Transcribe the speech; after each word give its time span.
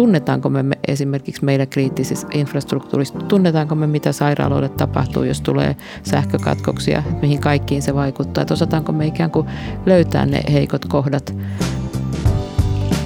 tunnetaanko 0.00 0.48
me 0.48 0.64
esimerkiksi 0.88 1.44
meidän 1.44 1.68
kriittisessä 1.68 2.26
infrastruktuurissa, 2.32 3.18
tunnetaanko 3.18 3.74
me 3.74 3.86
mitä 3.86 4.12
sairaaloille 4.12 4.68
tapahtuu, 4.68 5.22
jos 5.22 5.40
tulee 5.40 5.76
sähkökatkoksia, 6.02 7.02
mihin 7.22 7.40
kaikkiin 7.40 7.82
se 7.82 7.94
vaikuttaa, 7.94 8.42
että 8.42 8.54
osataanko 8.54 8.92
me 8.92 9.06
ikään 9.06 9.30
kuin 9.30 9.46
löytää 9.86 10.26
ne 10.26 10.42
heikot 10.52 10.84
kohdat. 10.84 11.34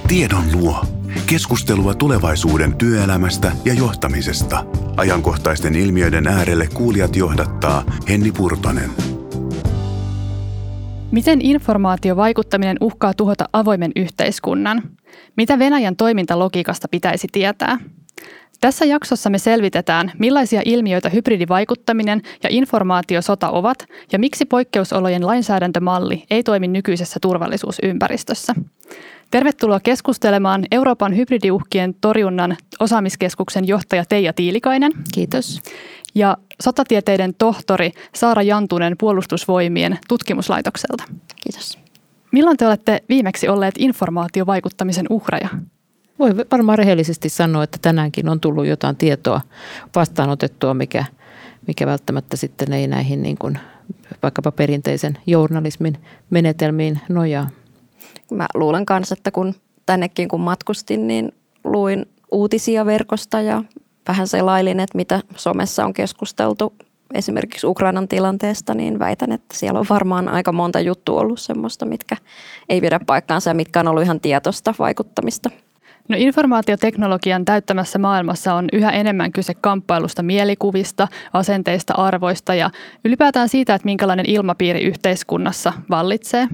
Tiedon 0.09 0.45
luo. 0.53 0.85
Keskustelua 1.27 1.95
tulevaisuuden 1.95 2.75
työelämästä 2.75 3.53
ja 3.65 3.75
johtamisesta. 3.75 4.65
Ajankohtaisten 4.97 5.75
ilmiöiden 5.75 6.27
äärelle 6.27 6.69
kuulijat 6.75 7.17
johdattaa 7.17 7.85
Henni 8.09 8.33
Purtonen. 8.33 9.14
Miten 11.15 11.41
informaatiovaikuttaminen 11.41 12.77
uhkaa 12.81 13.15
tuhota 13.15 13.45
avoimen 13.53 13.93
yhteiskunnan? 13.97 14.83
Mitä 15.37 15.59
Venäjän 15.59 15.97
toimintalogiikasta 15.97 16.89
pitäisi 16.91 17.29
tietää? 17.33 17.79
Tässä 18.61 18.85
jaksossa 18.85 19.31
me 19.31 19.39
selvitetään, 19.39 20.13
millaisia 20.19 20.63
ilmiöitä 20.65 21.09
hybridivaikuttaminen 21.09 22.23
ja 22.43 22.49
informaatiosota 22.53 23.51
ovat 23.51 23.79
ja 24.13 24.19
miksi 24.19 24.45
poikkeusolojen 24.45 25.27
lainsäädäntömalli 25.27 26.25
ei 26.31 26.43
toimi 26.43 26.69
nykyisessä 26.69 27.21
turvallisuusympäristössä. 27.23 28.55
Tervetuloa 29.35 29.81
keskustelemaan 29.81 30.65
Euroopan 30.71 31.17
hybridiuhkien 31.17 31.95
torjunnan 32.01 32.57
osaamiskeskuksen 32.81 33.69
johtaja 33.69 34.05
Teija 34.09 34.33
Tiilikainen. 34.33 34.93
Kiitos. 35.15 35.61
Ja 36.15 36.37
sotatieteiden 36.63 37.35
tohtori 37.39 37.91
Saara 38.15 38.43
Jantunen 38.43 38.97
puolustusvoimien 38.99 39.99
tutkimuslaitokselta. 40.09 41.05
Kiitos. 41.43 41.79
Milloin 42.33 42.57
te 42.57 42.67
olette 42.67 43.03
viimeksi 43.09 43.49
olleet 43.49 43.75
informaatiovaikuttamisen 43.79 45.07
uhreja? 45.11 45.49
Voi 46.19 46.37
varmaan 46.53 46.79
rehellisesti 46.79 47.29
sanoa, 47.29 47.65
että 47.65 47.79
tänäänkin 47.83 48.29
on 48.29 48.41
tullut 48.41 48.67
jotain 48.67 48.97
tietoa 48.97 49.41
vastaanotettua, 49.95 50.75
mikä, 50.75 51.05
mikä 51.67 51.87
välttämättä 51.87 52.37
sitten 52.37 52.73
ei 52.73 52.87
näihin 52.87 53.23
niin 53.23 53.39
kuin 53.39 53.59
vaikkapa 54.23 54.53
perinteisen 54.53 55.19
journalismin 55.27 55.99
menetelmiin 56.31 57.01
nojaa. 57.09 57.51
Mä 58.35 58.47
luulen 58.55 58.87
kanssa, 58.87 59.13
että 59.13 59.31
kun 59.31 59.55
tännekin 59.87 60.29
kun 60.29 60.41
matkustin, 60.41 61.07
niin 61.07 61.33
luin 61.65 62.07
uutisia 62.33 62.87
verkosta 62.87 63.41
ja 63.41 63.63
vähän 64.09 64.29
selailin, 64.29 64.81
että 64.81 64.97
mitä 64.97 65.21
somessa 65.37 65.85
on 65.85 65.93
keskusteltu 65.93 66.73
esimerkiksi 67.15 67.67
Ukrainan 67.67 68.09
tilanteesta, 68.09 68.75
niin 68.75 68.99
väitän, 68.99 69.33
että 69.33 69.57
siellä 69.57 69.81
on 69.81 69.87
varmaan 69.91 70.29
aika 70.29 70.53
monta 70.53 70.81
juttua 70.81 71.21
ollut 71.21 71.41
semmoista, 71.41 71.87
mitkä 71.87 72.17
ei 72.69 72.81
pidä 72.81 73.01
paikkaansa 73.07 73.51
ja 73.51 73.55
mitkä 73.55 73.81
on 73.81 73.89
ollut 73.89 74.03
ihan 74.03 74.21
tietoista 74.21 74.75
vaikuttamista. 74.79 75.51
No 76.09 76.17
informaatioteknologian 76.19 77.45
täyttämässä 77.45 77.99
maailmassa 77.99 78.55
on 78.55 78.69
yhä 78.73 78.91
enemmän 78.91 79.33
kyse 79.33 79.55
kamppailusta 79.55 80.23
mielikuvista, 80.23 81.09
asenteista, 81.33 81.95
arvoista 81.95 82.55
ja 82.55 82.71
ylipäätään 83.05 83.49
siitä, 83.49 83.75
että 83.75 83.87
minkälainen 83.87 84.27
ilmapiiri 84.29 84.83
yhteiskunnassa 84.83 85.73
vallitsee. 85.91 86.49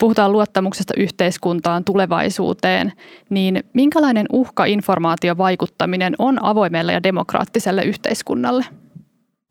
Puhutaan 0.00 0.32
luottamuksesta 0.32 0.94
yhteiskuntaan, 0.96 1.84
tulevaisuuteen, 1.84 2.92
niin 3.30 3.64
minkälainen 3.72 4.26
uhka 4.32 4.64
informaatiovaikuttaminen 4.64 6.14
on 6.18 6.44
avoimelle 6.44 6.92
ja 6.92 7.02
demokraattiselle 7.02 7.82
yhteiskunnalle? 7.82 8.64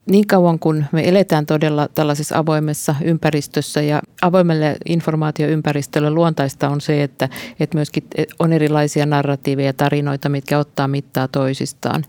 Niin 0.09 0.27
kauan 0.27 0.59
kun 0.59 0.85
me 0.91 1.09
eletään 1.09 1.45
todella 1.45 1.87
tällaisessa 1.95 2.37
avoimessa 2.37 2.95
ympäristössä 3.03 3.81
ja 3.81 4.01
avoimelle 4.21 4.75
informaatioympäristölle 4.85 6.09
luontaista 6.09 6.69
on 6.69 6.81
se, 6.81 7.03
että, 7.03 7.29
että 7.59 7.77
myöskin 7.77 8.03
on 8.39 8.53
erilaisia 8.53 9.05
narratiiveja 9.05 9.69
ja 9.69 9.73
tarinoita, 9.73 10.29
mitkä 10.29 10.59
ottaa 10.59 10.87
mittaa 10.87 11.27
toisistaan. 11.27 12.05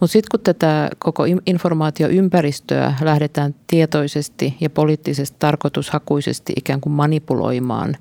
Mutta 0.00 0.12
sitten 0.12 0.28
kun 0.30 0.40
tätä 0.40 0.90
koko 0.98 1.24
informaatioympäristöä 1.46 2.94
lähdetään 3.00 3.54
tietoisesti 3.66 4.56
ja 4.60 4.70
poliittisesti 4.70 5.36
tarkoitushakuisesti 5.38 6.52
ikään 6.56 6.80
kuin 6.80 6.92
manipuloimaan, 6.92 7.96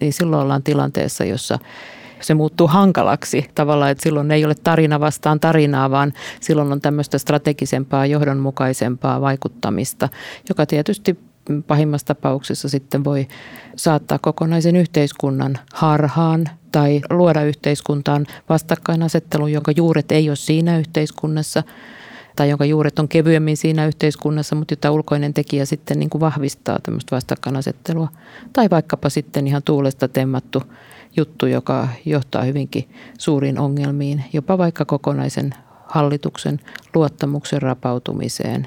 niin 0.00 0.12
silloin 0.12 0.42
ollaan 0.42 0.62
tilanteessa, 0.62 1.24
jossa 1.24 1.58
se 2.20 2.34
muuttuu 2.34 2.66
hankalaksi 2.66 3.50
tavallaan, 3.54 3.90
että 3.90 4.02
silloin 4.02 4.30
ei 4.30 4.44
ole 4.44 4.54
tarina 4.54 5.00
vastaan 5.00 5.40
tarinaa, 5.40 5.90
vaan 5.90 6.12
silloin 6.40 6.72
on 6.72 6.80
tämmöistä 6.80 7.18
strategisempaa, 7.18 8.06
johdonmukaisempaa 8.06 9.20
vaikuttamista, 9.20 10.08
joka 10.48 10.66
tietysti 10.66 11.18
pahimmassa 11.66 12.06
tapauksessa 12.06 12.68
sitten 12.68 13.04
voi 13.04 13.28
saattaa 13.76 14.18
kokonaisen 14.18 14.76
yhteiskunnan 14.76 15.58
harhaan 15.74 16.48
tai 16.72 17.00
luoda 17.10 17.42
yhteiskuntaan 17.42 18.26
vastakkainasettelun, 18.48 19.52
jonka 19.52 19.72
juuret 19.76 20.12
ei 20.12 20.30
ole 20.30 20.36
siinä 20.36 20.78
yhteiskunnassa 20.78 21.62
tai 22.36 22.48
jonka 22.48 22.64
juuret 22.64 22.98
on 22.98 23.08
kevyemmin 23.08 23.56
siinä 23.56 23.86
yhteiskunnassa, 23.86 24.56
mutta 24.56 24.72
jota 24.72 24.90
ulkoinen 24.90 25.34
tekijä 25.34 25.64
sitten 25.64 25.98
niin 25.98 26.10
kuin 26.10 26.20
vahvistaa 26.20 26.78
tämmöistä 26.82 27.16
vastakkainasettelua. 27.16 28.08
Tai 28.52 28.70
vaikkapa 28.70 29.08
sitten 29.08 29.46
ihan 29.46 29.62
tuulesta 29.62 30.08
temmattu 30.08 30.62
juttu, 31.16 31.46
joka 31.46 31.88
johtaa 32.04 32.42
hyvinkin 32.42 32.88
suuriin 33.18 33.58
ongelmiin, 33.58 34.24
jopa 34.32 34.58
vaikka 34.58 34.84
kokonaisen 34.84 35.54
hallituksen 35.86 36.60
luottamuksen 36.94 37.62
rapautumiseen. 37.62 38.66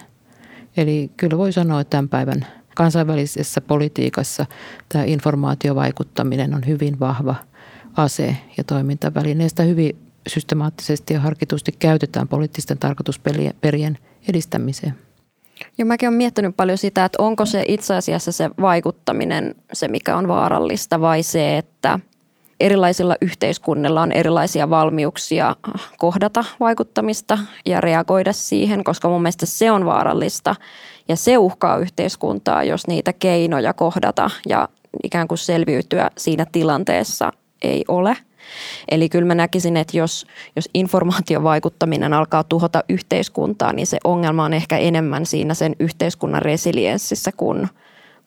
Eli 0.78 1.12
kyllä 1.18 1.38
voi 1.38 1.52
sanoa, 1.52 1.82
että 1.82 1.90
tämän 1.90 2.10
päivän 2.10 2.48
kansainvälisessä 2.76 3.62
politiikassa 3.62 4.46
tämä 4.90 5.04
informaatiovaikuttaminen 5.04 6.54
on 6.54 6.68
hyvin 6.68 7.00
vahva 7.00 7.36
ase 7.98 8.38
ja 8.58 8.64
toimintaväline. 8.64 9.50
Sitä 9.50 9.64
hyvin 9.64 9.96
systemaattisesti 10.28 11.14
ja 11.14 11.20
harkitusti 11.20 11.72
käytetään 11.80 12.28
poliittisten 12.28 12.78
tarkoitusperien 12.78 13.98
edistämiseen. 14.30 14.94
Ja 15.78 15.86
mäkin 15.86 16.10
olen 16.10 16.18
miettinyt 16.18 16.58
paljon 16.58 16.78
sitä, 16.78 17.06
että 17.06 17.24
onko 17.24 17.46
se 17.46 17.66
itse 17.68 17.96
asiassa 17.96 18.32
se 18.32 18.50
vaikuttaminen 18.62 19.56
se, 19.74 19.88
mikä 19.88 20.18
on 20.18 20.28
vaarallista 20.28 21.02
vai 21.02 21.24
se, 21.24 21.58
että– 21.58 22.00
erilaisilla 22.60 23.16
yhteiskunnilla 23.22 24.02
on 24.02 24.12
erilaisia 24.12 24.70
valmiuksia 24.70 25.56
kohdata 25.98 26.46
vaikuttamista 26.60 27.38
ja 27.66 27.82
reagoida 27.82 28.34
siihen, 28.34 28.84
koska 28.84 29.10
mun 29.10 29.22
mielestä 29.22 29.46
se 29.46 29.72
on 29.72 29.86
vaarallista 29.86 30.56
ja 31.08 31.16
se 31.16 31.38
uhkaa 31.38 31.78
yhteiskuntaa, 31.78 32.64
jos 32.64 32.88
niitä 32.88 33.14
keinoja 33.14 33.74
kohdata 33.74 34.30
ja 34.50 34.70
ikään 35.04 35.28
kuin 35.28 35.38
selviytyä 35.38 36.10
siinä 36.18 36.46
tilanteessa 36.52 37.32
ei 37.62 37.86
ole. 37.88 38.18
Eli 38.92 39.10
kyllä 39.10 39.28
mä 39.28 39.36
näkisin, 39.36 39.78
että 39.78 39.98
jos, 39.98 40.26
jos 40.56 40.70
informaatiovaikuttaminen 40.74 42.14
alkaa 42.14 42.44
tuhota 42.44 42.84
yhteiskuntaa, 42.90 43.74
niin 43.74 43.88
se 43.88 43.98
ongelma 44.04 44.46
on 44.46 44.54
ehkä 44.54 44.78
enemmän 44.78 45.26
siinä 45.26 45.54
sen 45.54 45.76
yhteiskunnan 45.80 46.42
resilienssissä 46.42 47.32
kuin, 47.38 47.70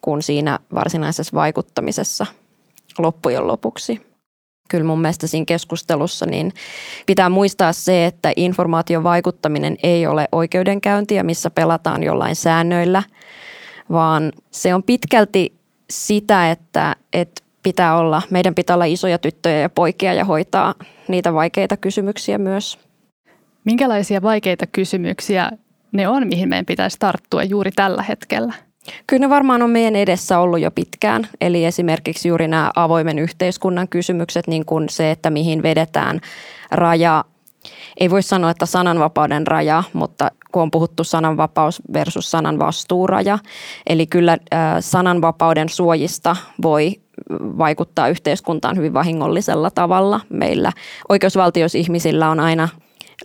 kuin 0.01 0.21
siinä 0.21 0.59
varsinaisessa 0.73 1.35
vaikuttamisessa 1.35 2.25
loppujen 2.97 3.47
lopuksi 3.47 4.06
kyllä 4.69 4.83
mun 4.83 5.01
mielestä 5.01 5.27
siinä 5.27 5.45
keskustelussa, 5.45 6.25
niin 6.25 6.53
pitää 7.05 7.29
muistaa 7.29 7.73
se, 7.73 8.05
että 8.05 8.31
informaation 8.35 9.03
vaikuttaminen 9.03 9.77
ei 9.83 10.07
ole 10.07 10.27
oikeudenkäyntiä, 10.31 11.23
missä 11.23 11.49
pelataan 11.49 12.03
jollain 12.03 12.35
säännöillä, 12.35 13.03
vaan 13.91 14.31
se 14.51 14.75
on 14.75 14.83
pitkälti 14.83 15.53
sitä, 15.89 16.51
että, 16.51 16.95
että 17.13 17.43
pitää 17.63 17.97
olla, 17.97 18.21
meidän 18.29 18.55
pitää 18.55 18.75
olla 18.75 18.85
isoja 18.85 19.17
tyttöjä 19.17 19.59
ja 19.59 19.69
poikia 19.69 20.13
ja 20.13 20.25
hoitaa 20.25 20.75
niitä 21.07 21.33
vaikeita 21.33 21.77
kysymyksiä 21.77 22.37
myös. 22.37 22.79
Minkälaisia 23.63 24.21
vaikeita 24.21 24.67
kysymyksiä 24.67 25.51
ne 25.91 26.07
on, 26.07 26.27
mihin 26.27 26.49
meidän 26.49 26.65
pitäisi 26.65 26.99
tarttua 26.99 27.43
juuri 27.43 27.71
tällä 27.71 28.03
hetkellä? 28.03 28.53
Kyllä 29.07 29.19
ne 29.19 29.29
varmaan 29.29 29.61
on 29.61 29.69
meidän 29.69 29.95
edessä 29.95 30.39
ollut 30.39 30.59
jo 30.59 30.71
pitkään. 30.71 31.27
Eli 31.41 31.65
esimerkiksi 31.65 32.27
juuri 32.27 32.47
nämä 32.47 32.71
avoimen 32.75 33.19
yhteiskunnan 33.19 33.87
kysymykset, 33.87 34.47
niin 34.47 34.65
kuin 34.65 34.89
se, 34.89 35.11
että 35.11 35.29
mihin 35.29 35.63
vedetään 35.63 36.19
raja. 36.71 37.25
Ei 37.99 38.09
voi 38.09 38.23
sanoa, 38.23 38.49
että 38.49 38.65
sananvapauden 38.65 39.47
raja, 39.47 39.83
mutta 39.93 40.31
kun 40.51 40.61
on 40.61 40.71
puhuttu 40.71 41.03
sananvapaus 41.03 41.81
versus 41.93 42.31
sananvastuuraja. 42.31 43.39
Eli 43.87 44.07
kyllä 44.07 44.37
sananvapauden 44.79 45.69
suojista 45.69 46.35
voi 46.61 47.01
vaikuttaa 47.57 48.07
yhteiskuntaan 48.07 48.77
hyvin 48.77 48.93
vahingollisella 48.93 49.71
tavalla. 49.71 50.19
Meillä 50.29 50.71
oikeusvaltiosihmisillä 51.09 52.29
on 52.29 52.39
aina 52.39 52.69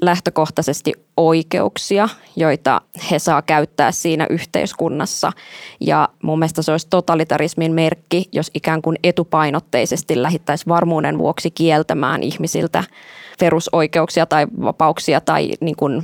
lähtökohtaisesti 0.00 0.92
oikeuksia, 1.16 2.08
joita 2.36 2.80
he 3.10 3.18
saa 3.18 3.42
käyttää 3.42 3.92
siinä 3.92 4.26
yhteiskunnassa. 4.30 5.32
Ja 5.80 6.08
mun 6.22 6.38
mielestä 6.38 6.62
se 6.62 6.72
olisi 6.72 6.86
totalitarismin 6.90 7.72
merkki, 7.72 8.28
jos 8.32 8.50
ikään 8.54 8.82
kuin 8.82 8.96
etupainotteisesti 9.04 10.22
lähittäisi 10.22 10.66
varmuuden 10.68 11.18
vuoksi 11.18 11.50
kieltämään 11.50 12.22
ihmisiltä 12.22 12.84
perusoikeuksia 13.40 14.26
tai 14.26 14.46
vapauksia 14.62 15.20
tai 15.20 15.50
niin 15.60 15.76
kuin 15.76 16.02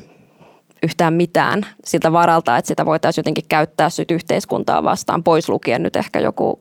yhtään 0.82 1.14
mitään 1.14 1.66
siltä 1.84 2.12
varalta, 2.12 2.56
että 2.56 2.68
sitä 2.68 2.86
voitaisiin 2.86 3.22
jotenkin 3.22 3.44
käyttää 3.48 3.90
syt 3.90 4.10
yhteiskuntaa 4.10 4.84
vastaan, 4.84 5.22
pois 5.22 5.48
lukien 5.48 5.82
nyt 5.82 5.96
ehkä 5.96 6.20
joku 6.20 6.60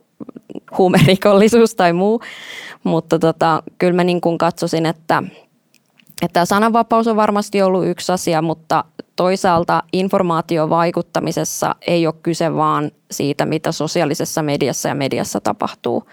huumerikollisuus 0.78 1.74
tai 1.74 1.92
muu. 1.92 2.22
Mutta 2.84 3.18
tota, 3.18 3.62
kyllä 3.78 3.92
mä 3.92 4.04
niin 4.04 4.20
kuin 4.20 4.38
että– 4.86 5.22
Että 6.22 6.44
sananvapaus 6.44 7.06
on 7.06 7.16
varmasti 7.16 7.62
ollut 7.62 7.86
yksi 7.86 8.12
asia, 8.12 8.42
mutta 8.42 8.84
toisaalta 9.16 9.82
informaatiovaikuttamisessa 9.92 11.74
ei 11.86 12.06
ole 12.06 12.14
kyse 12.22 12.54
vaan 12.54 12.90
siitä, 13.10 13.46
mitä 13.46 13.72
sosiaalisessa 13.72 14.42
mediassa 14.42 14.88
ja 14.88 14.94
mediassa 14.94 15.40
tapahtuu, 15.40 16.08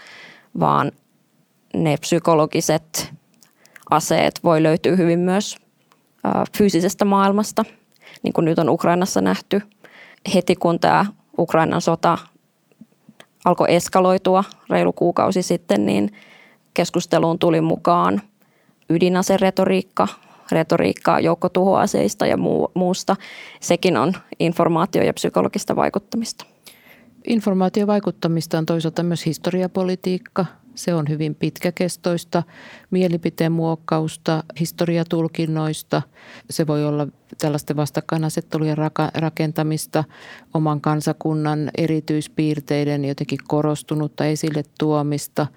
vaan 0.59 0.91
ne 1.73 1.97
psykologiset 1.97 3.13
aseet 3.89 4.39
voi 4.43 4.63
löytyä 4.63 4.95
hyvin 4.95 5.19
myös 5.19 5.57
fyysisestä 6.57 7.05
maailmasta, 7.05 7.65
niin 8.23 8.33
kuin 8.33 8.45
nyt 8.45 8.59
on 8.59 8.69
Ukrainassa 8.69 9.21
nähty. 9.21 9.61
Heti 10.33 10.55
kun 10.55 10.79
tämä 10.79 11.05
Ukrainan 11.39 11.81
sota 11.81 12.17
alkoi 13.45 13.75
eskaloitua 13.75 14.43
reilu 14.69 14.93
kuukausi 14.93 15.41
sitten, 15.41 15.85
niin 15.85 16.13
keskusteluun 16.73 17.39
tuli 17.39 17.61
mukaan 17.61 18.21
ydinaseretoriikka, 18.89 20.07
retoriikkaa 20.51 21.19
joukkotuhoaseista 21.19 22.25
ja 22.25 22.37
muu, 22.37 22.71
muusta. 22.73 23.15
Sekin 23.59 23.97
on 23.97 24.13
informaatio- 24.39 25.03
ja 25.03 25.13
psykologista 25.13 25.75
vaikuttamista. 25.75 26.45
Informaatiovaikuttamista 27.27 28.57
on 28.57 28.65
toisaalta 28.65 29.03
myös 29.03 29.25
historiapolitiikka. 29.25 30.45
Se 30.75 30.93
on 30.93 31.09
hyvin 31.09 31.35
pitkäkestoista 31.35 32.43
mielipiteen 32.91 33.51
muokkausta, 33.51 34.43
historiatulkinnoista. 34.59 36.01
Se 36.49 36.67
voi 36.67 36.85
olla 36.85 37.07
tällaisten 37.37 37.75
vastakkainasettelujen 37.75 38.77
rakentamista, 39.13 40.03
oman 40.53 40.81
kansakunnan 40.81 41.71
erityispiirteiden 41.77 43.05
jotenkin 43.05 43.39
korostunutta 43.47 44.25
esille 44.25 44.63
tuomista– 44.79 45.47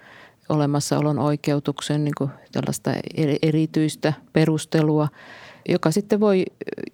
olemassaolon 0.48 1.18
oikeutuksen 1.18 2.04
niin 2.04 2.14
kuin 2.18 2.30
tällaista 2.52 2.90
erityistä 3.42 4.12
perustelua, 4.32 5.08
joka 5.68 5.90
sitten 5.90 6.20
voi, 6.20 6.44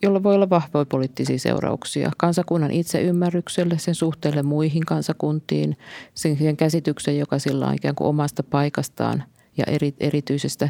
jolla 0.03 0.23
voi 0.23 0.35
olla 0.35 0.51
vahvoja 0.51 0.87
poliittisia 0.87 1.39
seurauksia 1.39 2.11
kansakunnan 2.17 2.71
itseymmärrykselle, 2.71 3.79
sen 3.79 3.95
suhteelle 3.95 4.43
muihin 4.43 4.87
kansakuntiin, 4.87 5.77
sen, 6.15 6.39
sen 6.39 6.57
käsityksen, 6.57 7.19
joka 7.19 7.39
sillä 7.39 7.67
on 7.67 7.75
ikään 7.75 7.95
kuin 7.95 8.09
omasta 8.09 8.43
paikastaan 8.43 9.25
ja 9.57 9.65
eri, 9.67 9.95
erityisestä 10.01 10.69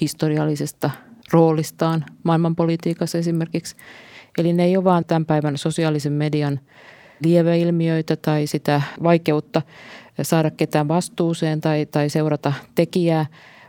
historiallisesta 0.00 0.90
roolistaan 1.32 2.04
maailmanpolitiikassa 2.22 3.18
esimerkiksi. 3.18 3.76
Eli 4.38 4.52
ne 4.52 4.64
ei 4.64 4.76
ole 4.76 4.84
vain 4.84 5.04
tämän 5.04 5.26
päivän 5.26 5.58
sosiaalisen 5.58 6.12
median 6.12 6.60
lieveilmiöitä 7.24 8.16
tai 8.16 8.46
sitä 8.46 8.82
vaikeutta 9.02 9.62
saada 10.22 10.50
ketään 10.50 10.88
vastuuseen 10.88 11.60
tai, 11.60 11.86
tai 11.86 12.08
seurata 12.08 12.52
tekijää, 12.74 13.26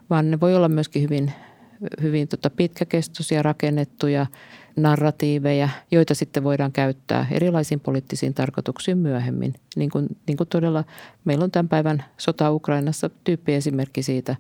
vaan 0.09 0.31
ne 0.31 0.39
voi 0.39 0.55
olla 0.55 0.69
myöskin 0.69 1.01
hyvin, 1.01 1.33
hyvin 2.01 2.27
tota 2.27 2.49
pitkäkestoisia 2.49 3.43
rakennettuja 3.43 4.25
narratiiveja, 4.75 5.69
joita 5.91 6.15
sitten 6.15 6.43
voidaan 6.43 6.71
käyttää 6.71 7.27
erilaisiin 7.31 7.79
poliittisiin 7.79 8.33
tarkoituksiin 8.33 8.97
myöhemmin. 8.97 9.53
Niin 9.75 9.89
kuin, 9.89 10.07
niin 10.27 10.37
kuin 10.37 10.47
todella 10.47 10.83
meillä 11.25 11.43
on 11.43 11.51
tämän 11.51 11.69
päivän 11.69 12.03
sota 12.17 12.51
Ukrainassa 12.51 13.09
tyyppiesimerkki 13.23 14.03
siitä, 14.03 14.35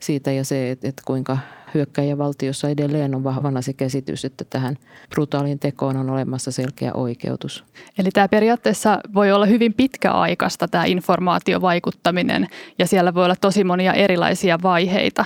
siitä 0.00 0.32
ja 0.32 0.44
se, 0.44 0.70
että, 0.70 0.88
että 0.88 1.02
kuinka 1.06 1.38
hyökkäjävaltiossa 1.74 2.68
edelleen 2.68 3.14
on 3.14 3.24
vahvana 3.24 3.62
se 3.62 3.72
käsitys, 3.72 4.24
että 4.24 4.44
tähän 4.50 4.76
brutaaliin 5.10 5.58
tekoon 5.58 5.96
on 5.96 6.10
olemassa 6.10 6.50
selkeä 6.50 6.92
oikeutus. 6.92 7.64
Eli 7.98 8.10
tämä 8.10 8.28
periaatteessa 8.28 9.00
voi 9.14 9.32
olla 9.32 9.46
hyvin 9.46 9.74
pitkäaikaista 9.74 10.68
tämä 10.68 10.84
informaatiovaikuttaminen 10.84 12.46
ja 12.78 12.86
siellä 12.86 13.14
voi 13.14 13.24
olla 13.24 13.36
tosi 13.40 13.64
monia 13.64 13.92
erilaisia 13.92 14.58
vaiheita 14.62 15.24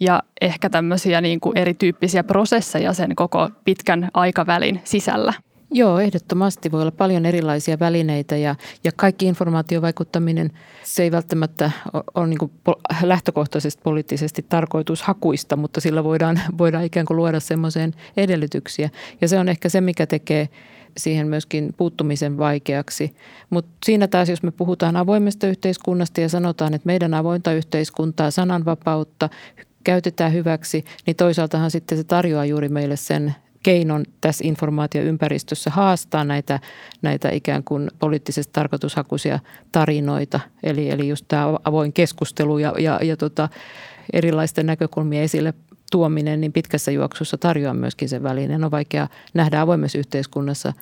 ja 0.00 0.22
ehkä 0.40 0.70
tämmöisiä 0.70 1.20
niin 1.20 1.40
kuin 1.40 1.58
erityyppisiä 1.58 2.24
prosesseja 2.24 2.92
sen 2.92 3.16
koko 3.16 3.50
pitkän 3.64 4.10
aikavälin 4.14 4.80
sisällä. 4.84 5.32
Joo, 5.70 5.98
ehdottomasti 5.98 6.72
voi 6.72 6.80
olla 6.80 6.90
paljon 6.90 7.26
erilaisia 7.26 7.78
välineitä 7.78 8.36
ja, 8.36 8.54
ja 8.84 8.92
kaikki 8.96 9.26
informaatiovaikuttaminen, 9.26 10.50
se 10.84 11.02
ei 11.02 11.12
välttämättä 11.12 11.70
ole 12.14 12.26
niin 12.26 12.38
lähtökohtaisesti 13.02 13.80
poliittisesti 13.84 14.46
tarkoitushakuista, 14.48 15.56
mutta 15.56 15.80
sillä 15.80 16.04
voidaan, 16.04 16.40
voidaan 16.58 16.84
ikään 16.84 17.06
kuin 17.06 17.16
luoda 17.16 17.40
semmoiseen 17.40 17.94
edellytyksiä. 18.16 18.90
Ja 19.20 19.28
se 19.28 19.38
on 19.38 19.48
ehkä 19.48 19.68
se, 19.68 19.80
mikä 19.80 20.06
tekee 20.06 20.48
siihen 20.96 21.28
myöskin 21.28 21.74
puuttumisen 21.76 22.38
vaikeaksi. 22.38 23.16
Mutta 23.50 23.70
siinä 23.84 24.08
taas, 24.08 24.28
jos 24.28 24.42
me 24.42 24.50
puhutaan 24.50 24.96
avoimesta 24.96 25.46
yhteiskunnasta 25.46 26.20
ja 26.20 26.28
sanotaan, 26.28 26.74
että 26.74 26.86
meidän 26.86 27.14
avointa 27.14 27.52
yhteiskuntaa, 27.52 28.30
sananvapautta 28.30 29.28
käytetään 29.84 30.32
hyväksi, 30.32 30.84
niin 31.06 31.16
toisaaltahan 31.16 31.70
sitten 31.70 31.98
se 31.98 32.04
tarjoaa 32.04 32.44
juuri 32.44 32.68
meille 32.68 32.96
sen 32.96 33.34
keinon 33.62 34.04
tässä 34.20 34.44
informaatioympäristössä 34.46 35.70
haastaa 35.70 36.24
näitä, 36.24 36.60
näitä 37.02 37.30
ikään 37.30 37.64
kuin 37.64 37.90
poliittisesti 37.98 38.52
tarkoitushakuisia 38.52 39.38
tarinoita. 39.72 40.40
Eli, 40.62 40.90
eli 40.90 41.08
just 41.08 41.24
tämä 41.28 41.56
avoin 41.64 41.92
keskustelu 41.92 42.58
ja, 42.58 42.74
ja, 42.78 43.00
ja 43.02 43.16
tota, 43.16 43.48
erilaisten 44.12 44.66
näkökulmien 44.66 45.22
esille 45.22 45.54
tuominen, 45.90 46.40
niin 46.40 46.52
pitkässä 46.52 46.90
juoksussa 46.90 47.38
tarjoaa 47.38 47.74
myöskin 47.74 48.08
sen 48.08 48.22
välineen. 48.22 48.64
On 48.64 48.70
vaikea 48.70 49.08
nähdä 49.34 49.60
avoimessa 49.60 49.98
yhteiskunnassa. 49.98 50.72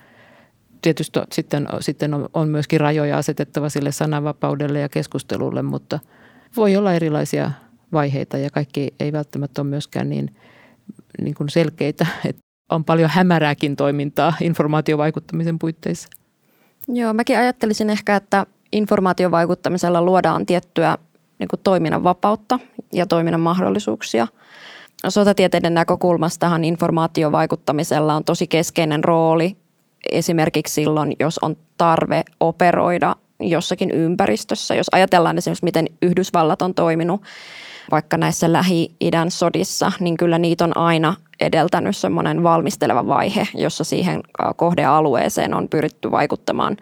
Tietysti 0.81 1.19
sitten, 1.31 1.67
sitten 1.79 2.11
on, 2.33 2.49
myöskin 2.49 2.79
rajoja 2.79 3.17
asetettava 3.17 3.69
sille 3.69 3.91
sananvapaudelle 3.91 4.79
ja 4.79 4.89
keskustelulle, 4.89 5.61
mutta 5.61 5.99
voi 6.57 6.75
olla 6.75 6.93
erilaisia 6.93 7.51
vaiheita 7.93 8.37
ja 8.37 8.49
kaikki 8.49 8.93
ei 8.99 9.11
välttämättä 9.11 9.61
ole 9.61 9.69
myöskään 9.69 10.09
niin, 10.09 10.35
niin 11.21 11.35
kuin 11.35 11.49
selkeitä, 11.49 12.07
että 12.25 12.44
on 12.69 12.83
paljon 12.83 13.09
hämärääkin 13.09 13.75
toimintaa 13.75 14.33
informaatiovaikuttamisen 14.41 15.59
puitteissa. 15.59 16.09
Joo, 16.87 17.13
mäkin 17.13 17.37
ajattelisin 17.37 17.89
ehkä, 17.89 18.15
että 18.15 18.45
informaatiovaikuttamisella 18.71 20.01
luodaan 20.01 20.45
tiettyä 20.45 20.97
niin 21.39 21.47
kuin 21.47 21.59
toiminnan 21.63 22.03
vapautta 22.03 22.59
ja 22.93 23.05
toiminnan 23.05 23.41
mahdollisuuksia. 23.41 24.27
Sotatieteiden 25.09 25.73
näkökulmastahan 25.73 26.63
informaatiovaikuttamisella 26.63 28.15
on 28.15 28.23
tosi 28.23 28.47
keskeinen 28.47 29.03
rooli 29.03 29.57
esimerkiksi 30.11 30.73
silloin, 30.73 31.15
jos 31.19 31.39
on 31.39 31.57
tarve 31.77 32.23
operoida 32.39 33.15
jossakin 33.39 33.91
ympäristössä. 33.91 34.75
Jos 34.75 34.87
ajatellaan 34.91 35.37
esimerkiksi, 35.37 35.65
miten 35.65 35.87
Yhdysvallat 36.01 36.61
on 36.61 36.73
toiminut 36.73 37.21
vaikka 37.91 38.17
näissä 38.17 38.53
Lähi-idän 38.53 39.31
sodissa, 39.31 39.91
niin 39.99 40.17
kyllä 40.17 40.37
niitä 40.37 40.63
on 40.63 40.77
aina 40.77 41.15
edeltänyt 41.39 41.97
semmoinen 41.97 42.43
valmisteleva 42.43 43.07
vaihe, 43.07 43.47
jossa 43.53 43.83
siihen 43.83 44.23
kohdealueeseen 44.55 45.53
on 45.53 45.69
pyritty 45.69 46.11
vaikuttamaan 46.11 46.77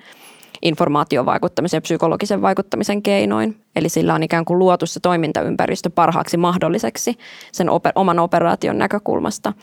informaatiovaikuttamisen 0.62 1.78
ja 1.78 1.82
psykologisen 1.82 2.42
vaikuttamisen 2.42 3.02
keinoin. 3.02 3.62
Eli 3.76 3.90
sillä 3.90 4.14
on 4.14 4.24
ikään 4.24 4.46
kuin 4.46 4.60
luotu 4.60 4.86
se 4.86 5.00
toimintaympäristö 5.00 5.90
parhaaksi 5.90 6.38
mahdolliseksi 6.38 7.18
sen 7.52 7.68
oman 7.96 8.20
operaation 8.20 8.78
näkökulmasta. 8.78 9.54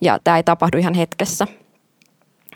Ja 0.00 0.18
tämä 0.24 0.36
ei 0.36 0.42
tapahdu 0.42 0.78
ihan 0.78 0.94
hetkessä. 0.94 1.46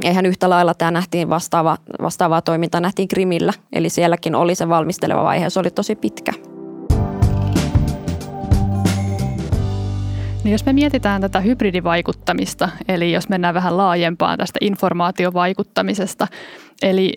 Eihän 0.02 0.26
yhtä 0.26 0.50
lailla 0.50 0.74
tämä 0.74 0.90
nähtiin 0.90 1.28
vastaava, 1.28 1.76
vastaavaa 2.02 2.42
toimintaa 2.42 2.80
nähtiin 2.80 3.08
Krimillä, 3.08 3.52
eli 3.72 3.88
sielläkin 3.88 4.34
oli 4.34 4.54
se 4.54 4.68
valmisteleva 4.68 5.24
vaihe, 5.24 5.50
se 5.50 5.60
oli 5.60 5.70
tosi 5.70 5.96
pitkä. 5.96 6.32
Niin 10.46 10.52
jos 10.52 10.66
me 10.66 10.72
mietitään 10.72 11.20
tätä 11.20 11.40
hybridivaikuttamista, 11.40 12.68
eli 12.88 13.12
jos 13.12 13.28
mennään 13.28 13.54
vähän 13.54 13.76
laajempaan 13.76 14.38
tästä 14.38 14.58
informaatiovaikuttamisesta, 14.60 16.26
eli 16.82 17.12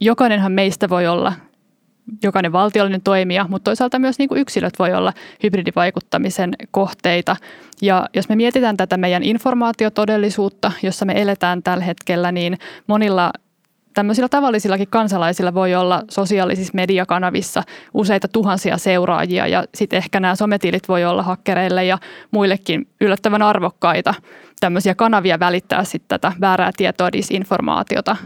jokainenhan 0.00 0.52
meistä 0.52 0.88
voi 0.88 1.06
olla 1.06 1.32
jokainen 2.22 2.52
valtiollinen 2.52 3.02
toimija, 3.02 3.46
mutta 3.48 3.64
toisaalta 3.64 3.98
myös 3.98 4.18
niin 4.18 4.28
kuin 4.28 4.40
yksilöt 4.40 4.78
voi 4.78 4.94
olla 4.94 5.12
hybridivaikuttamisen 5.42 6.54
kohteita. 6.70 7.36
Ja 7.82 8.08
jos 8.14 8.28
me 8.28 8.36
mietitään 8.36 8.76
tätä 8.76 8.96
meidän 8.96 9.22
informaatiotodellisuutta, 9.22 10.72
jossa 10.82 11.04
me 11.04 11.22
eletään 11.22 11.62
tällä 11.62 11.84
hetkellä, 11.84 12.32
niin 12.32 12.58
monilla 12.86 13.32
tämmöisillä 13.94 14.28
tavallisillakin 14.28 14.88
kansalaisilla 14.88 15.54
voi 15.54 15.74
olla 15.74 16.02
sosiaalisissa 16.10 16.72
mediakanavissa 16.74 17.62
useita 17.94 18.28
tuhansia 18.28 18.78
seuraajia 18.78 19.46
ja 19.46 19.64
sitten 19.74 19.96
ehkä 19.96 20.20
nämä 20.20 20.34
sometilit 20.34 20.88
voi 20.88 21.04
olla 21.04 21.22
hakkereille 21.22 21.84
ja 21.84 21.98
muillekin 22.30 22.88
yllättävän 23.00 23.42
arvokkaita 23.42 24.14
tämmöisiä 24.60 24.94
kanavia 24.94 25.40
välittää 25.40 25.84
sitten 25.84 26.08
tätä 26.08 26.32
väärää 26.40 26.70
tietoa, 26.76 27.12
disinformaatiota, 27.12 28.16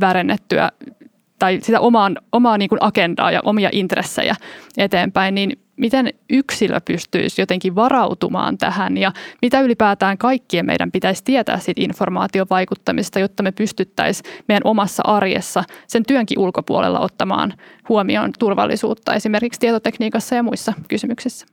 värennettyä 0.00 0.70
tai 1.38 1.58
sitä 1.62 1.80
omaa, 1.80 2.10
omaa 2.32 2.58
niin 2.58 2.70
agendaa 2.80 3.30
ja 3.30 3.40
omia 3.44 3.68
intressejä 3.72 4.34
eteenpäin, 4.78 5.34
niin 5.34 5.65
miten 5.76 6.12
yksilö 6.30 6.80
pystyisi 6.80 7.42
jotenkin 7.42 7.74
varautumaan 7.74 8.58
tähän 8.58 8.96
ja 8.96 9.12
mitä 9.42 9.60
ylipäätään 9.60 10.18
kaikkien 10.18 10.66
meidän 10.66 10.92
pitäisi 10.92 11.24
tietää 11.24 11.58
siitä 11.58 11.82
informaatiovaikuttamista, 11.82 13.18
jotta 13.18 13.42
me 13.42 13.52
pystyttäisiin 13.52 14.32
meidän 14.48 14.62
omassa 14.64 15.02
arjessa 15.06 15.64
sen 15.86 16.02
työnkin 16.06 16.38
ulkopuolella 16.38 17.00
ottamaan 17.00 17.54
huomioon 17.88 18.32
turvallisuutta 18.38 19.14
esimerkiksi 19.14 19.60
tietotekniikassa 19.60 20.34
ja 20.34 20.42
muissa 20.42 20.72
kysymyksissä. 20.88 21.46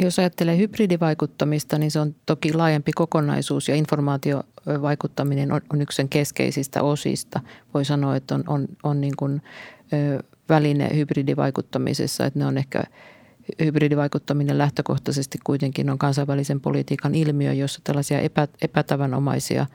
Jos 0.00 0.18
ajattelee 0.18 0.58
hybridivaikuttamista, 0.58 1.78
niin 1.78 1.90
se 1.90 2.00
on 2.00 2.14
toki 2.26 2.52
laajempi 2.52 2.92
kokonaisuus 2.92 3.68
ja 3.68 3.74
informaatiovaikuttaminen 3.74 5.52
on, 5.52 5.60
on 5.72 5.82
yksi 5.82 5.96
sen 5.96 6.08
keskeisistä 6.08 6.82
osista. 6.82 7.40
Voi 7.74 7.84
sanoa, 7.84 8.16
että 8.16 8.34
on, 8.34 8.44
on, 8.46 8.66
on 8.82 9.00
niin 9.00 9.16
kuin, 9.16 9.42
ö, 9.92 10.22
väline 10.48 10.90
hybridivaikuttamisessa, 10.94 12.26
että 12.26 12.38
ne 12.38 12.46
on 12.46 12.58
ehkä 12.58 12.84
hybridivaikuttaminen 13.64 14.58
lähtökohtaisesti 14.58 15.38
kuitenkin 15.44 15.90
on 15.90 15.98
kansainvälisen 15.98 16.60
politiikan 16.60 17.14
ilmiö, 17.14 17.52
jossa 17.52 17.80
tällaisia 17.84 18.20
epä, 18.20 18.48
epätavanomaisia 18.62 19.66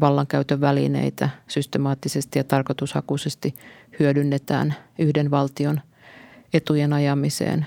vallankäytön 0.00 0.60
välineitä 0.60 1.30
systemaattisesti 1.48 2.38
ja 2.38 2.44
tarkoitushakuisesti 2.44 3.54
hyödynnetään 4.00 4.74
yhden 4.98 5.30
valtion 5.30 5.80
etujen 6.52 6.92
ajamiseen 6.92 7.66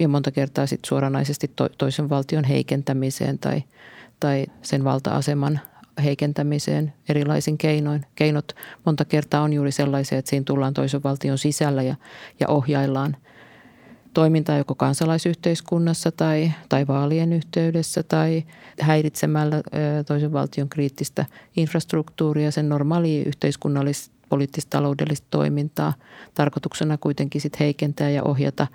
ja 0.00 0.08
monta 0.08 0.30
kertaa 0.30 0.66
sitten 0.66 0.88
suoranaisesti 0.88 1.50
to, 1.56 1.68
toisen 1.68 2.08
valtion 2.08 2.44
heikentämiseen 2.44 3.38
tai, 3.38 3.62
tai 4.20 4.46
sen 4.62 4.84
valta-aseman 4.84 5.60
heikentämiseen 6.04 6.92
erilaisin 7.08 7.58
keinoin. 7.58 8.06
Keinot 8.14 8.52
monta 8.84 9.04
kertaa 9.04 9.42
on 9.42 9.52
juuri 9.52 9.72
sellaisia, 9.72 10.18
että 10.18 10.30
siinä 10.30 10.44
tullaan 10.44 10.74
toisen 10.74 11.02
valtion 11.02 11.38
sisällä 11.38 11.82
ja, 11.82 11.94
ja 12.40 12.48
ohjaillaan 12.48 13.16
toimintaa 14.14 14.58
joko 14.58 14.74
kansalaisyhteiskunnassa 14.74 16.12
tai, 16.12 16.52
tai 16.68 16.86
vaalien 16.86 17.32
yhteydessä 17.32 18.02
tai 18.02 18.44
häiritsemällä 18.80 19.62
toisen 20.06 20.32
valtion 20.32 20.68
kriittistä 20.68 21.26
infrastruktuuria, 21.56 22.50
sen 22.50 22.68
normaalia 22.68 23.24
yhteiskunnallista, 23.26 24.14
poliittista, 24.28 24.70
taloudellista 24.70 25.26
toimintaa. 25.30 25.92
Tarkoituksena 26.34 26.98
kuitenkin 26.98 27.40
sit 27.40 27.60
heikentää 27.60 28.10
ja 28.10 28.22
ohjata, 28.22 28.66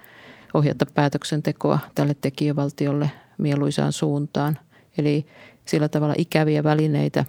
ohjata 0.54 0.86
päätöksentekoa 0.94 1.80
tälle 1.96 2.16
tekijävaltiolle 2.22 3.12
mieluisaan 3.38 3.94
suuntaan. 3.94 4.58
Eli 4.98 5.26
sillä 5.66 5.90
tavalla 5.90 6.16
ikäviä 6.18 6.64
välineitä, 6.64 7.26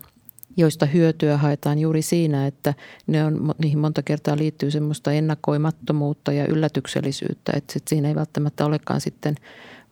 joista 0.59 0.87
hyötyä 0.87 1.37
haetaan 1.37 1.79
juuri 1.79 2.03
siinä, 2.03 2.47
että 2.47 2.75
ne 3.07 3.25
on, 3.25 3.55
niihin 3.59 3.79
monta 3.79 4.03
kertaa 4.03 4.37
liittyy 4.37 4.71
semmoista 4.71 5.13
ennakoimattomuutta 5.13 6.33
ja 6.33 6.47
yllätyksellisyyttä, 6.47 7.53
että 7.57 7.73
sit 7.73 7.89
siinä 7.89 8.09
ei 8.09 8.15
välttämättä 8.15 8.67
olekaan 8.67 9.01
sitten 9.01 9.35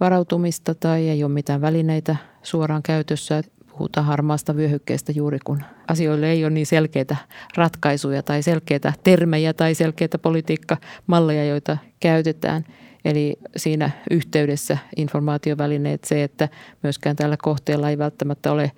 varautumista 0.01 0.75
tai 0.75 1.09
ei 1.09 1.25
ole 1.25 1.33
mitään 1.33 1.61
välineitä 1.61 2.17
suoraan 2.43 2.83
käytössä. 2.83 3.43
Puhutaan 3.71 4.07
harmaasta 4.07 4.57
vyöhykkeestä 4.57 5.13
juuri 5.13 5.39
kun 5.45 5.63
asioille 5.89 6.31
ei 6.31 6.45
ole 6.45 6.51
niin 6.51 6.67
selkeitä 6.67 7.17
ratkaisuja 7.57 8.23
tai 8.23 8.43
selkeitä 8.43 8.93
termejä 9.05 9.55
tai 9.55 9.75
selkeitä 9.75 10.19
politiikkamalleja, 10.19 11.45
joita 11.45 11.79
käytetään– 12.01 12.65
Eli 13.07 13.37
siinä 13.57 13.91
yhteydessä 14.11 14.79
informaatiovälineet 14.97 16.05
se, 16.05 16.23
että 16.23 16.49
myöskään 16.83 17.17
tällä 17.17 17.37
kohteella 17.43 17.91
ei 17.91 17.99
välttämättä 17.99 18.53
ole 18.53 18.73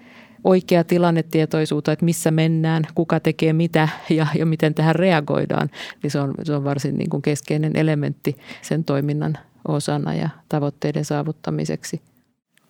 oikea 0.49 0.85
tilannetietoisuutta, 0.85 1.93
että 1.93 2.05
missä 2.05 2.31
mennään, 2.31 2.85
kuka 2.95 3.21
tekee 3.21 3.53
mitä 3.53 3.89
ja, 4.11 4.27
ja 4.39 4.47
miten 4.47 4.75
tähän 4.75 4.95
reagoidaan, 4.95 5.71
niin 6.03 6.11
se 6.11 6.21
on, 6.21 6.35
se 6.43 6.53
on 6.53 6.65
varsin 6.65 6.99
niin 6.99 7.11
kuin 7.11 7.23
keskeinen 7.23 7.77
elementti 7.77 8.37
sen 8.63 8.85
toiminnan 8.85 9.39
osana 9.69 10.15
ja 10.15 10.29
tavoitteiden 10.49 11.05
saavuttamiseksi. 11.05 12.01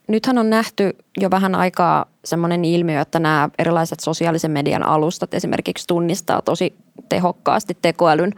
Nythän 0.09 0.39
on 0.39 0.51
nähty 0.51 0.97
jo 1.21 1.31
vähän 1.31 1.55
aikaa 1.55 2.07
semmoinen 2.25 2.65
ilmiö, 2.65 3.01
että 3.01 3.19
nämä 3.19 3.49
erilaiset 3.59 4.01
sosiaalisen 4.01 4.51
median 4.51 4.83
alustat 4.83 5.35
esimerkiksi 5.35 5.87
tunnistaa 5.87 6.43
tosi 6.43 6.75
tehokkaasti 7.09 7.77
tekoälyn 7.83 8.33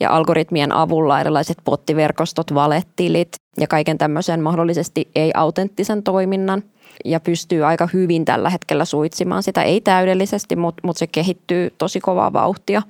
ja 0.00 0.10
algoritmien 0.10 0.72
avulla 0.72 1.20
erilaiset 1.20 1.58
pottiverkostot, 1.64 2.54
valettilit 2.54 3.28
ja 3.60 3.66
kaiken 3.66 3.98
tämmöisen 3.98 4.40
mahdollisesti 4.40 5.08
ei-autenttisen 5.14 6.02
toiminnan 6.02 6.62
ja 7.04 7.20
pystyy 7.20 7.64
aika 7.64 7.88
hyvin 7.92 8.24
tällä 8.24 8.50
hetkellä 8.50 8.84
suitsimaan 8.84 9.42
sitä, 9.42 9.62
ei 9.62 9.80
täydellisesti, 9.80 10.56
mutta, 10.56 10.80
mutta 10.86 10.98
se 10.98 11.06
kehittyy 11.06 11.70
tosi 11.78 12.00
kovaa 12.00 12.32
vauhtia. 12.32 12.82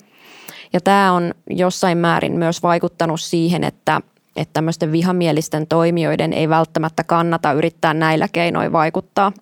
Ja 0.73 0.81
tämä 0.81 1.12
on 1.12 1.35
jossain 1.50 1.99
määrin 1.99 2.38
myös 2.38 2.62
vaikuttanut 2.62 3.21
siihen, 3.21 3.65
että, 3.65 4.00
että 4.37 4.53
tämmöisten 4.53 4.93
vihamielisten 4.93 5.67
toimijoiden 5.67 6.33
ei 6.33 6.49
välttämättä 6.49 7.05
kannata 7.05 7.53
yrittää 7.53 7.95
näillä 7.95 8.29
keinoin 8.33 8.73
vaikuttaa 8.73 9.33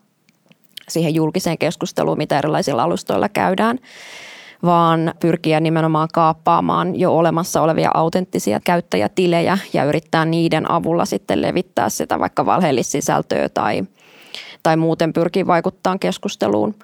siihen 0.89 1.15
julkiseen 1.15 1.59
keskusteluun, 1.59 2.19
mitä 2.19 2.39
erilaisilla 2.39 2.83
alustoilla 2.83 3.29
käydään 3.29 3.79
vaan 4.65 5.15
pyrkiä 5.21 5.61
nimenomaan 5.61 6.09
kaappaamaan 6.13 6.97
jo 6.97 7.17
olemassa 7.17 7.63
olevia 7.63 7.91
autenttisia 7.95 8.61
käyttäjätilejä 8.65 9.59
ja 9.73 9.85
yrittää 9.85 10.25
niiden 10.25 10.71
avulla 10.71 11.05
sitten 11.05 11.43
levittää 11.43 11.89
sitä 11.89 12.19
vaikka 12.19 12.47
valheellissisältöä 12.47 13.49
tai, 13.49 13.85
tai 14.67 14.77
muuten 14.77 15.13
pyrkii 15.13 15.47
vaikuttaa 15.47 15.99
keskusteluun. 15.99 16.75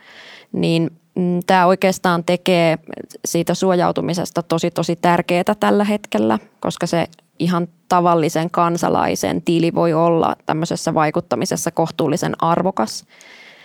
Niin 0.53 0.91
mm, 1.15 1.41
tämä 1.47 1.67
oikeastaan 1.67 2.25
tekee 2.25 2.79
siitä 3.25 3.55
suojautumisesta 3.55 4.43
tosi 4.43 4.71
tosi 4.71 4.97
tärkeää 4.97 5.55
tällä 5.61 5.85
hetkellä, 5.85 6.39
koska 6.61 6.87
se 6.87 7.07
ihan 7.39 7.69
tavallisen 7.89 8.51
kansalaisen 8.51 9.43
tili 9.43 9.75
voi 9.75 9.93
olla 9.93 10.37
tämmöisessä 10.47 10.95
vaikuttamisessa 10.95 11.71
kohtuullisen 11.71 12.43
arvokas, 12.43 13.05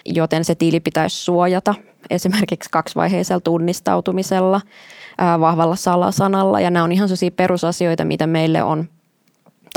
joten 0.05 0.45
se 0.45 0.55
tili 0.55 0.79
pitäisi 0.79 1.17
suojata 1.17 1.75
esimerkiksi 2.09 2.69
kaksivaiheisella 2.69 3.41
tunnistautumisella, 3.41 4.61
vahvalla 5.39 5.75
salasanalla 5.75 6.59
ja 6.59 6.69
nämä 6.69 6.83
on 6.83 6.91
ihan 6.91 7.07
sellaisia 7.07 7.31
perusasioita, 7.31 8.05
mitä 8.05 8.27
meille 8.27 8.63
on 8.63 8.89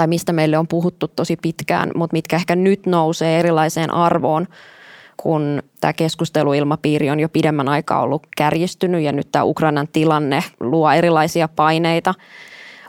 tai 0.01 0.07
mistä 0.07 0.33
meille 0.33 0.59
on 0.59 0.69
puhuttu 0.69 1.09
tosi 1.09 1.37
pitkään, 1.37 1.91
mutta 1.95 2.15
mitkä 2.15 2.37
ehkä 2.37 2.57
nyt 2.57 2.87
nousee 2.87 3.39
erilaiseen 3.39 3.95
arvoon, 3.95 4.47
kun 5.17 5.63
tämä 5.81 5.93
keskusteluilmapiiri 5.93 7.11
on 7.11 7.21
jo 7.21 7.29
pidemmän 7.29 7.69
aikaa 7.69 8.03
ollut 8.03 8.27
kärjistynyt 8.37 9.03
ja 9.03 9.13
nyt 9.13 9.29
tämä 9.33 9.45
Ukrainan 9.45 9.89
tilanne 9.89 10.45
luo 10.61 10.91
erilaisia 10.91 11.49
paineita 11.49 12.15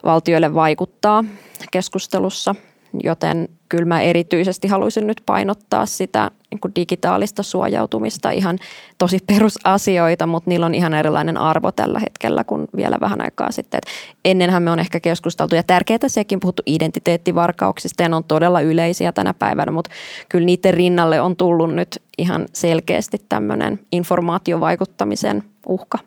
valtioille 0.03 0.53
vaikuttaa 0.53 1.23
keskustelussa, 1.71 2.55
joten 3.03 3.49
kyllä 3.69 3.85
mä 3.85 4.01
erityisesti 4.01 4.67
haluaisin 4.67 5.07
nyt 5.07 5.21
painottaa 5.25 5.85
sitä 5.85 6.31
niin 6.51 6.75
digitaalista 6.75 7.43
suojautumista, 7.43 8.31
ihan 8.31 8.59
tosi 8.97 9.17
perusasioita, 9.27 10.27
mutta 10.27 10.49
niillä 10.49 10.65
on 10.65 10.75
ihan 10.75 10.93
erilainen 10.93 11.37
arvo 11.37 11.71
tällä 11.71 11.99
hetkellä 11.99 12.43
kuin 12.43 12.67
vielä 12.75 12.97
vähän 13.01 13.21
aikaa 13.21 13.51
sitten. 13.51 13.77
Et 13.77 13.85
ennenhän 14.25 14.63
me 14.63 14.71
on 14.71 14.79
ehkä 14.79 14.99
keskusteltu 14.99 15.55
ja 15.55 15.63
tärkeää 15.63 16.07
sekin 16.07 16.39
puhuttu 16.39 16.63
identiteettivarkauksista 16.65 18.03
ja 18.03 18.09
ne 18.09 18.15
on 18.15 18.23
todella 18.23 18.61
yleisiä 18.61 19.11
tänä 19.11 19.33
päivänä, 19.33 19.71
mutta 19.71 19.91
kyllä 20.29 20.45
niiden 20.45 20.73
rinnalle 20.73 21.21
on 21.21 21.35
tullut 21.35 21.75
nyt 21.75 22.01
ihan 22.17 22.45
selkeästi 22.53 23.17
tämmöinen 23.29 23.79
informaatiovaikuttamisen 23.91 25.43
uhka. 25.67 25.97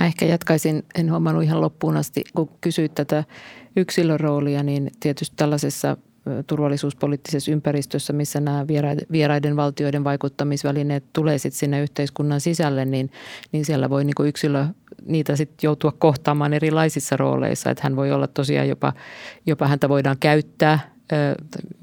Mä 0.00 0.06
ehkä 0.06 0.26
jatkaisin, 0.26 0.82
en 0.94 1.10
huomannut 1.10 1.42
ihan 1.42 1.60
loppuun 1.60 1.96
asti, 1.96 2.24
kun 2.34 2.48
kysyit 2.60 2.94
tätä 2.94 3.24
yksilöroolia, 3.76 4.62
niin 4.62 4.90
tietysti 5.00 5.36
tällaisessa 5.36 5.96
turvallisuuspoliittisessa 6.46 7.52
ympäristössä, 7.52 8.12
missä 8.12 8.40
nämä 8.40 8.66
vieraiden 9.12 9.56
valtioiden 9.56 10.04
vaikuttamisvälineet 10.04 11.04
tulee 11.12 11.38
sitten 11.38 11.58
sinne 11.58 11.82
yhteiskunnan 11.82 12.40
sisälle, 12.40 12.84
niin, 12.84 13.10
niin 13.52 13.64
siellä 13.64 13.90
voi 13.90 14.04
niin 14.04 14.28
yksilö 14.28 14.66
niitä 15.06 15.36
sitten 15.36 15.66
joutua 15.66 15.92
kohtaamaan 15.92 16.52
erilaisissa 16.52 17.16
rooleissa. 17.16 17.70
Että 17.70 17.82
hän 17.84 17.96
voi 17.96 18.12
olla 18.12 18.26
tosiaan 18.26 18.68
jopa, 18.68 18.92
jopa 19.46 19.68
häntä 19.68 19.88
voidaan 19.88 20.16
käyttää 20.20 20.94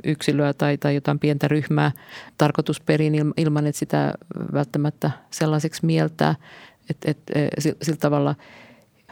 yksilöä 0.03 0.53
tai, 0.53 0.77
tai 0.77 0.95
jotain 0.95 1.19
pientä 1.19 1.47
ryhmää 1.47 1.91
tarkoitusperin 2.37 3.13
ilman, 3.37 3.67
että 3.67 3.79
sitä 3.79 4.13
välttämättä 4.53 5.11
sellaiseksi 5.31 5.85
mieltää. 5.85 6.35
Että 6.89 7.11
et, 7.11 7.17
sillä 7.81 7.97
tavalla– 7.97 8.35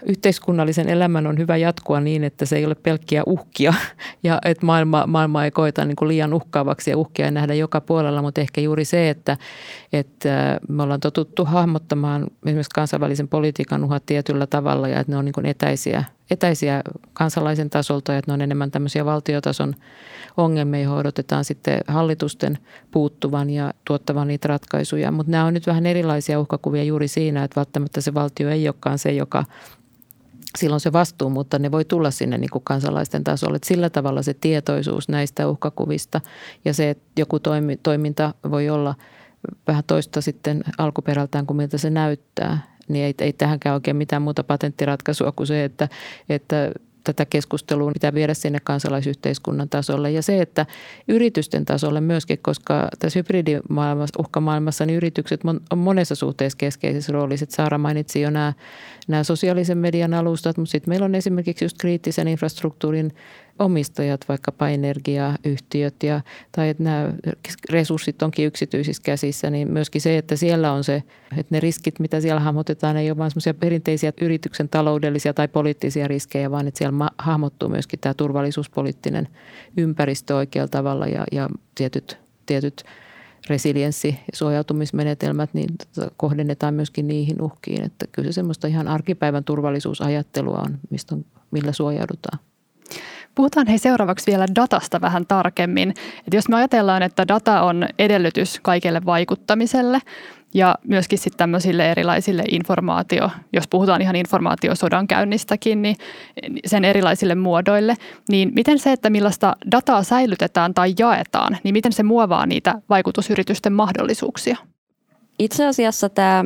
yhteiskunnallisen 0.05 0.89
elämän 0.89 1.27
on 1.27 1.37
hyvä 1.37 1.57
jatkua 1.57 1.99
niin, 1.99 2.23
että 2.23 2.45
se 2.45 2.55
ei 2.57 2.65
ole 2.65 2.75
pelkkiä 2.75 3.23
uhkia 3.25 3.73
ja 4.23 4.39
että 4.45 4.65
maailma, 4.65 5.07
maailma 5.07 5.45
ei 5.45 5.51
koeta 5.51 5.85
niin 5.85 5.95
kuin 5.95 6.07
liian 6.07 6.33
uhkaavaksi 6.33 6.91
ja 6.91 6.97
uhkia 6.97 7.25
ei 7.25 7.31
nähdä 7.31 7.53
joka 7.53 7.81
puolella, 7.81 8.21
mutta 8.21 8.41
ehkä 8.41 8.61
juuri 8.61 8.85
se, 8.85 9.09
että, 9.09 9.37
että 9.93 10.59
me 10.69 10.83
ollaan 10.83 10.99
totuttu 10.99 11.45
hahmottamaan 11.45 12.27
esimerkiksi 12.45 12.75
kansainvälisen 12.75 13.27
politiikan 13.27 13.83
uhat 13.83 14.05
tietyllä 14.05 14.47
tavalla 14.47 14.87
ja 14.87 14.99
että 14.99 15.11
ne 15.11 15.17
on 15.17 15.25
niin 15.25 15.33
kuin 15.33 15.45
etäisiä, 15.45 16.03
etäisiä 16.31 16.81
kansalaisen 17.13 17.69
tasolta 17.69 18.11
ja 18.11 18.17
että 18.17 18.31
ne 18.31 18.33
on 18.33 18.41
enemmän 18.41 18.71
tämmöisiä 18.71 19.05
valtiotason 19.05 19.75
ongelmia, 20.37 20.81
joihin 20.81 20.99
odotetaan 20.99 21.45
sitten 21.45 21.79
hallitusten 21.87 22.57
puuttuvan 22.91 23.49
ja 23.49 23.73
tuottavan 23.85 24.27
niitä 24.27 24.47
ratkaisuja. 24.47 25.11
Mutta 25.11 25.31
nämä 25.31 25.45
on 25.45 25.53
nyt 25.53 25.67
vähän 25.67 25.85
erilaisia 25.85 26.39
uhkakuvia 26.39 26.83
juuri 26.83 27.07
siinä, 27.07 27.43
että 27.43 27.55
välttämättä 27.55 28.01
se 28.01 28.13
valtio 28.13 28.49
ei 28.49 28.67
olekaan 28.67 28.99
se, 28.99 29.11
joka 29.11 29.45
silloin 30.57 30.79
se 30.79 30.93
vastuu, 30.93 31.29
mutta 31.29 31.59
ne 31.59 31.71
voi 31.71 31.85
tulla 31.85 32.11
sinne 32.11 32.37
niin 32.37 32.49
kuin 32.49 32.63
kansalaisten 32.63 33.23
tasolle. 33.23 33.55
Että 33.55 33.67
sillä 33.67 33.89
tavalla 33.89 34.21
se 34.21 34.33
tietoisuus 34.33 35.09
näistä 35.09 35.47
uhkakuvista 35.47 36.21
ja 36.65 36.73
se, 36.73 36.89
että 36.89 37.05
joku 37.17 37.39
toimi, 37.39 37.77
toiminta 37.77 38.33
voi 38.51 38.69
olla 38.69 38.95
vähän 39.67 39.83
toista 39.87 40.21
sitten 40.21 40.63
alkuperältään 40.77 41.45
kuin 41.45 41.57
miltä 41.57 41.77
se 41.77 41.89
näyttää, 41.89 42.59
niin 42.87 43.05
ei, 43.05 43.13
ei 43.19 43.33
tähänkään 43.33 43.73
oikein 43.73 43.97
mitään 43.97 44.21
muuta 44.21 44.43
patenttiratkaisua 44.43 45.31
kuin 45.31 45.47
se, 45.47 45.63
että, 45.63 45.89
että 46.29 46.71
tätä 47.13 47.25
keskustelua 47.25 47.91
pitää 47.91 48.13
viedä 48.13 48.33
sinne 48.33 48.59
kansalaisyhteiskunnan 48.63 49.69
tasolle. 49.69 50.11
Ja 50.11 50.21
se, 50.21 50.41
että 50.41 50.65
yritysten 51.07 51.65
tasolle 51.65 52.01
myöskin, 52.01 52.39
koska 52.41 52.87
tässä 52.99 53.19
hybridimaailmassa, 53.19 54.19
uhkamaailmassa, 54.19 54.85
niin 54.85 54.97
yritykset 54.97 55.41
on 55.71 55.77
monessa 55.77 56.15
suhteessa 56.15 56.57
keskeisessä 56.57 57.13
roolissa. 57.13 57.45
Saara 57.49 57.77
mainitsi 57.77 58.21
jo 58.21 58.29
nämä, 58.29 58.53
nämä 59.07 59.23
sosiaalisen 59.23 59.77
median 59.77 60.13
alustat, 60.13 60.57
mutta 60.57 60.71
sitten 60.71 60.91
meillä 60.91 61.05
on 61.05 61.15
esimerkiksi 61.15 61.65
just 61.65 61.77
kriittisen 61.79 62.27
infrastruktuurin 62.27 63.13
omistajat, 63.59 64.25
vaikkapa 64.29 64.69
energiayhtiöt 64.69 66.03
ja, 66.03 66.21
tai 66.51 66.69
että 66.69 66.83
nämä 66.83 67.13
resurssit 67.69 68.21
onkin 68.21 68.45
yksityisissä 68.45 69.03
käsissä, 69.03 69.49
niin 69.49 69.71
myöskin 69.71 70.01
se, 70.01 70.17
että 70.17 70.35
siellä 70.35 70.71
on 70.71 70.83
se, 70.83 71.03
että 71.37 71.55
ne 71.55 71.59
riskit, 71.59 71.99
mitä 71.99 72.21
siellä 72.21 72.41
hahmotetaan, 72.41 72.97
ei 72.97 73.11
ole 73.11 73.17
vain 73.17 73.31
semmoisia 73.31 73.53
perinteisiä 73.53 74.13
yrityksen 74.21 74.69
taloudellisia 74.69 75.33
tai 75.33 75.47
poliittisia 75.47 76.07
riskejä, 76.07 76.51
vaan 76.51 76.67
että 76.67 76.77
siellä 76.77 77.09
hahmottuu 77.17 77.69
myöskin 77.69 77.99
tämä 77.99 78.13
turvallisuuspoliittinen 78.13 79.27
ympäristö 79.77 80.35
oikealla 80.35 80.67
tavalla 80.67 81.07
ja, 81.07 81.25
ja 81.31 81.49
tietyt, 81.75 82.17
tietyt 82.45 82.83
resilienssi- 83.49 84.19
ja 84.31 84.37
suojautumismenetelmät, 84.37 85.53
niin 85.53 85.69
tota, 85.95 86.11
kohdennetaan 86.17 86.73
myöskin 86.73 87.07
niihin 87.07 87.41
uhkiin. 87.41 87.85
Että 87.85 88.05
kyllä 88.11 88.31
se 88.31 88.35
semmoista 88.35 88.67
ihan 88.67 88.87
arkipäivän 88.87 89.43
turvallisuusajattelua 89.43 90.57
on, 90.57 90.79
mistä 90.89 91.15
on, 91.15 91.25
millä 91.51 91.71
suojaudutaan. 91.71 92.39
Puhutaan 93.39 93.67
hei 93.67 93.77
seuraavaksi 93.77 94.31
vielä 94.31 94.45
datasta 94.55 95.01
vähän 95.01 95.25
tarkemmin. 95.27 95.89
Et 96.27 96.33
jos 96.33 96.49
me 96.49 96.55
ajatellaan, 96.55 97.03
että 97.03 97.27
data 97.27 97.61
on 97.61 97.87
edellytys 97.99 98.59
kaikelle 98.61 99.01
vaikuttamiselle 99.05 99.99
ja 100.53 100.75
myöskin 100.87 101.17
sitten 101.19 101.37
tämmöisille 101.37 101.91
erilaisille 101.91 102.43
informaatio, 102.51 103.29
jos 103.53 103.67
puhutaan 103.67 104.01
ihan 104.01 104.15
informaatiosodan 104.15 105.07
käynnistäkin, 105.07 105.81
niin 105.81 105.95
sen 106.65 106.85
erilaisille 106.85 107.35
muodoille, 107.35 107.95
niin 108.29 108.51
miten 108.55 108.79
se, 108.79 108.91
että 108.91 109.09
millaista 109.09 109.55
dataa 109.71 110.03
säilytetään 110.03 110.73
tai 110.73 110.93
jaetaan, 110.99 111.57
niin 111.63 111.73
miten 111.73 111.93
se 111.93 112.03
muovaa 112.03 112.45
niitä 112.45 112.81
vaikutusyritysten 112.89 113.73
mahdollisuuksia? 113.73 114.57
Itse 115.39 115.67
asiassa 115.67 116.09
tämä 116.09 116.45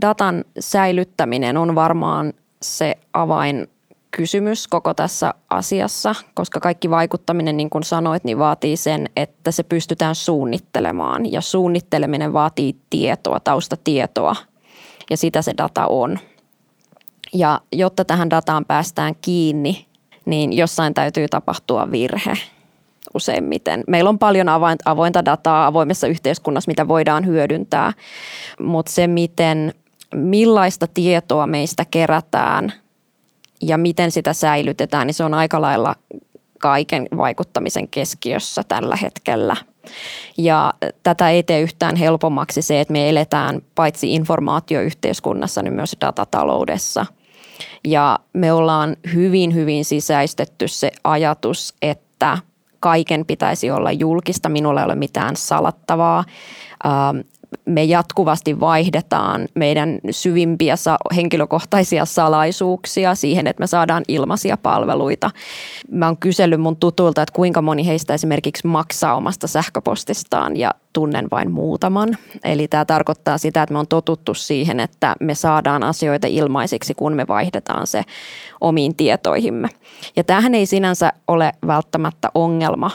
datan 0.00 0.44
säilyttäminen 0.58 1.56
on 1.56 1.74
varmaan 1.74 2.32
se 2.62 2.94
avain 3.12 3.68
kysymys 4.10 4.68
koko 4.68 4.94
tässä 4.94 5.34
asiassa, 5.50 6.14
koska 6.34 6.60
kaikki 6.60 6.90
vaikuttaminen, 6.90 7.56
niin 7.56 7.70
kuin 7.70 7.84
sanoit, 7.84 8.24
niin 8.24 8.38
vaatii 8.38 8.76
sen, 8.76 9.06
että 9.16 9.50
se 9.50 9.62
pystytään 9.62 10.14
suunnittelemaan. 10.14 11.32
Ja 11.32 11.40
suunnitteleminen 11.40 12.32
vaatii 12.32 12.76
tietoa, 12.90 13.40
taustatietoa, 13.40 14.36
ja 15.10 15.16
sitä 15.16 15.42
se 15.42 15.54
data 15.58 15.86
on. 15.86 16.18
Ja 17.32 17.60
jotta 17.72 18.04
tähän 18.04 18.30
dataan 18.30 18.64
päästään 18.64 19.14
kiinni, 19.22 19.86
niin 20.24 20.52
jossain 20.52 20.94
täytyy 20.94 21.28
tapahtua 21.28 21.90
virhe 21.90 22.32
useimmiten. 23.14 23.84
Meillä 23.86 24.10
on 24.10 24.18
paljon 24.18 24.48
avointa 24.84 25.24
dataa 25.24 25.66
avoimessa 25.66 26.06
yhteiskunnassa, 26.06 26.70
mitä 26.70 26.88
voidaan 26.88 27.26
hyödyntää, 27.26 27.92
mutta 28.60 28.92
se, 28.92 29.06
miten, 29.06 29.74
millaista 30.14 30.86
tietoa 30.86 31.46
meistä 31.46 31.84
kerätään– 31.90 32.72
ja 33.62 33.78
miten 33.78 34.10
sitä 34.10 34.32
säilytetään, 34.32 35.06
niin 35.06 35.14
se 35.14 35.24
on 35.24 35.34
aika 35.34 35.60
lailla 35.60 35.94
kaiken 36.60 37.08
vaikuttamisen 37.16 37.88
keskiössä 37.88 38.62
tällä 38.68 38.96
hetkellä. 38.96 39.56
Ja 40.38 40.74
tätä 41.02 41.30
ei 41.30 41.42
tee 41.42 41.60
yhtään 41.60 41.96
helpommaksi 41.96 42.62
se, 42.62 42.80
että 42.80 42.92
me 42.92 43.08
eletään 43.08 43.60
paitsi 43.74 44.14
informaatioyhteiskunnassa, 44.14 45.62
niin 45.62 45.74
myös 45.74 45.96
datataloudessa. 46.00 47.06
Ja 47.84 48.18
me 48.32 48.52
ollaan 48.52 48.96
hyvin, 49.14 49.54
hyvin 49.54 49.84
sisäistetty 49.84 50.68
se 50.68 50.92
ajatus, 51.04 51.74
että 51.82 52.38
kaiken 52.80 53.26
pitäisi 53.26 53.70
olla 53.70 53.92
julkista, 53.92 54.48
minulla 54.48 54.80
ei 54.80 54.84
ole 54.84 54.94
mitään 54.94 55.36
salattavaa 55.36 56.24
me 57.68 57.84
jatkuvasti 57.84 58.60
vaihdetaan 58.60 59.48
meidän 59.54 59.98
syvimpiä 60.10 60.74
henkilökohtaisia 61.16 62.04
salaisuuksia 62.04 63.14
siihen, 63.14 63.46
että 63.46 63.60
me 63.60 63.66
saadaan 63.66 64.02
ilmaisia 64.08 64.56
palveluita. 64.56 65.30
Mä 65.90 66.06
oon 66.06 66.16
kysellyt 66.16 66.60
mun 66.60 66.76
tutulta, 66.76 67.22
että 67.22 67.32
kuinka 67.32 67.62
moni 67.62 67.86
heistä 67.86 68.14
esimerkiksi 68.14 68.66
maksaa 68.66 69.16
omasta 69.16 69.46
sähköpostistaan 69.46 70.56
ja 70.56 70.70
tunnen 70.92 71.28
vain 71.30 71.50
muutaman. 71.50 72.18
Eli 72.44 72.68
tämä 72.68 72.84
tarkoittaa 72.84 73.38
sitä, 73.38 73.62
että 73.62 73.72
me 73.72 73.78
on 73.78 73.88
totuttu 73.88 74.34
siihen, 74.34 74.80
että 74.80 75.16
me 75.20 75.34
saadaan 75.34 75.82
asioita 75.82 76.26
ilmaisiksi, 76.26 76.94
kun 76.94 77.12
me 77.12 77.28
vaihdetaan 77.28 77.86
se 77.86 78.02
omiin 78.60 78.96
tietoihimme. 78.96 79.68
Ja 80.16 80.24
tämähän 80.24 80.54
ei 80.54 80.66
sinänsä 80.66 81.12
ole 81.28 81.52
välttämättä 81.66 82.28
ongelma 82.34 82.90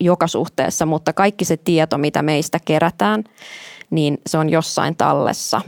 joka 0.00 0.26
suhteessa, 0.26 0.86
mutta 0.86 1.12
kaikki 1.12 1.44
se 1.44 1.56
tieto, 1.56 1.98
mitä 1.98 2.22
meistä 2.22 2.58
kerätään, 2.64 3.24
niin 3.90 4.18
se 4.26 4.38
on 4.38 4.50
jossain 4.50 4.96
tallessa. 4.96 5.60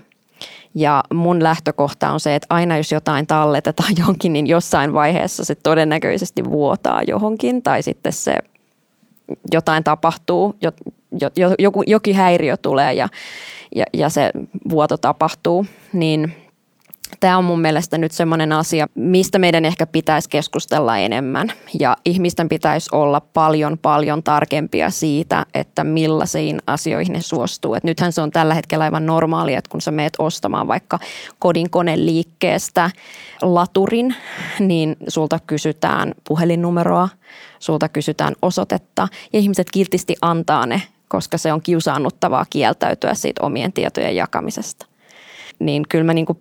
Ja 0.74 1.04
mun 1.14 1.42
lähtökohta 1.42 2.10
on 2.10 2.20
se, 2.20 2.34
että 2.34 2.46
aina 2.50 2.76
jos 2.76 2.92
jotain 2.92 3.26
talletetaan 3.26 3.92
johonkin, 3.98 4.32
niin 4.32 4.46
jossain 4.46 4.92
vaiheessa 4.92 5.44
se 5.44 5.54
todennäköisesti 5.54 6.44
vuotaa 6.44 7.02
johonkin 7.06 7.62
tai 7.62 7.82
sitten 7.82 8.12
se 8.12 8.38
jotain 9.52 9.84
tapahtuu, 9.84 10.56
jo, 10.62 10.72
jo, 11.36 11.50
joku, 11.58 11.82
jokin 11.86 12.14
häiriö 12.14 12.56
tulee 12.56 12.94
ja, 12.94 13.08
ja, 13.74 13.84
ja 13.92 14.08
se 14.08 14.30
vuoto 14.70 14.96
tapahtuu, 14.96 15.66
niin– 15.92 16.32
Tämä 17.20 17.38
on 17.38 17.44
mun 17.44 17.60
mielestä 17.60 17.98
nyt 17.98 18.12
semmoinen 18.12 18.52
asia, 18.52 18.86
mistä 18.94 19.38
meidän 19.38 19.64
ehkä 19.64 19.86
pitäisi 19.86 20.28
keskustella 20.28 20.98
enemmän. 20.98 21.52
Ja 21.80 21.96
ihmisten 22.04 22.48
pitäisi 22.48 22.88
olla 22.92 23.20
paljon, 23.20 23.78
paljon 23.78 24.22
tarkempia 24.22 24.90
siitä, 24.90 25.46
että 25.54 25.84
millaisiin 25.84 26.62
asioihin 26.66 27.12
ne 27.12 27.20
suostuu. 27.20 27.74
Et 27.74 27.84
nythän 27.84 28.12
se 28.12 28.20
on 28.20 28.30
tällä 28.30 28.54
hetkellä 28.54 28.84
aivan 28.84 29.06
normaalia, 29.06 29.58
että 29.58 29.70
kun 29.70 29.80
sä 29.80 29.90
meet 29.90 30.12
ostamaan 30.18 30.68
vaikka 30.68 30.98
kodinkoneliikkeestä 31.38 32.90
laturin, 33.42 34.14
niin 34.60 34.96
sulta 35.08 35.38
kysytään 35.46 36.14
puhelinnumeroa, 36.28 37.08
sulta 37.58 37.88
kysytään 37.88 38.34
osoitetta 38.42 39.08
ja 39.32 39.38
ihmiset 39.38 39.70
kiltisti 39.70 40.16
antaa 40.22 40.66
ne, 40.66 40.82
koska 41.08 41.38
se 41.38 41.52
on 41.52 41.62
kiusaannuttavaa 41.62 42.46
kieltäytyä 42.50 43.14
siitä 43.14 43.42
omien 43.46 43.72
tietojen 43.72 44.16
jakamisesta 44.16 44.86
niin 45.58 45.82
kyllä 45.88 46.04
mä 46.04 46.14
niin 46.14 46.26
kuin, 46.26 46.38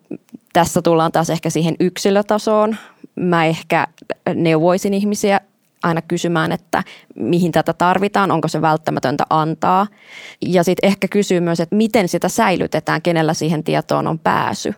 tässä 0.54 0.82
tullaan 0.82 1.12
taas 1.12 1.30
ehkä 1.30 1.50
siihen 1.50 1.76
yksilötasoon. 1.80 2.78
Mä 3.16 3.46
ehkä 3.46 3.88
neuvoisin 4.36 4.94
ihmisiä 4.94 5.42
aina 5.88 6.02
kysymään, 6.02 6.52
että 6.52 6.84
mihin 7.16 7.52
tätä 7.52 7.74
tarvitaan, 7.74 8.32
onko 8.32 8.48
se 8.48 8.62
välttämätöntä 8.62 9.24
antaa. 9.30 9.88
Ja 10.42 10.64
sitten 10.64 10.88
ehkä 10.88 11.08
kysyy 11.08 11.40
myös, 11.40 11.60
että 11.60 11.76
miten 11.76 12.08
sitä 12.08 12.30
säilytetään, 12.30 13.02
kenellä 13.02 13.34
siihen 13.34 13.64
tietoon 13.64 14.08
on 14.08 14.20
pääsy. 14.20 14.74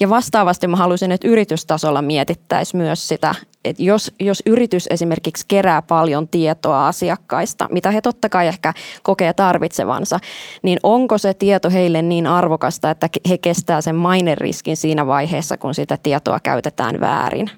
Ja 0.00 0.10
vastaavasti 0.10 0.66
mä 0.66 0.76
haluaisin, 0.76 1.12
että 1.12 1.28
yritystasolla 1.28 2.02
mietittäisiin 2.02 2.80
myös 2.82 3.08
sitä, 3.08 3.34
että 3.64 3.82
jos, 3.82 4.12
jos 4.20 4.42
yritys 4.46 4.86
esimerkiksi 4.90 5.44
kerää 5.48 5.82
paljon 5.82 6.28
tietoa 6.28 6.88
asiakkaista, 6.88 7.68
mitä 7.70 7.90
he 7.90 8.00
totta 8.00 8.28
kai 8.28 8.46
ehkä 8.46 8.74
kokee 9.02 9.32
tarvitsevansa, 9.32 10.18
niin 10.62 10.78
onko 10.82 11.18
se 11.18 11.34
tieto 11.34 11.70
heille 11.70 12.02
niin 12.02 12.26
arvokasta, 12.26 12.90
että 12.90 13.08
he 13.28 13.38
kestää 13.38 13.80
sen 13.80 13.96
maineriskin 13.96 14.76
siinä 14.76 15.06
vaiheessa, 15.06 15.56
kun 15.56 15.74
sitä 15.74 15.98
tietoa 16.02 16.40
käytetään 16.40 17.00
väärin 17.00 17.50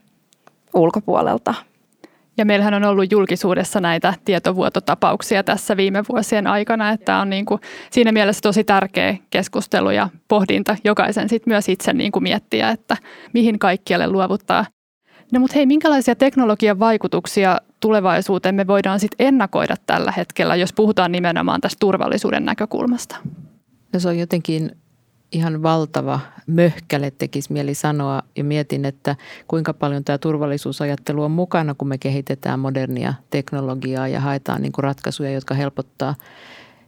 ulkopuolelta? 0.74 1.54
Ja 2.38 2.44
meillähän 2.44 2.74
on 2.74 2.84
ollut 2.84 3.12
julkisuudessa 3.12 3.80
näitä 3.80 4.14
tietovuototapauksia 4.24 5.44
tässä 5.44 5.76
viime 5.76 6.04
vuosien 6.08 6.46
aikana, 6.46 6.90
että 6.90 7.18
on 7.18 7.30
niin 7.30 7.44
kuin 7.44 7.60
siinä 7.90 8.12
mielessä 8.12 8.40
tosi 8.40 8.64
tärkeä 8.64 9.16
keskustelu 9.30 9.90
ja 9.90 10.08
pohdinta 10.28 10.76
jokaisen 10.84 11.28
sit 11.28 11.46
myös 11.46 11.68
itse 11.68 11.92
niin 11.92 12.12
kuin 12.12 12.22
miettiä, 12.22 12.70
että 12.70 12.96
mihin 13.32 13.58
kaikkialle 13.58 14.06
luovuttaa. 14.06 14.66
No 15.32 15.40
mutta 15.40 15.54
hei, 15.54 15.66
minkälaisia 15.66 16.14
teknologian 16.14 16.78
vaikutuksia 16.78 17.60
tulevaisuuteen 17.80 18.54
me 18.54 18.66
voidaan 18.66 19.00
sitten 19.00 19.26
ennakoida 19.26 19.74
tällä 19.86 20.12
hetkellä, 20.12 20.56
jos 20.56 20.72
puhutaan 20.72 21.12
nimenomaan 21.12 21.60
tästä 21.60 21.76
turvallisuuden 21.80 22.44
näkökulmasta? 22.44 23.16
No 23.92 24.00
se 24.00 24.08
on 24.08 24.18
jotenkin 24.18 24.70
ihan 25.32 25.62
valtava 25.62 26.20
möhkäle 26.46 27.10
tekisi 27.10 27.52
mieli 27.52 27.74
sanoa 27.74 28.22
ja 28.36 28.44
mietin, 28.44 28.84
että 28.84 29.16
kuinka 29.48 29.74
paljon 29.74 30.04
tämä 30.04 30.18
turvallisuusajattelu 30.18 31.22
on 31.22 31.30
mukana, 31.30 31.74
kun 31.74 31.88
me 31.88 31.98
kehitetään 31.98 32.60
modernia 32.60 33.14
teknologiaa 33.30 34.08
ja 34.08 34.20
haetaan 34.20 34.62
niin 34.62 34.72
kuin 34.72 34.84
ratkaisuja, 34.84 35.30
jotka 35.30 35.54
helpottaa 35.54 36.14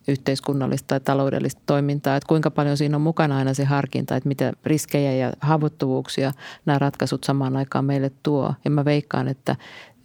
yhteiskunnallista 0.09 0.87
tai 0.87 1.01
taloudellista 1.01 1.63
toimintaa, 1.67 2.17
että 2.17 2.29
kuinka 2.29 2.51
paljon 2.51 2.77
siinä 2.77 2.97
on 2.97 3.03
mukana 3.03 3.37
aina 3.37 3.55
se 3.55 3.65
harkinta, 3.65 4.17
että 4.17 4.29
mitä 4.29 4.53
riskejä 4.65 5.13
ja 5.13 5.33
haavoittuvuuksia 5.41 6.33
nämä 6.67 6.79
ratkaisut 6.79 7.25
samaan 7.25 7.57
aikaan 7.57 7.85
meille 7.85 8.11
tuo. 8.23 8.55
Ja 8.65 8.71
mä 8.71 8.85
veikkaan, 8.85 9.29
että 9.29 9.57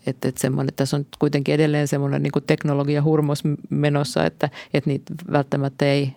että, 0.07 0.27
että 0.27 0.41
semmoinen, 0.41 0.73
tässä 0.75 0.97
on 0.97 1.05
kuitenkin 1.19 1.55
edelleen 1.55 1.87
semmoinen 1.87 2.23
niin 2.23 2.43
teknologia-hurmos 2.47 3.43
menossa, 3.69 4.25
että, 4.25 4.49
että 4.73 4.89
niitä 4.89 5.13
välttämättä 5.31 5.85
ei 5.85 6.13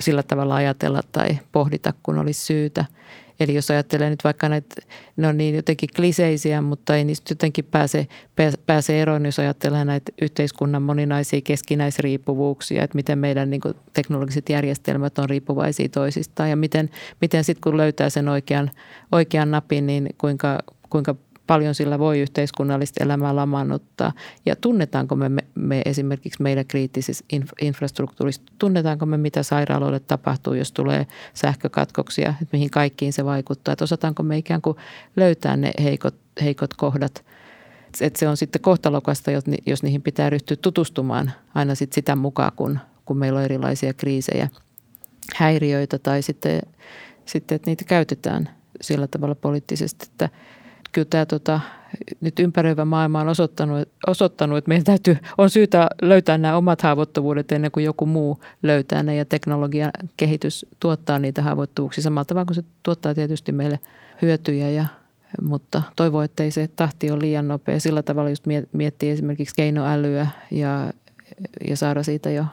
sillä 0.00 0.22
tavalla 0.22 0.54
ajatella 0.54 1.00
tai 1.12 1.38
pohdita, 1.52 1.92
kun 2.02 2.18
olisi 2.18 2.46
syytä. 2.46 2.84
Eli 3.40 3.54
jos 3.54 3.70
ajattelee 3.70 4.10
nyt 4.10 4.24
vaikka 4.24 4.48
näitä, 4.48 4.74
ne 5.16 5.28
on 5.28 5.36
niin 5.36 5.54
jotenkin 5.54 5.88
kliseisiä, 5.96 6.62
mutta 6.62 6.96
ei 6.96 7.04
niistä 7.04 7.32
jotenkin 7.32 7.64
pääse, 7.64 8.06
pääse 8.66 9.02
eroon, 9.02 9.24
jos 9.24 9.38
ajattelee 9.38 9.84
näitä 9.84 10.12
yhteiskunnan 10.22 10.82
moninaisia 10.82 11.40
keskinäisriippuvuuksia, 11.40 12.84
että 12.84 12.96
miten 12.96 13.18
meidän 13.18 13.50
niin 13.50 13.60
teknologiset 13.92 14.48
järjestelmät 14.48 15.18
on 15.18 15.30
riippuvaisia 15.30 15.88
toisistaan 15.88 16.50
ja 16.50 16.56
miten, 16.56 16.90
miten 17.20 17.44
sitten 17.44 17.62
kun 17.62 17.76
löytää 17.76 18.10
sen 18.10 18.28
oikean, 18.28 18.70
oikean 19.12 19.50
napin, 19.50 19.86
niin 19.86 20.08
kuinka, 20.18 20.58
kuinka 20.90 21.14
paljon 21.50 21.74
sillä 21.74 21.98
voi 21.98 22.20
yhteiskunnallista 22.20 23.04
elämää 23.04 23.36
lamaannuttaa. 23.36 24.12
Ja 24.46 24.56
tunnetaanko 24.56 25.16
me, 25.16 25.28
me, 25.28 25.44
me 25.54 25.82
esimerkiksi 25.84 26.42
meidän 26.42 26.66
kriittisessä 26.66 27.24
infrastruktuurissa, 27.60 28.42
tunnetaanko 28.58 29.06
me 29.06 29.16
mitä 29.16 29.42
sairaaloille 29.42 30.00
tapahtuu, 30.00 30.54
jos 30.54 30.72
tulee 30.72 31.06
sähkökatkoksia, 31.34 32.28
että 32.28 32.56
mihin 32.56 32.70
kaikkiin 32.70 33.12
se 33.12 33.24
vaikuttaa. 33.24 33.72
Että 33.72 33.84
osataanko 33.84 34.22
me 34.22 34.38
ikään 34.38 34.62
kuin 34.62 34.76
löytää 35.16 35.56
ne 35.56 35.70
heikot, 35.82 36.14
heikot 36.42 36.74
kohdat. 36.74 37.24
Että 38.00 38.18
se 38.18 38.28
on 38.28 38.36
sitten 38.36 38.62
kohtalokasta, 38.62 39.30
jos 39.66 39.82
niihin 39.82 40.02
pitää 40.02 40.30
ryhtyä 40.30 40.56
tutustumaan 40.56 41.32
aina 41.54 41.74
sit 41.74 41.92
sitä 41.92 42.16
mukaan, 42.16 42.52
kun, 42.56 42.78
kun 43.04 43.16
meillä 43.16 43.38
on 43.38 43.44
erilaisia 43.44 43.92
kriisejä, 43.92 44.48
häiriöitä 45.36 45.98
tai 45.98 46.22
sitten, 46.22 46.62
sitten 47.26 47.56
että 47.56 47.70
niitä 47.70 47.84
käytetään 47.84 48.48
sillä 48.80 49.06
tavalla 49.06 49.34
poliittisesti, 49.34 50.06
että– 50.10 50.28
kyllä 50.92 51.06
tämä 51.10 51.26
tota, 51.26 51.60
nyt 52.20 52.38
ympäröivä 52.38 52.84
maailma 52.84 53.20
on 53.20 53.28
osoittanut, 53.28 53.88
osoittanut, 54.06 54.58
että 54.58 54.68
meidän 54.68 54.84
täytyy, 54.84 55.16
on 55.38 55.50
syytä 55.50 55.88
löytää 56.02 56.38
nämä 56.38 56.56
omat 56.56 56.82
haavoittuvuudet 56.82 57.52
ennen 57.52 57.70
kuin 57.70 57.84
joku 57.84 58.06
muu 58.06 58.40
löytää 58.62 59.02
ne 59.02 59.16
ja 59.16 59.24
teknologian 59.24 59.90
kehitys 60.16 60.66
tuottaa 60.80 61.18
niitä 61.18 61.42
haavoittuvuuksia 61.42 62.02
samalla 62.02 62.24
tavalla 62.24 62.46
kuin 62.46 62.54
se 62.54 62.64
tuottaa 62.82 63.14
tietysti 63.14 63.52
meille 63.52 63.80
hyötyjä 64.22 64.70
ja 64.70 64.86
mutta 65.42 65.82
toivon, 65.96 66.24
ettei 66.24 66.50
se 66.50 66.68
tahti 66.76 67.10
ole 67.10 67.20
liian 67.20 67.48
nopea. 67.48 67.80
Sillä 67.80 68.02
tavalla 68.02 68.30
just 68.30 68.44
miettii 68.72 69.10
esimerkiksi 69.10 69.54
keinoälyä 69.54 70.26
ja, 70.50 70.92
ja 71.68 71.76
saada 71.76 72.02
siitä 72.02 72.30
jo 72.30 72.44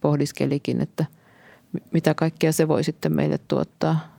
pohdiskelikin, 0.00 0.80
että 0.80 1.06
mitä 1.92 2.14
kaikkea 2.14 2.52
se 2.52 2.68
voi 2.68 2.84
sitten 2.84 3.12
meille 3.12 3.38
tuottaa 3.48 4.12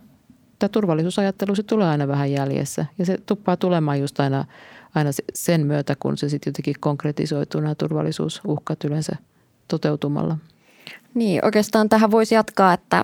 tämä 0.63 0.71
turvallisuusajattelu, 0.73 1.55
se 1.55 1.63
tulee 1.63 1.87
aina 1.87 2.07
vähän 2.07 2.31
jäljessä. 2.31 2.85
Ja 2.97 3.05
se 3.05 3.17
tuppaa 3.25 3.57
tulemaan 3.57 3.99
just 3.99 4.19
aina, 4.19 4.45
aina 4.95 5.09
sen 5.33 5.65
myötä, 5.65 5.95
kun 5.99 6.17
se 6.17 6.29
sitten 6.29 6.51
jotenkin 6.51 6.75
konkretisoituu 6.79 7.61
nämä 7.61 7.75
turvallisuusuhkat 7.75 8.83
yleensä 8.83 9.15
toteutumalla. 9.67 10.37
Niin, 11.13 11.45
oikeastaan 11.45 11.89
tähän 11.89 12.11
voisi 12.11 12.35
jatkaa, 12.35 12.73
että 12.73 13.03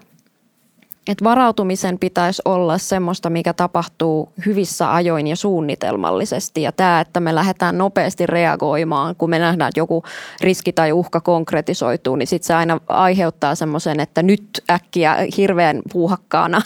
että 1.10 1.24
varautumisen 1.24 2.00
pitäisi 2.00 2.42
olla 2.46 2.78
semmoista, 2.78 3.30
mikä 3.30 3.54
tapahtuu 3.54 4.30
hyvissä 4.46 4.94
ajoin 4.94 5.28
ja 5.28 5.36
suunnitelmallisesti. 5.36 6.62
Ja 6.62 6.72
tämä, 6.72 7.00
että 7.00 7.20
me 7.20 7.36
lähdetään 7.36 7.78
nopeasti 7.78 8.26
reagoimaan, 8.26 9.16
kun 9.16 9.30
me 9.30 9.40
nähdään, 9.40 9.70
että 9.70 9.80
joku 9.80 10.04
riski 10.42 10.74
tai 10.74 10.92
uhka 10.92 11.22
konkretisoituu, 11.22 12.16
niin 12.16 12.28
sitten 12.28 12.48
se 12.48 12.54
aina 12.54 12.80
aiheuttaa 12.88 13.56
semmoisen, 13.56 14.00
että 14.00 14.24
nyt 14.24 14.64
äkkiä 14.70 15.18
hirveän 15.38 15.82
puuhakkaana 15.94 16.62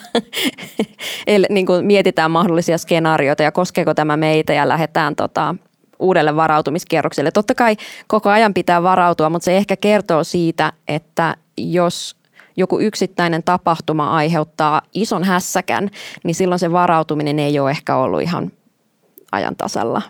niin 1.50 1.66
kuin 1.66 1.86
mietitään 1.86 2.32
mahdollisia 2.32 2.78
skenaarioita 2.78 3.44
ja 3.44 3.52
koskeeko 3.52 3.94
tämä 3.94 4.18
meitä 4.18 4.54
ja 4.54 4.68
lähdetään 4.68 5.16
tota, 5.16 5.56
uudelle 6.00 6.36
varautumiskierrokselle. 6.36 7.32
Totta 7.32 7.56
kai 7.56 7.78
koko 8.08 8.30
ajan 8.30 8.54
pitää 8.54 8.84
varautua, 8.84 9.30
mutta 9.30 9.46
se 9.46 9.58
ehkä 9.58 9.78
kertoo 9.78 10.24
siitä, 10.24 10.74
että 10.88 11.36
jos 11.58 12.23
joku 12.58 12.80
yksittäinen 12.80 13.44
tapahtuma 13.44 14.12
aiheuttaa 14.12 14.82
ison 14.94 15.24
hässäkän, 15.24 15.90
niin 16.24 16.36
silloin 16.36 16.60
se 16.60 16.72
varautuminen 16.72 17.40
ei 17.40 17.60
ole 17.60 17.72
ehkä 17.72 17.96
ollut 17.96 18.22
ihan 18.22 18.52
ajan 19.32 19.56
tasalla. 19.56 20.02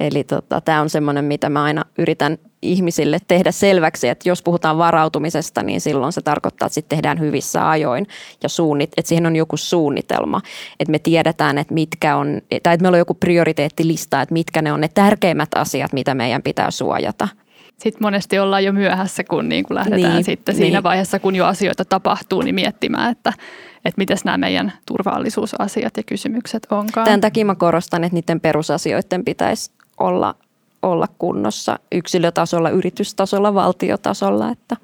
Eli 0.00 0.24
tota, 0.24 0.60
tämä 0.60 0.80
on 0.80 0.90
semmoinen, 0.90 1.24
mitä 1.24 1.48
mä 1.48 1.62
aina 1.62 1.84
yritän 1.98 2.38
ihmisille 2.62 3.18
tehdä 3.28 3.52
selväksi, 3.52 4.08
että 4.08 4.28
jos 4.28 4.42
puhutaan 4.42 4.78
varautumisesta, 4.78 5.62
niin 5.62 5.80
silloin 5.80 6.12
se 6.12 6.20
tarkoittaa, 6.20 6.66
että 6.66 6.74
sitten 6.74 6.96
tehdään 6.96 7.20
hyvissä 7.20 7.70
ajoin 7.70 8.06
ja 8.42 8.48
suunnit, 8.48 8.90
että 8.96 9.08
siihen 9.08 9.26
on 9.26 9.36
joku 9.36 9.56
suunnitelma, 9.56 10.40
että 10.80 10.90
me 10.90 10.98
tiedetään, 10.98 11.58
että 11.58 11.74
mitkä 11.74 12.16
on, 12.16 12.40
tai 12.62 12.74
että 12.74 12.82
meillä 12.82 12.96
on 12.96 12.98
joku 12.98 13.14
prioriteettilista, 13.14 14.22
että 14.22 14.32
mitkä 14.32 14.62
ne 14.62 14.72
on 14.72 14.80
ne 14.80 14.88
tärkeimmät 14.94 15.54
asiat, 15.54 15.92
mitä 15.92 16.14
meidän 16.14 16.42
pitää 16.42 16.70
suojata– 16.70 17.28
sitten 17.78 18.02
monesti 18.02 18.38
ollaan 18.38 18.64
jo 18.64 18.72
myöhässä, 18.72 19.24
kun 19.24 19.48
niin 19.48 19.64
kuin 19.64 19.74
lähdetään 19.74 20.14
niin, 20.14 20.24
sitten 20.24 20.54
niin. 20.54 20.62
siinä 20.62 20.82
vaiheessa, 20.82 21.18
kun 21.18 21.34
jo 21.34 21.46
asioita 21.46 21.84
tapahtuu, 21.84 22.42
niin 22.42 22.54
miettimään, 22.54 23.12
että, 23.12 23.32
että 23.84 23.98
miten 23.98 24.16
nämä 24.24 24.38
meidän 24.38 24.72
turvallisuusasiat 24.86 25.96
ja 25.96 26.02
kysymykset 26.02 26.66
onkaan. 26.70 27.04
Tämän 27.04 27.20
takia 27.20 27.44
mä 27.44 27.54
korostan, 27.54 28.04
että 28.04 28.14
niiden 28.14 28.40
perusasioiden 28.40 29.24
pitäisi 29.24 29.70
olla, 30.00 30.34
olla 30.82 31.08
kunnossa 31.18 31.78
yksilötasolla, 31.92 32.70
yritystasolla, 32.70 33.54
valtiotasolla, 33.54 34.50
että, 34.50 34.76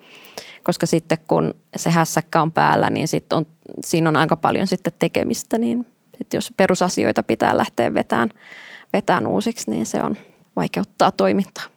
koska 0.63 0.87
sitten 0.87 1.19
kun 1.29 1.55
se 1.77 1.91
hässäkkä 1.91 2.43
on 2.43 2.53
päällä, 2.53 2.91
niin 2.91 3.09
sit 3.09 3.33
on, 3.33 3.47
siinä 3.81 4.09
on 4.09 4.17
aika 4.17 4.37
paljon 4.37 4.67
sitten 4.67 4.93
tekemistä, 4.99 5.59
niin 5.59 5.87
että 6.21 6.37
jos 6.37 6.53
perusasioita 6.57 7.23
pitää 7.23 7.57
lähteä 7.57 7.95
vetämään, 7.95 8.31
vetämään 8.93 9.27
uusiksi, 9.27 9.71
niin 9.71 9.87
se 9.87 10.03
on 10.03 10.17
vaikeuttaa 10.57 11.11
toimintaa. 11.11 11.74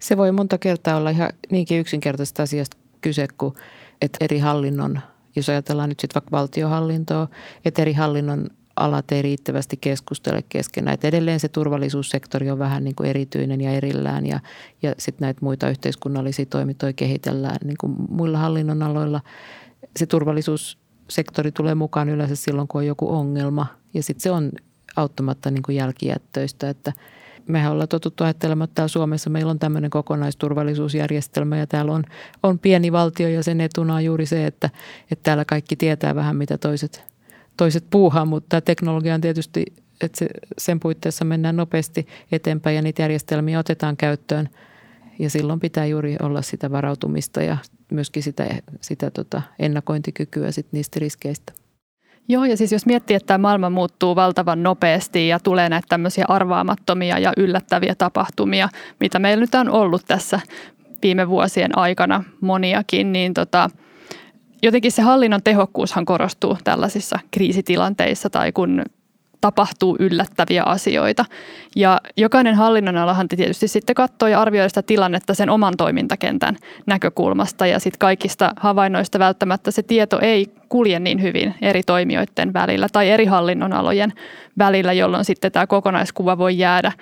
Se 0.00 0.16
voi 0.16 0.32
monta 0.32 0.58
kertaa 0.58 0.96
olla 0.96 1.10
ihan 1.10 1.30
niinkin 1.50 1.80
yksinkertaisesta 1.80 2.42
asiasta 2.42 2.76
kyse, 3.00 3.28
kuin 3.38 3.54
että 4.02 4.24
eri 4.24 4.38
hallinnon, 4.38 5.00
jos 5.36 5.48
ajatellaan 5.48 5.88
nyt 5.88 6.00
sitten 6.00 6.14
vaikka 6.14 6.36
valtiohallintoa, 6.36 7.28
että 7.64 7.82
eri 7.82 7.92
hallinnon 7.92 8.46
alat 8.76 9.12
ei 9.12 9.22
riittävästi 9.22 9.76
keskustele 9.76 10.44
keskenään. 10.48 10.94
Että 10.94 11.08
edelleen 11.08 11.40
se 11.40 11.48
turvallisuussektori 11.48 12.50
on 12.50 12.58
vähän 12.58 12.84
niin 12.84 12.94
kuin 12.94 13.10
erityinen 13.10 13.60
ja 13.60 13.70
erillään 13.70 14.26
ja, 14.26 14.40
ja 14.82 14.94
sitten 14.98 15.26
näitä 15.26 15.40
muita 15.42 15.70
yhteiskunnallisia 15.70 16.46
toimintoja 16.46 16.92
kehitellään 16.92 17.58
niin 17.64 17.76
kuin 17.80 17.94
muilla 18.08 18.38
hallinnon 18.38 18.82
aloilla. 18.82 19.20
Se 19.96 20.06
turvallisuussektori 20.06 21.52
tulee 21.52 21.74
mukaan 21.74 22.08
yleensä 22.08 22.36
silloin, 22.36 22.68
kun 22.68 22.78
on 22.78 22.86
joku 22.86 23.12
ongelma 23.14 23.66
ja 23.94 24.02
sitten 24.02 24.22
se 24.22 24.30
on 24.30 24.52
auttamatta 24.96 25.50
niin 25.50 25.62
kuin 25.62 25.76
jälkijättöistä, 25.76 26.70
että– 26.70 26.92
mehän 27.48 27.72
ollaan 27.72 27.88
totuttu 27.88 28.24
ajattelemaan, 28.24 28.64
että 28.64 28.74
täällä 28.74 28.88
Suomessa 28.88 29.30
meillä 29.30 29.50
on 29.50 29.58
tämmöinen 29.58 29.90
kokonaisturvallisuusjärjestelmä 29.90 31.56
ja 31.56 31.66
täällä 31.66 31.92
on, 31.92 32.04
on 32.42 32.58
pieni 32.58 32.92
valtio 32.92 33.28
ja 33.28 33.42
sen 33.42 33.60
etuna 33.60 33.94
on 33.94 34.04
juuri 34.04 34.26
se, 34.26 34.46
että, 34.46 34.70
että 35.10 35.22
täällä 35.22 35.44
kaikki 35.44 35.76
tietää 35.76 36.14
vähän 36.14 36.36
mitä 36.36 36.58
toiset, 36.58 37.04
toiset 37.56 37.84
puuhaa, 37.90 38.24
mutta 38.24 38.48
tämä 38.48 38.60
teknologia 38.60 39.14
on 39.14 39.20
tietysti, 39.20 39.66
että 40.00 40.18
se, 40.18 40.28
sen 40.58 40.80
puitteissa 40.80 41.24
mennään 41.24 41.56
nopeasti 41.56 42.06
eteenpäin 42.32 42.76
ja 42.76 42.82
niitä 42.82 43.02
järjestelmiä 43.02 43.58
otetaan 43.58 43.96
käyttöön 43.96 44.48
ja 45.18 45.30
silloin 45.30 45.60
pitää 45.60 45.86
juuri 45.86 46.16
olla 46.22 46.42
sitä 46.42 46.70
varautumista 46.70 47.42
ja 47.42 47.56
myöskin 47.92 48.22
sitä, 48.22 48.46
sitä 48.80 49.10
tota 49.10 49.42
ennakointikykyä 49.58 50.52
sit 50.52 50.66
niistä 50.72 51.00
riskeistä. 51.00 51.52
Joo, 52.28 52.44
ja 52.44 52.56
siis 52.56 52.72
jos 52.72 52.86
miettii, 52.86 53.16
että 53.16 53.26
tämä 53.26 53.38
maailma 53.38 53.70
muuttuu 53.70 54.16
valtavan 54.16 54.62
nopeasti 54.62 55.28
ja 55.28 55.38
tulee 55.40 55.68
näitä 55.68 55.86
tämmöisiä 55.88 56.24
arvaamattomia 56.28 57.18
ja 57.18 57.32
yllättäviä 57.36 57.94
tapahtumia, 57.94 58.68
mitä 59.00 59.18
meillä 59.18 59.40
nyt 59.40 59.54
on 59.54 59.70
ollut 59.70 60.02
tässä 60.06 60.40
viime 61.02 61.28
vuosien 61.28 61.78
aikana 61.78 62.24
moniakin, 62.40 63.12
niin 63.12 63.34
tota, 63.34 63.70
jotenkin 64.62 64.92
se 64.92 65.02
hallinnon 65.02 65.42
tehokkuushan 65.42 66.04
korostuu 66.04 66.58
tällaisissa 66.64 67.18
kriisitilanteissa 67.30 68.30
tai 68.30 68.52
kun 68.52 68.82
tapahtuu 69.40 69.96
yllättäviä 69.98 70.62
asioita. 70.62 71.24
Ja 71.76 72.00
jokainen 72.16 72.54
hallinnonalahan 72.54 73.28
tietysti 73.28 73.68
sitten 73.68 73.94
katsoo 73.94 74.28
ja 74.28 74.40
arvioi 74.40 74.70
sitä 74.70 74.82
tilannetta 74.82 75.34
sen 75.34 75.50
oman 75.50 75.74
toimintakentän 75.76 76.56
näkökulmasta 76.86 77.66
ja 77.66 77.78
sitten 77.78 77.98
kaikista 77.98 78.52
havainnoista 78.56 79.18
välttämättä 79.18 79.70
se 79.70 79.82
tieto 79.82 80.18
ei 80.22 80.46
kulje 80.68 81.00
niin 81.00 81.22
hyvin 81.22 81.54
eri 81.62 81.82
toimijoiden 81.82 82.52
välillä 82.52 82.88
tai 82.92 83.10
eri 83.10 83.24
hallinnonalojen 83.24 84.12
välillä, 84.58 84.92
jolloin 84.92 85.24
sitten 85.24 85.52
tämä 85.52 85.66
kokonaiskuva 85.66 86.38
voi 86.38 86.58
jäädä 86.58 86.92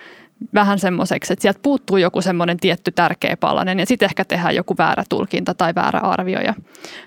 vähän 0.54 0.78
semmoiseksi, 0.78 1.32
että 1.32 1.42
sieltä 1.42 1.60
puuttuu 1.62 1.96
joku 1.96 2.22
semmoinen 2.22 2.56
tietty 2.56 2.92
tärkeä 2.92 3.36
palanen 3.36 3.78
ja 3.78 3.86
sitten 3.86 4.06
ehkä 4.06 4.24
tehdään 4.24 4.54
joku 4.54 4.74
väärä 4.78 5.04
tulkinta 5.08 5.54
tai 5.54 5.74
väärä 5.74 5.98
arvio 5.98 6.40
ja 6.40 6.54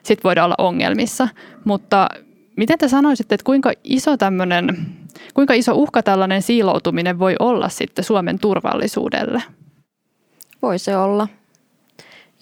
sitten 0.04 0.24
voidaan 0.24 0.46
olla 0.46 0.56
ongelmissa. 0.58 1.28
Mutta 1.66 2.10
miten 2.58 2.78
te 2.78 2.88
sanoisitte, 2.88 3.36
että 3.36 3.46
kuinka 3.46 3.72
iso 3.84 4.18
tämmöinen 4.18 4.78
Kuinka 5.34 5.54
iso 5.54 5.74
uhka 5.74 6.04
tällainen 6.04 6.42
siiloutuminen 6.42 7.20
voi 7.20 7.36
olla 7.40 7.70
sitten 7.70 8.06
Suomen 8.06 8.40
turvallisuudelle? 8.40 9.44
Voi 10.62 10.80
se 10.80 10.98
olla. 10.98 11.28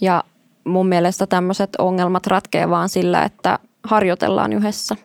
Ja 0.02 0.24
mun 0.64 0.88
mielestä 0.88 1.28
tämmöiset 1.28 1.70
ongelmat 1.78 2.28
ratkeaa 2.28 2.70
vaan 2.70 2.90
sillä, 2.90 3.24
että 3.24 3.60
harjoitellaan 3.84 4.54
yhdessä. 4.54 4.96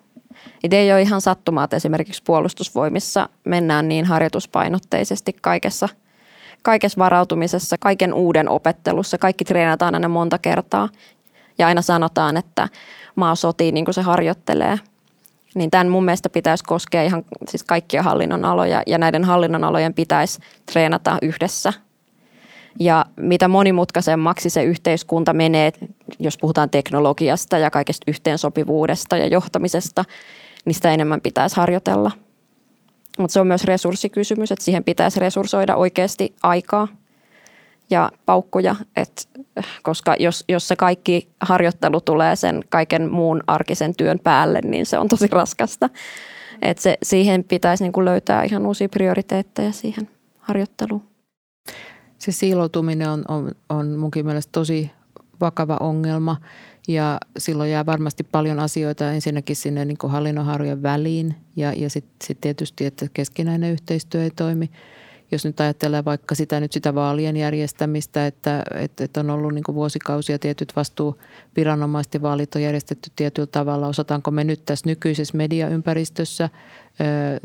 Et 0.64 0.72
ei 0.72 0.92
ole 0.92 1.02
ihan 1.02 1.20
sattumaa, 1.20 1.64
että 1.64 1.76
esimerkiksi 1.76 2.22
puolustusvoimissa 2.26 3.28
mennään 3.44 3.88
niin 3.88 4.04
harjoituspainotteisesti 4.04 5.36
kaikessa, 5.40 5.88
kaikessa 6.62 6.98
varautumisessa, 6.98 7.76
kaiken 7.78 8.14
uuden 8.14 8.48
opettelussa. 8.48 9.18
Kaikki 9.18 9.44
treenataan 9.44 9.94
aina 9.94 10.08
monta 10.08 10.38
kertaa 10.38 10.88
ja 11.58 11.66
aina 11.66 11.82
sanotaan, 11.82 12.36
että 12.36 12.68
maa 13.16 13.34
sotii 13.34 13.72
niin 13.72 13.84
kuin 13.84 13.94
se 13.94 14.02
harjoittelee– 14.02 14.78
Niin 15.54 15.70
tämän 15.70 15.88
mun 15.88 16.04
mielestä 16.04 16.28
pitäisi 16.28 16.64
koskea 16.64 17.02
ihan 17.02 17.24
siis 17.48 17.64
kaikkia 17.64 18.02
hallinnonaloja 18.02 18.82
ja 18.86 18.98
näiden 18.98 19.24
hallinnonalojen 19.24 19.94
pitäisi 19.94 20.38
treenata 20.72 21.18
yhdessä. 21.22 21.72
Ja 22.80 23.06
mitä 23.16 23.48
monimutkaisemmaksi 23.48 24.50
se 24.50 24.64
yhteiskunta 24.64 25.32
menee, 25.32 25.72
jos 26.18 26.38
puhutaan 26.38 26.70
teknologiasta 26.70 27.58
ja 27.58 27.70
kaikesta 27.70 28.04
yhteensopivuudesta 28.08 29.16
ja 29.16 29.26
johtamisesta, 29.26 30.04
niin 30.64 30.74
sitä 30.74 30.92
enemmän 30.92 31.20
pitäisi 31.20 31.56
harjoitella. 31.56 32.10
Mutta 33.18 33.32
se 33.32 33.40
on 33.40 33.46
myös 33.46 33.64
resurssikysymys, 33.64 34.52
että 34.52 34.64
siihen 34.64 34.84
pitäisi 34.84 35.20
resurssoida 35.20 35.76
oikeasti 35.76 36.34
aikaa 36.42 36.88
ja 37.90 38.10
paukkuja, 38.26 38.76
et, 38.96 39.28
koska 39.82 40.16
jos, 40.18 40.44
jos 40.48 40.68
se 40.68 40.76
kaikki 40.76 41.28
harjoittelu 41.40 42.00
tulee 42.00 42.36
sen 42.36 42.64
kaiken 42.68 43.10
muun 43.10 43.42
arkisen 43.46 43.96
työn 43.96 44.18
päälle, 44.18 44.60
niin 44.64 44.86
se 44.86 44.98
on 44.98 45.08
tosi 45.08 45.26
raskasta. 45.30 45.90
Et 46.62 46.78
se, 46.78 46.98
siihen 47.02 47.44
pitäisi 47.44 47.84
niinku 47.84 48.04
löytää 48.04 48.42
ihan 48.42 48.66
uusia 48.66 48.88
prioriteetteja 48.88 49.72
siihen 49.72 50.08
harjoitteluun. 50.38 51.02
Se 52.18 52.32
siiloutuminen 52.32 53.08
on, 53.08 53.24
on, 53.28 53.50
on 53.68 53.96
munkin 53.96 54.26
mielestä 54.26 54.52
tosi 54.52 54.90
vakava 55.40 55.76
ongelma 55.80 56.36
ja 56.88 57.18
silloin 57.38 57.70
jää 57.70 57.86
varmasti 57.86 58.24
paljon 58.24 58.60
asioita 58.60 59.12
ensinnäkin 59.12 59.56
sinne 59.56 59.84
niin 59.84 59.98
hallinnonharujen 60.08 60.82
väliin 60.82 61.34
ja, 61.56 61.72
ja 61.72 61.90
sitten 61.90 62.26
sit 62.26 62.40
tietysti, 62.40 62.86
että 62.86 63.06
keskinäinen 63.14 63.72
yhteistyö 63.72 64.22
ei 64.22 64.30
toimi– 64.30 64.70
jos 65.32 65.44
nyt 65.44 65.60
ajattelee 65.60 66.04
vaikka 66.04 66.34
sitä 66.34 66.60
nyt 66.60 66.72
sitä 66.72 66.94
vaalien 66.94 67.36
järjestämistä, 67.36 68.26
että, 68.26 68.62
että, 69.00 69.20
on 69.20 69.30
ollut 69.30 69.54
niin 69.54 69.64
vuosikausia 69.74 70.38
tietyt 70.38 70.72
vastuuviranomaiset 70.76 72.14
ja 72.14 72.22
vaalit 72.22 72.54
on 72.54 72.62
järjestetty 72.62 73.10
tietyllä 73.16 73.46
tavalla. 73.46 73.88
Osataanko 73.88 74.30
me 74.30 74.44
nyt 74.44 74.64
tässä 74.64 74.88
nykyisessä 74.88 75.36
mediaympäristössä, 75.36 76.48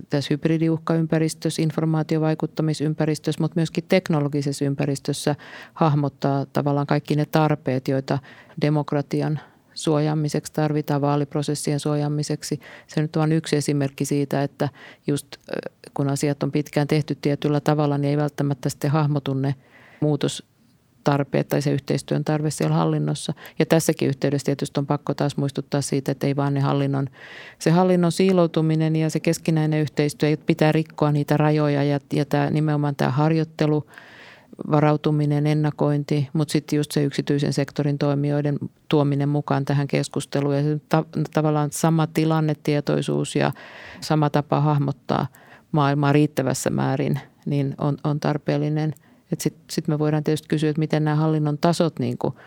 tässä 0.10 0.28
hybridiuhkaympäristössä, 0.30 1.62
informaatiovaikuttamisympäristössä, 1.62 3.42
mutta 3.42 3.56
myöskin 3.56 3.84
teknologisessa 3.90 4.66
ympäristössä 4.66 5.36
hahmottaa 5.74 6.46
tavallaan 6.46 6.88
kaikki 6.88 7.16
ne 7.16 7.26
tarpeet, 7.26 7.88
joita 7.88 8.20
demokratian 8.62 9.40
suojaamiseksi 9.78 10.54
tarvitaan, 10.54 11.02
vaaliprosessien 11.02 11.80
suojaamiseksi. 11.80 12.60
Se 12.88 13.02
nyt 13.02 13.16
on 13.16 13.32
yksi 13.32 13.56
esimerkki 13.56 14.06
siitä, 14.06 14.44
että 14.44 14.70
just 15.08 15.28
kun 15.94 16.10
asiat 16.10 16.44
on 16.44 16.52
pitkään 16.52 16.88
tehty 16.88 17.18
tietyllä 17.22 17.60
tavalla, 17.60 17.98
niin 17.98 18.10
ei 18.10 18.18
välttämättä 18.18 18.70
sitten 18.70 18.92
hahmotu 18.92 19.34
ne 19.34 19.56
muutostarpeet 20.02 21.48
tai 21.48 21.62
se 21.62 21.72
yhteistyön 21.72 22.26
tarve 22.26 22.52
siellä 22.52 22.76
hallinnossa. 22.76 23.34
Ja 23.60 23.66
tässäkin 23.66 24.08
yhteydessä 24.10 24.46
tietysti 24.46 24.80
on 24.80 24.88
pakko 24.88 25.14
taas 25.14 25.38
muistuttaa 25.38 25.82
siitä, 25.82 26.12
että 26.12 26.28
ei 26.28 26.36
vaan 26.36 26.54
ne 26.54 26.60
hallinnon, 26.60 27.10
se 27.60 27.72
hallinnon 27.72 28.12
siiloutuminen 28.12 28.96
ja 28.96 29.10
se 29.10 29.20
keskinäinen 29.20 29.82
yhteistyö, 29.82 30.38
pitää 30.46 30.72
rikkoa 30.72 31.12
niitä 31.12 31.38
rajoja 31.38 31.84
ja, 31.84 32.00
ja 32.14 32.26
tämä, 32.26 32.50
nimenomaan 32.50 32.96
tämä 32.96 33.12
harjoittelu– 33.12 33.86
varautuminen, 34.72 35.48
ennakointi, 35.48 36.30
mutta 36.34 36.52
sitten 36.52 36.78
just 36.78 36.92
se 36.92 37.04
yksityisen 37.04 37.54
sektorin 37.54 37.98
toimijoiden 37.98 38.58
tuominen 38.90 39.30
mukaan 39.30 39.66
tähän 39.66 39.88
keskusteluun. 39.88 40.56
Ja 40.56 40.64
se 40.64 40.80
ta- 40.90 41.06
tavallaan 41.34 41.70
sama 41.72 42.08
tilannetietoisuus 42.08 43.36
ja 43.36 43.52
sama 44.02 44.30
tapa 44.30 44.62
hahmottaa 44.62 45.28
maailmaa 45.72 46.14
riittävässä 46.14 46.70
määrin 46.70 47.20
niin 47.46 47.76
on, 47.78 47.98
on 48.04 48.20
tarpeellinen. 48.20 48.94
Sitten 49.38 49.64
sit 49.70 49.88
me 49.88 50.00
voidaan 50.00 50.24
tietysti 50.24 50.48
kysyä, 50.48 50.70
että 50.70 50.80
miten 50.80 51.04
nämä 51.04 51.16
hallinnon 51.16 51.58
tasot 51.58 52.00
niin 52.00 52.18
kuin– 52.18 52.34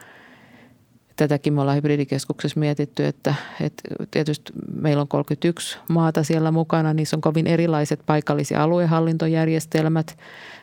tätäkin 1.21 1.53
me 1.53 1.61
ollaan 1.61 1.77
hybridikeskuksessa 1.77 2.61
mietitty, 2.61 3.07
että, 3.07 3.35
että 3.61 3.83
tietysti 4.11 4.53
meillä 4.75 5.01
on 5.01 5.09
31 5.09 5.79
maata 5.89 6.25
siellä 6.25 6.51
mukana, 6.51 6.95
niissä 6.95 7.17
on 7.17 7.21
kovin 7.21 7.47
erilaiset 7.47 8.01
paikallis- 8.07 8.51
ja 8.51 8.63
aluehallintojärjestelmät, 8.63 10.19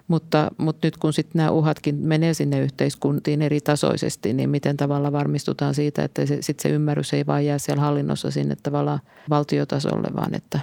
mutta, 0.07 0.51
mutta 0.57 0.87
nyt 0.87 0.97
kun 0.97 1.13
sitten 1.13 1.39
nämä 1.39 1.51
uhatkin 1.51 1.95
menee 1.95 2.33
sinne 2.33 2.59
yhteiskuntiin 2.59 3.41
eri 3.41 3.61
tasoisesti, 3.61 4.33
niin 4.33 4.49
miten 4.49 4.77
tavalla 4.77 5.11
varmistutaan 5.11 5.73
siitä, 5.73 6.03
että 6.03 6.25
se, 6.25 6.37
sit 6.41 6.59
se 6.59 6.69
ymmärrys 6.69 7.13
ei 7.13 7.25
vaan 7.25 7.45
jää 7.45 7.57
siellä 7.57 7.81
hallinnossa 7.81 8.31
sinne 8.31 8.55
tavallaan 8.63 8.99
valtiotasolle, 9.29 10.07
vaan 10.15 10.35
että 10.35 10.59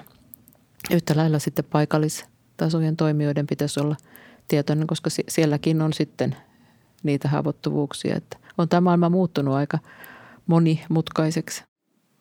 yhtä 0.91 1.17
lailla 1.17 1.39
sitten 1.39 1.65
paikallistasojen 1.65 2.97
toimijoiden 2.97 3.47
pitäisi 3.47 3.81
olla 3.81 3.97
tietoinen, 4.49 4.87
koska 4.87 5.11
sielläkin 5.29 5.83
on 5.83 5.93
sitten 5.93 6.37
niitä 7.03 7.29
haavoittuvuuksia, 7.29 8.17
että 8.17 8.44
on 8.59 8.69
tämä 8.69 8.81
maailma 8.81 9.09
muuttunut 9.09 9.55
aika 9.55 9.79
monimutkaiseksi. 10.47 11.65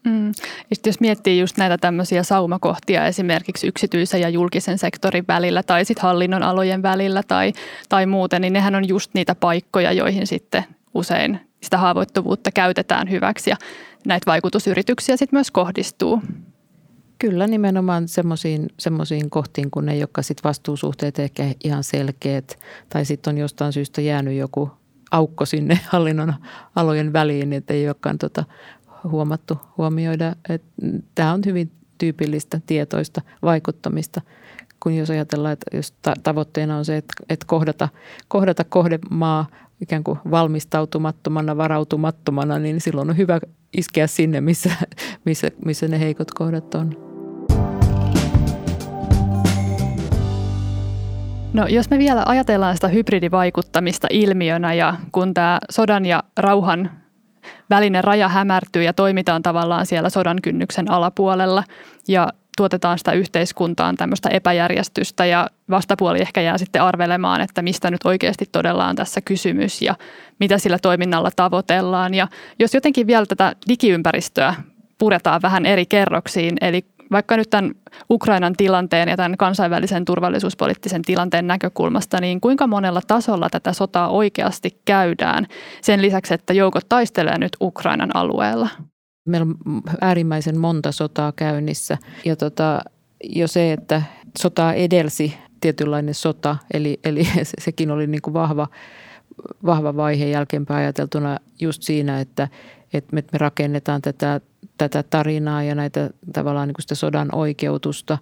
Mm. 0.07 0.27
Ja 0.69 0.75
jos 0.85 0.99
miettii 0.99 1.39
just 1.39 1.57
näitä 1.57 1.77
tämmöisiä 1.77 2.23
saumakohtia 2.23 3.07
esimerkiksi 3.07 3.67
yksityisen 3.67 4.21
ja 4.21 4.29
julkisen 4.29 4.77
sektorin 4.77 5.25
välillä 5.27 5.63
tai 5.63 5.85
sitten 5.85 6.03
hallinnon 6.03 6.43
alojen 6.43 6.81
välillä 6.81 7.23
tai, 7.27 7.53
tai 7.89 8.05
muuten, 8.05 8.41
niin 8.41 8.53
nehän 8.53 8.75
on 8.75 8.87
just 8.87 9.11
niitä 9.13 9.35
paikkoja, 9.35 9.91
joihin 9.91 10.27
sitten 10.27 10.63
usein 10.93 11.39
sitä 11.61 11.77
haavoittuvuutta 11.77 12.51
käytetään 12.51 13.09
hyväksi 13.09 13.49
ja 13.49 13.55
näitä 14.05 14.25
vaikutusyrityksiä 14.25 15.17
sitten 15.17 15.37
myös 15.37 15.51
kohdistuu. 15.51 16.21
Kyllä 17.19 17.47
nimenomaan 17.47 18.07
semmoisiin 18.79 19.29
kohtiin, 19.29 19.71
kun 19.71 19.85
ne, 19.85 19.97
jotka 19.97 20.21
sitten 20.21 20.43
vastuusuhteet 20.43 21.19
ehkä 21.19 21.43
ihan 21.63 21.83
selkeät 21.83 22.59
tai 22.89 23.05
sitten 23.05 23.33
on 23.33 23.37
jostain 23.37 23.73
syystä 23.73 24.01
jäänyt 24.01 24.37
joku 24.37 24.71
aukko 25.13 25.45
sinne 25.45 25.79
hallinnon 25.91 26.33
alojen 26.75 27.13
väliin, 27.13 27.53
että 27.53 27.73
ei 27.73 27.87
olekaan 27.87 28.17
tota 28.17 28.43
huomattu 29.03 29.57
huomioida. 29.77 30.35
Tämä 31.15 31.33
on 31.33 31.41
hyvin 31.45 31.71
tyypillistä 31.97 32.61
tietoista 32.65 33.21
vaikuttamista, 33.41 34.21
kun 34.79 34.93
jos 34.93 35.09
ajatellaan, 35.09 35.53
että 35.53 35.77
jos 35.77 35.93
tavoitteena 36.23 36.77
on 36.77 36.85
se, 36.85 36.97
että, 36.97 37.13
että 37.29 37.45
kohdata, 37.49 37.89
kohdata 38.27 38.63
kohdemaa 38.63 39.47
ikään 39.81 40.03
kuin 40.03 40.19
valmistautumattomana, 40.31 41.57
varautumattomana, 41.57 42.59
niin 42.59 42.81
silloin 42.81 43.09
on 43.09 43.17
hyvä 43.17 43.39
iskeä 43.77 44.07
sinne, 44.07 44.41
missä, 44.41 44.69
missä, 45.25 45.51
missä 45.65 45.87
ne 45.87 45.99
heikot 45.99 46.31
kohdat 46.31 46.75
on. 46.75 47.12
No 51.53 51.67
jos 51.67 51.89
me 51.89 51.97
vielä 51.99 52.23
ajatellaan 52.25 52.75
sitä 52.75 52.87
hybridivaikuttamista 52.87 54.07
ilmiönä 54.11 54.73
ja 54.73 54.95
kun 55.11 55.33
tämä 55.33 55.59
sodan 55.71 56.05
ja 56.05 56.23
rauhan 56.37 56.91
välinen 57.69 58.03
raja 58.03 58.29
hämärtyy 58.29 58.83
ja 58.83 58.93
toimitaan 58.93 59.43
tavallaan 59.43 59.85
siellä 59.85 60.09
sodan 60.09 60.37
kynnyksen 60.41 60.91
alapuolella 60.91 61.63
ja 62.07 62.29
tuotetaan 62.57 62.97
sitä 62.97 63.11
yhteiskuntaan 63.11 63.95
tämmöistä 63.95 64.29
epäjärjestystä 64.29 65.25
ja 65.25 65.47
vastapuoli 65.69 66.21
ehkä 66.21 66.41
jää 66.41 66.57
sitten 66.57 66.81
arvelemaan, 66.81 67.41
että 67.41 67.61
mistä 67.61 67.91
nyt 67.91 68.05
oikeasti 68.05 68.45
todella 68.51 68.87
on 68.87 68.95
tässä 68.95 69.21
kysymys 69.21 69.81
ja 69.81 69.95
mitä 70.39 70.57
sillä 70.57 70.79
toiminnalla 70.79 71.29
tavoitellaan. 71.35 72.13
Ja 72.13 72.27
jos 72.59 72.73
jotenkin 72.73 73.07
vielä 73.07 73.25
tätä 73.25 73.55
digiympäristöä 73.69 74.55
puretaan 74.97 75.41
vähän 75.41 75.65
eri 75.65 75.85
kerroksiin, 75.85 76.57
eli 76.61 76.85
vaikka 77.11 77.37
nyt 77.37 77.49
tämän 77.49 77.71
Ukrainan 78.09 78.53
tilanteen 78.57 79.09
ja 79.09 79.17
tämän 79.17 79.37
kansainvälisen 79.37 80.05
turvallisuuspoliittisen 80.05 81.01
tilanteen 81.01 81.47
näkökulmasta, 81.47 82.21
niin 82.21 82.41
kuinka 82.41 82.67
monella 82.67 83.01
tasolla 83.07 83.49
tätä 83.49 83.73
sotaa 83.73 84.09
oikeasti 84.09 84.81
käydään 84.85 85.47
sen 85.81 86.01
lisäksi, 86.01 86.33
että 86.33 86.53
joukot 86.53 86.89
taistelee 86.89 87.37
nyt 87.37 87.51
Ukrainan 87.61 88.15
alueella? 88.15 88.69
Meillä 89.27 89.47
on 89.65 89.81
äärimmäisen 90.01 90.59
monta 90.59 90.91
sotaa 90.91 91.31
käynnissä 91.31 91.97
ja 92.25 92.35
tota, 92.35 92.81
jo 93.23 93.47
se, 93.47 93.73
että 93.73 94.01
sotaa 94.37 94.73
edelsi 94.73 95.37
tietynlainen 95.61 96.13
sota, 96.13 96.57
eli, 96.73 96.99
eli 97.03 97.27
sekin 97.65 97.91
oli 97.91 98.07
niin 98.07 98.21
kuin 98.21 98.33
vahva, 98.33 98.67
vahva 99.65 99.95
vaihe 99.95 100.25
jälkeenpäin 100.25 100.79
ajateltuna 100.79 101.37
just 101.61 101.83
siinä, 101.83 102.19
että, 102.19 102.47
että 102.93 103.15
me 103.15 103.23
rakennetaan 103.33 104.01
tätä 104.01 104.41
tätä 104.77 105.03
tarinaa 105.03 105.63
ja 105.63 105.75
näitä 105.75 106.09
tavallaan 106.33 106.67
niin 106.67 106.73
kuin 106.73 106.83
sitä 106.83 106.95
sodan 106.95 107.35
oikeutusta, 107.35 108.17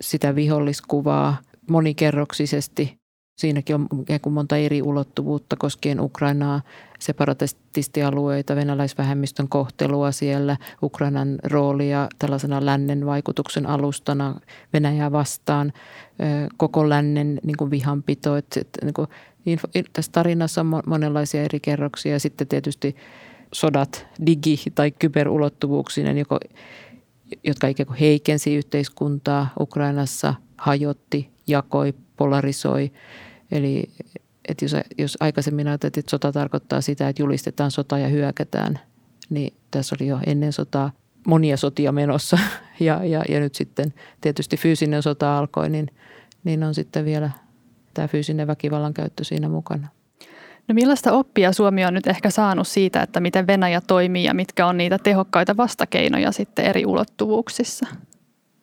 sitä 0.00 0.34
viholliskuvaa 0.34 1.36
monikerroksisesti. 1.70 2.98
Siinäkin 3.38 3.76
on 3.76 4.32
monta 4.32 4.56
eri 4.56 4.82
ulottuvuutta 4.82 5.56
koskien 5.56 6.00
Ukrainaa, 6.00 6.62
separatistialueita, 6.98 8.56
venäläisvähemmistön 8.56 9.48
kohtelua 9.48 10.12
siellä, 10.12 10.56
Ukrainan 10.82 11.38
roolia 11.44 12.08
tällaisena 12.18 12.66
lännen 12.66 13.06
vaikutuksen 13.06 13.66
alustana 13.66 14.40
Venäjää 14.72 15.12
vastaan, 15.12 15.72
koko 16.56 16.88
lännen 16.88 17.40
niin 17.42 17.56
kuin 17.56 17.70
vihanpito. 17.70 18.36
Että, 18.36 18.60
niin 18.84 18.94
kuin, 18.94 19.08
tässä 19.92 20.12
tarinassa 20.12 20.60
on 20.60 20.82
monenlaisia 20.86 21.42
eri 21.42 21.60
kerroksia 21.60 22.12
ja 22.12 22.20
sitten 22.20 22.46
tietysti 22.46 22.96
sodat 23.52 24.06
digi- 24.26 24.72
tai 24.74 24.90
kyberulottuvuuksinen, 24.90 26.18
joko, 26.18 26.38
jotka 27.44 27.66
ikään 27.66 27.86
kuin 27.86 27.98
heikensi 27.98 28.54
yhteiskuntaa 28.54 29.52
Ukrainassa, 29.60 30.34
hajotti, 30.56 31.30
jakoi, 31.46 31.94
polarisoi. 32.16 32.92
Eli 33.50 33.90
että 34.48 34.64
jos, 34.64 34.76
jos 34.98 35.16
aikaisemmin 35.20 35.68
ajateltiin, 35.68 36.02
että 36.02 36.10
sota 36.10 36.32
tarkoittaa 36.32 36.80
sitä, 36.80 37.08
että 37.08 37.22
julistetaan 37.22 37.70
sota 37.70 37.98
ja 37.98 38.08
hyökätään, 38.08 38.78
niin 39.30 39.54
tässä 39.70 39.96
oli 40.00 40.08
jo 40.08 40.18
ennen 40.26 40.52
sotaa 40.52 40.92
monia 41.26 41.56
sotia 41.56 41.92
menossa 41.92 42.38
ja, 42.80 43.04
ja, 43.04 43.24
ja 43.28 43.40
nyt 43.40 43.54
sitten 43.54 43.94
tietysti 44.20 44.56
fyysinen 44.56 45.02
sota 45.02 45.38
alkoi, 45.38 45.70
niin, 45.70 45.86
niin 46.44 46.64
on 46.64 46.74
sitten 46.74 47.04
vielä 47.04 47.30
tämä 47.94 48.08
fyysinen 48.08 48.46
väkivallan 48.46 48.94
käyttö 48.94 49.24
siinä 49.24 49.48
mukana. 49.48 49.88
No 50.68 50.74
millaista 50.74 51.12
oppia 51.12 51.52
Suomi 51.52 51.84
on 51.84 51.94
nyt 51.94 52.06
ehkä 52.06 52.30
saanut 52.30 52.68
siitä, 52.68 53.02
että 53.02 53.20
miten 53.20 53.46
Venäjä 53.46 53.80
toimii 53.80 54.24
ja 54.24 54.34
mitkä 54.34 54.66
on 54.66 54.76
niitä 54.76 54.98
tehokkaita 54.98 55.56
vastakeinoja 55.56 56.32
sitten 56.32 56.64
eri 56.64 56.86
ulottuvuuksissa? 56.86 57.86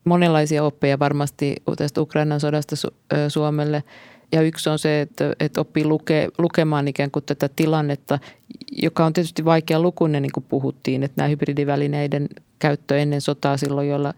Monenlaisia 0.04 0.64
oppeja 0.64 1.00
varmasti 1.00 1.56
tästä 1.78 2.02
Ukrainan 2.02 2.40
sodasta 2.40 2.76
Suomelle. 3.28 3.84
Ja 4.32 4.42
yksi 4.42 4.70
on 4.70 4.80
se, 4.80 5.02
että, 5.02 5.34
että 5.40 5.62
oppii 5.62 5.86
luke, 5.86 6.30
lukemaan 6.38 6.88
ikään 6.88 7.12
kuin 7.12 7.26
tätä 7.26 7.50
tilannetta, 7.56 8.20
joka 8.72 9.06
on 9.06 9.14
tietysti 9.14 9.46
vaikea 9.46 9.80
lukuinen, 9.80 10.22
niin 10.22 10.32
kuin 10.32 10.46
puhuttiin, 10.50 11.04
että 11.04 11.22
nämä 11.22 11.28
hybridivälineiden 11.28 12.28
käyttö 12.60 12.98
ennen 12.98 13.22
sotaa 13.22 13.58
silloin, 13.58 13.90
jolla 13.90 14.14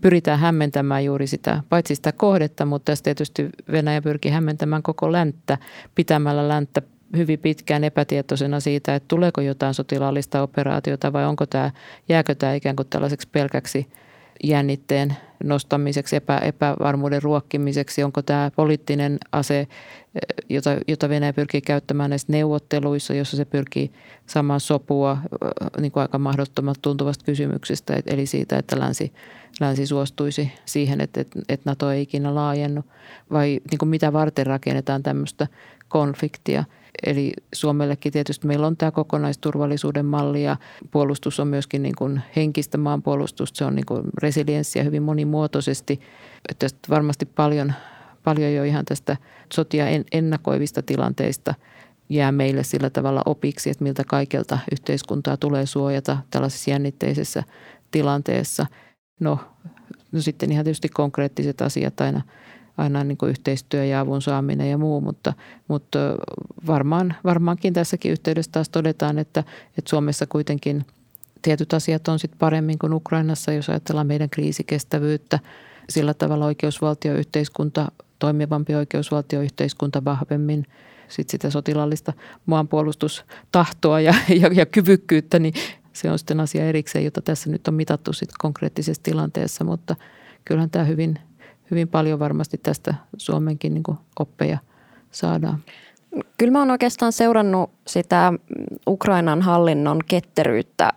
pyritään 0.00 0.38
hämmentämään 0.38 1.04
juuri 1.04 1.26
sitä, 1.26 1.62
paitsi 1.68 1.94
sitä 1.94 2.12
kohdetta, 2.12 2.66
mutta 2.66 2.84
tässä 2.84 3.02
tietysti 3.02 3.48
Venäjä 3.72 4.02
pyrkii 4.02 4.32
hämmentämään 4.32 4.82
koko 4.82 5.12
länttä, 5.12 5.58
pitämällä 5.94 6.48
länttä 6.48 6.82
hyvin 7.16 7.38
pitkään 7.38 7.84
epätietoisena 7.84 8.60
siitä, 8.60 8.94
että 8.94 9.08
tuleeko 9.08 9.40
jotain 9.40 9.74
sotilaallista 9.74 10.42
operaatiota 10.42 11.12
vai 11.12 11.26
onko 11.26 11.46
tämä, 11.46 11.70
jääkö 12.08 12.34
tämä 12.34 12.54
ikään 12.54 12.76
kuin 12.76 12.88
tällaiseksi 12.88 13.28
pelkäksi 13.32 13.86
jännitteen 14.44 15.16
nostamiseksi, 15.44 16.16
epä, 16.16 16.38
epävarmuuden 16.38 17.22
ruokkimiseksi, 17.22 18.02
onko 18.02 18.22
tämä 18.22 18.50
poliittinen 18.56 19.18
ase, 19.32 19.66
jota, 20.48 20.70
jota 20.88 21.08
Venäjä 21.08 21.32
pyrkii 21.32 21.60
käyttämään 21.60 22.10
näissä 22.10 22.32
neuvotteluissa, 22.32 23.14
jossa 23.14 23.36
se 23.36 23.44
pyrkii 23.44 23.92
saamaan 24.26 24.60
sopua 24.60 25.18
niin 25.80 25.92
kuin 25.92 26.02
aika 26.02 26.18
mahdottomat 26.18 26.76
tuntuvasta 26.82 27.24
kysymyksestä, 27.24 28.00
eli 28.06 28.26
siitä, 28.26 28.58
että 28.58 28.80
länsi, 28.80 29.12
länsi 29.60 29.86
suostuisi 29.86 30.52
siihen, 30.64 31.00
että, 31.00 31.20
että 31.20 31.70
NATO 31.70 31.90
ei 31.90 32.02
ikinä 32.02 32.34
laajennu, 32.34 32.84
vai 33.32 33.60
niin 33.70 33.78
kuin 33.78 33.88
mitä 33.88 34.12
varten 34.12 34.46
rakennetaan 34.46 35.02
tämmöistä 35.02 35.46
konfliktia– 35.88 36.64
Eli 37.06 37.32
Suomellekin 37.54 38.12
tietysti 38.12 38.46
meillä 38.46 38.66
on 38.66 38.76
tämä 38.76 38.90
kokonaisturvallisuuden 38.90 40.06
malli 40.06 40.44
ja 40.44 40.56
puolustus 40.90 41.40
on 41.40 41.48
myöskin 41.48 41.82
niin 41.82 41.94
kuin 41.98 42.22
henkistä 42.36 42.78
maanpuolustusta. 42.78 43.58
Se 43.58 43.64
on 43.64 43.74
niin 43.74 43.86
kuin 43.86 44.02
resilienssiä 44.22 44.82
hyvin 44.82 45.02
monimuotoisesti. 45.02 46.00
Tästä 46.58 46.78
varmasti 46.90 47.26
paljon, 47.26 47.72
paljon 48.24 48.54
jo 48.54 48.64
ihan 48.64 48.84
tästä 48.84 49.16
sotia 49.54 49.84
ennakoivista 50.12 50.82
tilanteista 50.82 51.54
jää 52.08 52.32
meille 52.32 52.64
sillä 52.64 52.90
tavalla 52.90 53.22
opiksi, 53.26 53.70
että 53.70 53.84
miltä 53.84 54.04
kaikelta 54.04 54.58
yhteiskuntaa 54.72 55.36
tulee 55.36 55.66
suojata 55.66 56.18
tällaisessa 56.30 56.70
jännitteisessä 56.70 57.42
tilanteessa. 57.90 58.66
No, 59.20 59.38
no 60.12 60.20
sitten 60.20 60.52
ihan 60.52 60.64
tietysti 60.64 60.88
konkreettiset 60.88 61.62
asiat 61.62 62.00
aina– 62.00 62.22
aina 62.78 63.04
niin 63.04 63.18
kuin 63.18 63.30
yhteistyö 63.30 63.84
ja 63.84 64.00
avun 64.00 64.22
saaminen 64.22 64.70
ja 64.70 64.78
muu, 64.78 65.00
mutta, 65.00 65.32
mutta 65.68 65.98
varmaan, 66.66 67.14
varmaankin 67.24 67.72
tässäkin 67.72 68.12
yhteydessä 68.12 68.52
taas 68.52 68.68
todetaan, 68.68 69.18
että, 69.18 69.40
että 69.78 69.90
Suomessa 69.90 70.26
kuitenkin 70.26 70.86
tietyt 71.42 71.74
asiat 71.74 72.08
on 72.08 72.18
sitten 72.18 72.38
paremmin 72.38 72.78
kuin 72.78 72.92
Ukrainassa, 72.92 73.52
jos 73.52 73.68
ajatellaan 73.68 74.06
meidän 74.06 74.30
kriisikestävyyttä, 74.30 75.38
sillä 75.90 76.14
tavalla 76.14 76.46
oikeusvaltioyhteiskunta, 76.46 77.92
toimivampi 78.18 78.74
oikeusvaltioyhteiskunta 78.74 80.04
vahvemmin, 80.04 80.66
sitten 81.08 81.30
sitä 81.30 81.50
sotilaallista 81.50 82.12
maanpuolustustahtoa 82.46 84.00
ja, 84.00 84.14
ja, 84.40 84.48
ja 84.52 84.66
kyvykkyyttä, 84.66 85.38
niin 85.38 85.54
se 85.92 86.10
on 86.10 86.18
sitten 86.18 86.40
asia 86.40 86.64
erikseen, 86.64 87.04
jota 87.04 87.22
tässä 87.22 87.50
nyt 87.50 87.68
on 87.68 87.74
mitattu 87.74 88.12
sitten 88.12 88.36
konkreettisessa 88.38 89.02
tilanteessa, 89.02 89.64
mutta 89.64 89.96
kyllähän 90.44 90.70
tämä 90.70 90.84
hyvin, 90.84 91.18
hyvin 91.70 91.88
paljon 91.88 92.18
varmasti 92.18 92.58
tästä 92.62 92.94
Suomenkin 93.16 93.74
niin 93.74 93.98
oppeja 94.18 94.58
saadaan. 95.10 95.58
Kyllä 96.38 96.52
mä 96.52 96.58
oon 96.58 96.70
oikeastaan 96.70 97.12
seurannut 97.12 97.70
sitä 97.86 98.32
Ukrainan 98.88 99.42
hallinnon 99.42 100.00
ketteryyttä 100.08 100.92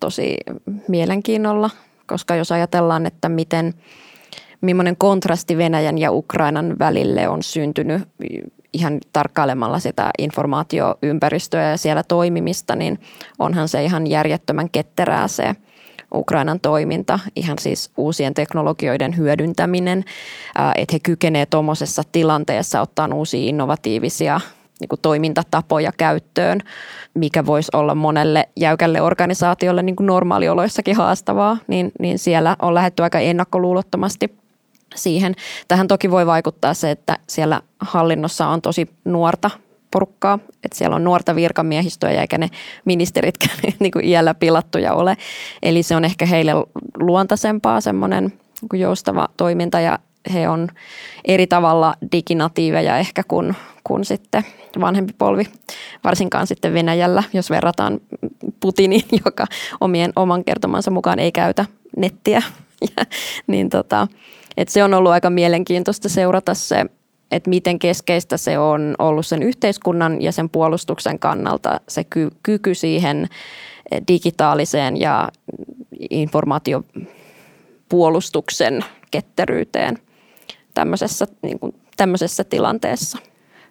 tosi 0.00 0.36
mielenkiinnolla, 0.88 1.70
koska 2.06 2.36
jos 2.36 2.52
ajatellaan, 2.52 3.06
että 3.06 3.28
miten, 3.28 3.74
millainen 4.60 4.96
kontrasti 4.96 5.56
Venäjän 5.56 5.98
ja 5.98 6.12
Ukrainan 6.12 6.78
välille 6.78 7.28
on 7.28 7.42
syntynyt 7.42 8.02
ihan 8.72 8.98
tarkkailemalla 9.12 9.78
sitä 9.78 10.10
informaatioympäristöä 10.18 11.70
ja 11.70 11.76
siellä 11.76 12.02
toimimista, 12.02 12.76
niin 12.76 12.98
onhan 13.38 13.68
se 13.68 13.84
ihan 13.84 14.06
järjettömän 14.06 14.70
ketterää 14.70 15.28
se– 15.28 15.54
Ukrainan 16.14 16.60
toiminta, 16.60 17.18
ihan 17.36 17.58
siis 17.58 17.90
uusien 17.96 18.34
teknologioiden 18.34 19.16
hyödyntäminen, 19.16 20.04
että 20.76 20.92
he 20.92 21.00
kykenevät 21.00 21.50
tuommoisessa 21.50 22.02
tilanteessa 22.12 22.80
ottaa 22.80 23.08
uusia 23.14 23.48
innovatiivisia 23.48 24.40
niin 24.80 24.88
kuin 24.88 25.00
toimintatapoja 25.00 25.92
käyttöön, 25.96 26.60
mikä 27.14 27.46
voisi 27.46 27.70
olla 27.74 27.94
monelle 27.94 28.48
jäykälle 28.56 29.00
organisaatiolle 29.00 29.82
niin 29.82 29.96
kuin 29.96 30.06
normaalioloissakin 30.06 30.96
haastavaa, 30.96 31.56
niin, 31.66 31.92
niin 32.00 32.18
siellä 32.18 32.56
on 32.62 32.74
lähdetty 32.74 33.02
aika 33.02 33.18
ennakkoluulottomasti 33.20 34.36
siihen. 34.94 35.34
Tähän 35.68 35.88
toki 35.88 36.10
voi 36.10 36.26
vaikuttaa 36.26 36.74
se, 36.74 36.90
että 36.90 37.18
siellä 37.28 37.62
hallinnossa 37.80 38.46
on 38.46 38.62
tosi 38.62 38.88
nuorta 39.04 39.50
porukkaa, 39.90 40.38
että 40.64 40.78
siellä 40.78 40.96
on 40.96 41.04
nuorta 41.04 41.34
virkamiehistöä 41.34 42.10
eikä 42.10 42.38
ne 42.38 42.48
ministeritkään 42.84 43.58
niin 43.80 43.92
kuin 43.92 44.04
iällä 44.04 44.34
pilattuja 44.34 44.94
ole. 44.94 45.16
Eli 45.62 45.82
se 45.82 45.96
on 45.96 46.04
ehkä 46.04 46.26
heille 46.26 46.52
luontaisempaa 46.98 47.80
semmoinen 47.80 48.32
niin 48.72 48.80
joustava 48.80 49.28
toiminta 49.36 49.80
ja 49.80 49.98
he 50.32 50.48
on 50.48 50.68
eri 51.24 51.46
tavalla 51.46 51.94
diginatiiveja 52.12 52.98
ehkä 52.98 53.22
kuin, 53.28 53.56
kuin 53.84 54.04
sitten 54.04 54.44
vanhempi 54.80 55.12
polvi, 55.18 55.44
varsinkaan 56.04 56.46
sitten 56.46 56.74
Venäjällä, 56.74 57.22
jos 57.32 57.50
verrataan 57.50 58.00
Putinin, 58.60 59.02
joka 59.24 59.44
omien, 59.80 60.12
oman 60.16 60.44
kertomansa 60.44 60.90
mukaan 60.90 61.18
ei 61.18 61.32
käytä 61.32 61.64
nettiä. 61.96 62.42
Ja, 62.96 63.04
niin 63.46 63.70
tota, 63.70 64.08
et 64.56 64.68
se 64.68 64.84
on 64.84 64.94
ollut 64.94 65.12
aika 65.12 65.30
mielenkiintoista 65.30 66.08
seurata 66.08 66.54
se 66.54 66.86
että 67.30 67.50
miten 67.50 67.78
keskeistä 67.78 68.36
se 68.36 68.58
on 68.58 68.94
ollut 68.98 69.26
sen 69.26 69.42
yhteiskunnan 69.42 70.22
ja 70.22 70.32
sen 70.32 70.50
puolustuksen 70.50 71.18
kannalta 71.18 71.80
se 71.88 72.04
ky- 72.04 72.30
kyky 72.42 72.74
siihen 72.74 73.28
digitaaliseen 74.08 75.00
ja 75.00 75.28
informaatiopuolustuksen 76.10 78.84
ketteryyteen 79.10 79.98
tämmöisessä, 80.74 81.26
niin 81.42 81.58
kuin, 81.58 81.74
tämmöisessä 81.96 82.44
tilanteessa. 82.44 83.18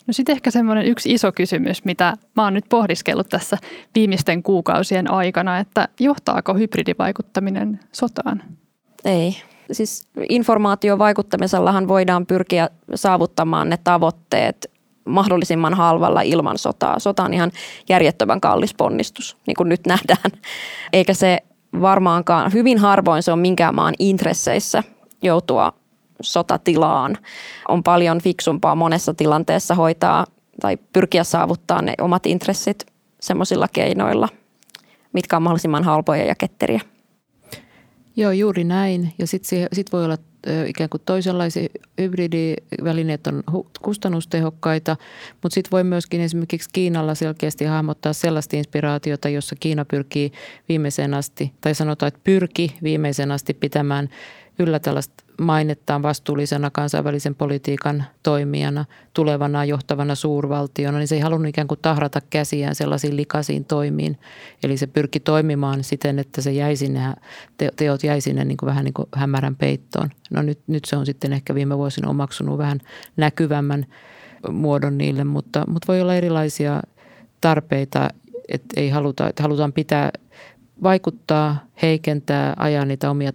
No 0.08 0.14
sitten 0.14 0.34
ehkä 0.34 0.52
semmoinen 0.52 0.86
yksi 0.86 1.14
iso 1.14 1.32
kysymys, 1.32 1.86
mitä 1.86 2.14
mä 2.36 2.44
oon 2.44 2.54
nyt 2.54 2.66
pohdiskellut 2.70 3.30
tässä 3.30 3.58
viimeisten 3.96 4.44
kuukausien 4.44 5.12
aikana, 5.12 5.60
että 5.60 5.88
johtaako 6.00 6.54
hybridivaikuttaminen 6.54 7.80
sotaan? 7.92 8.44
Ei 9.06 9.38
siis 9.72 10.08
informaatiovaikuttamisellahan 10.30 11.88
voidaan 11.88 12.26
pyrkiä 12.26 12.70
saavuttamaan 12.96 13.70
ne 13.70 13.78
tavoitteet 13.84 14.72
mahdollisimman 15.06 15.74
halvalla 15.74 16.22
ilman 16.22 16.58
sotaa. 16.58 17.00
Sota 17.00 17.24
on 17.24 17.34
ihan 17.34 17.52
järjettömän 17.90 18.42
kallis 18.42 18.74
ponnistus, 18.74 19.38
niin 19.48 19.56
kuin 19.56 19.70
nyt 19.70 19.82
nähdään. 19.88 20.32
Eikä 20.94 21.14
se 21.14 21.38
varmaankaan, 21.82 22.54
hyvin 22.54 22.78
harvoin 22.78 23.24
se 23.24 23.32
on 23.32 23.40
minkään 23.40 23.76
maan 23.76 23.94
intresseissä 24.00 24.84
joutua 25.22 25.74
sotatilaan. 26.22 27.18
On 27.68 27.84
paljon 27.84 28.22
fiksumpaa 28.22 28.76
monessa 28.76 29.14
tilanteessa 29.14 29.76
hoitaa 29.76 30.26
tai 30.62 30.78
pyrkiä 30.94 31.24
saavuttaa 31.24 31.82
ne 31.82 31.94
omat 32.02 32.26
intressit 32.26 32.86
semmoisilla 33.22 33.68
keinoilla, 33.74 34.30
mitkä 35.14 35.36
on 35.36 35.44
mahdollisimman 35.44 35.84
halpoja 35.84 36.26
ja 36.26 36.36
ketteriä. 36.36 36.82
Joo, 38.16 38.32
juuri 38.32 38.64
näin. 38.64 39.14
Ja 39.20 39.28
sitten 39.28 39.68
sit 39.74 39.92
voi 39.94 40.06
olla 40.06 40.18
ikään 40.68 40.90
kuin 40.90 41.02
toisenlaisia 41.06 41.68
hybridivälineet 42.02 43.28
on 43.28 43.44
kustannustehokkaita, 43.82 44.98
mutta 45.44 45.54
sitten 45.54 45.72
voi 45.72 45.84
myöskin 45.84 46.22
esimerkiksi 46.22 46.70
Kiinalla 46.74 47.16
selkeästi 47.16 47.66
hahmottaa 47.66 48.14
sellaista 48.14 48.58
inspiraatiota, 48.58 49.30
jossa 49.30 49.56
Kiina 49.60 49.86
pyrkii 49.86 50.32
viimeiseen 50.70 51.14
asti, 51.14 51.54
tai 51.62 51.76
sanotaan, 51.76 52.08
että 52.08 52.20
pyrki 52.24 52.76
viimeiseen 52.84 53.32
asti 53.32 53.54
pitämään 53.54 54.10
yllä 54.60 54.80
tällaista 54.80 55.24
mainettaan 55.42 56.04
vastuullisena 56.04 56.70
kansainvälisen 56.70 57.36
politiikan 57.36 58.04
toimijana, 58.24 58.86
tulevana 59.14 59.66
johtavana 59.66 60.16
suurvaltiona, 60.16 60.98
niin 60.98 61.08
se 61.08 61.16
ei 61.16 61.22
halunnut 61.22 61.50
ikään 61.50 61.68
kuin 61.68 61.80
tahrata 61.82 62.22
käsiään 62.30 62.76
sellaisiin 62.76 63.18
likaisiin 63.18 63.66
toimiin. 63.66 64.18
Eli 64.64 64.78
se 64.78 64.88
pyrki 64.88 65.20
toimimaan 65.20 65.84
siten, 65.84 66.20
että 66.20 66.42
se 66.42 66.52
jäi 66.52 66.76
sinne, 66.76 67.14
teot 67.76 68.04
jäi 68.04 68.22
sinne 68.22 68.46
niin 68.46 68.58
kuin 68.58 68.68
vähän 68.68 68.86
niin 68.86 68.94
kuin 68.94 69.08
hämärän 69.16 69.56
peittoon. 69.56 70.10
No 70.32 70.42
nyt, 70.42 70.60
nyt 70.68 70.86
se 70.86 70.98
on 70.98 71.06
sitten 71.06 71.34
ehkä 71.34 71.56
viime 71.56 71.78
vuosina 71.78 72.10
omaksunut 72.10 72.58
vähän 72.58 72.80
näkyvämmän 73.18 73.86
muodon 74.52 74.98
niille, 74.98 75.24
mutta, 75.24 75.64
mutta 75.68 75.88
voi 75.88 76.02
olla 76.02 76.16
erilaisia 76.16 76.82
tarpeita, 77.42 78.10
että 78.48 78.82
ei 78.82 78.90
haluta, 78.90 79.30
että 79.30 79.44
halutaan 79.44 79.74
pitää 79.74 80.12
vaikuttaa, 80.84 81.66
heikentää, 81.82 82.54
ajaa 82.58 82.86
niitä 82.86 83.10
omia 83.10 83.32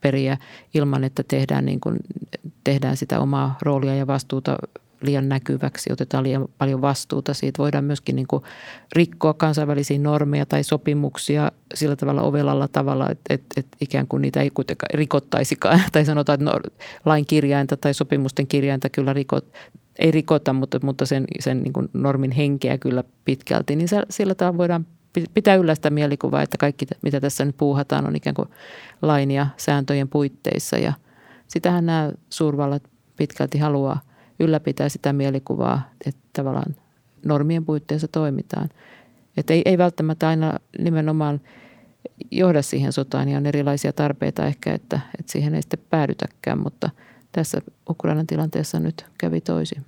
tarkoitusperiä 0.00 0.36
ilman, 0.74 1.04
että 1.04 1.22
tehdään, 1.28 1.66
niin 1.66 1.80
kuin, 1.80 1.96
tehdään 2.64 2.96
sitä 2.96 3.20
omaa 3.20 3.58
roolia 3.62 3.94
ja 3.94 4.06
vastuuta 4.06 4.56
liian 5.02 5.28
näkyväksi, 5.28 5.92
otetaan 5.92 6.24
liian 6.24 6.48
paljon 6.58 6.80
vastuuta. 6.80 7.34
Siitä 7.34 7.58
voidaan 7.58 7.84
myöskin 7.84 8.16
niin 8.16 8.26
kuin 8.26 8.42
rikkoa 8.92 9.34
kansainvälisiä 9.34 9.98
normeja 9.98 10.46
tai 10.46 10.64
sopimuksia 10.64 11.52
sillä 11.74 11.96
tavalla 11.96 12.22
ovelalla 12.22 12.68
tavalla, 12.68 13.10
että, 13.10 13.34
että, 13.34 13.60
että 13.60 13.76
ikään 13.80 14.06
kuin 14.06 14.22
niitä 14.22 14.40
ei 14.40 14.50
kuitenkaan 14.50 14.94
rikottaisikaan. 14.94 15.80
Tai 15.92 16.04
sanotaan, 16.04 16.34
että 16.34 16.44
no, 16.44 16.60
lain 17.04 17.26
kirjainta 17.26 17.76
tai 17.76 17.94
sopimusten 17.94 18.46
kirjainta 18.46 18.88
kyllä 18.88 19.12
rikot, 19.12 19.44
ei 19.98 20.10
rikota, 20.10 20.52
mutta, 20.52 20.78
mutta 20.82 21.06
sen, 21.06 21.24
sen 21.40 21.62
niin 21.62 21.72
kuin 21.72 21.88
normin 21.92 22.30
henkeä 22.30 22.78
kyllä 22.78 23.04
pitkälti. 23.24 23.76
Niin 23.76 23.88
sillä 24.10 24.34
tavalla 24.34 24.58
voidaan 24.58 24.86
pitää 25.34 25.54
yllä 25.54 25.74
sitä 25.74 25.90
mielikuvaa, 25.90 26.42
että 26.42 26.58
kaikki 26.58 26.86
mitä 27.02 27.20
tässä 27.20 27.44
nyt 27.44 27.56
puuhataan 27.56 28.06
on 28.06 28.16
ikään 28.16 28.34
kuin 28.34 28.48
lain 29.02 29.30
ja 29.30 29.46
sääntöjen 29.56 30.08
puitteissa. 30.08 30.78
Ja 30.78 30.92
sitähän 31.48 31.86
nämä 31.86 32.12
suurvallat 32.30 32.82
pitkälti 33.16 33.58
haluaa 33.58 34.00
ylläpitää 34.40 34.88
sitä 34.88 35.12
mielikuvaa, 35.12 35.90
että 36.06 36.20
tavallaan 36.32 36.76
normien 37.24 37.64
puitteissa 37.64 38.08
toimitaan. 38.08 38.68
Että 39.36 39.52
ei, 39.52 39.62
ei 39.64 39.78
välttämättä 39.78 40.28
aina 40.28 40.54
nimenomaan 40.78 41.40
johda 42.30 42.62
siihen 42.62 42.92
sotaan 42.92 43.28
ja 43.28 43.38
on 43.38 43.46
erilaisia 43.46 43.92
tarpeita 43.92 44.46
ehkä, 44.46 44.74
että, 44.74 45.00
että 45.18 45.32
siihen 45.32 45.54
ei 45.54 45.62
sitten 45.62 45.86
päädytäkään, 45.90 46.58
mutta 46.58 46.90
tässä 47.32 47.60
Ukrainan 47.90 48.26
tilanteessa 48.26 48.80
nyt 48.80 49.06
kävi 49.18 49.40
toisin. 49.40 49.86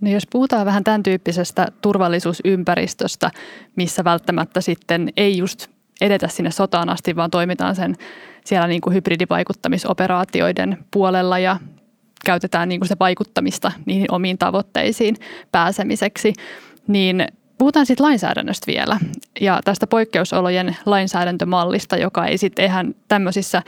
No 0.00 0.10
jos 0.10 0.26
puhutaan 0.32 0.66
vähän 0.66 0.84
tämän 0.84 1.02
tyyppisestä 1.02 1.66
turvallisuusympäristöstä, 1.80 3.30
missä 3.76 4.04
välttämättä 4.04 4.60
sitten 4.60 5.12
ei 5.16 5.38
just 5.38 5.66
edetä 6.00 6.28
sinne 6.28 6.50
sotaan 6.50 6.88
asti, 6.88 7.16
vaan 7.16 7.30
toimitaan 7.30 7.76
sen 7.76 7.94
siellä 8.44 8.66
niin 8.66 8.80
kuin 8.80 8.94
hybridivaikuttamisoperaatioiden 8.94 10.78
puolella 10.90 11.38
ja 11.38 11.56
käytetään 12.24 12.68
niin 12.68 12.80
kuin 12.80 12.88
se 12.88 12.96
vaikuttamista 13.00 13.72
niihin 13.86 14.12
omiin 14.12 14.38
tavoitteisiin 14.38 15.16
pääsemiseksi, 15.52 16.32
niin 16.86 17.26
Puhutaan 17.58 17.86
sitten 17.86 18.06
lainsäädännöstä 18.06 18.66
vielä 18.66 18.98
ja 19.40 19.60
tästä 19.64 19.86
poikkeusolojen 19.86 20.76
lainsäädäntömallista, 20.86 21.96
joka 21.96 22.26
ei 22.26 22.38
sitten 22.38 22.64
ihan 22.64 22.94
tämmöisissä 23.08 23.62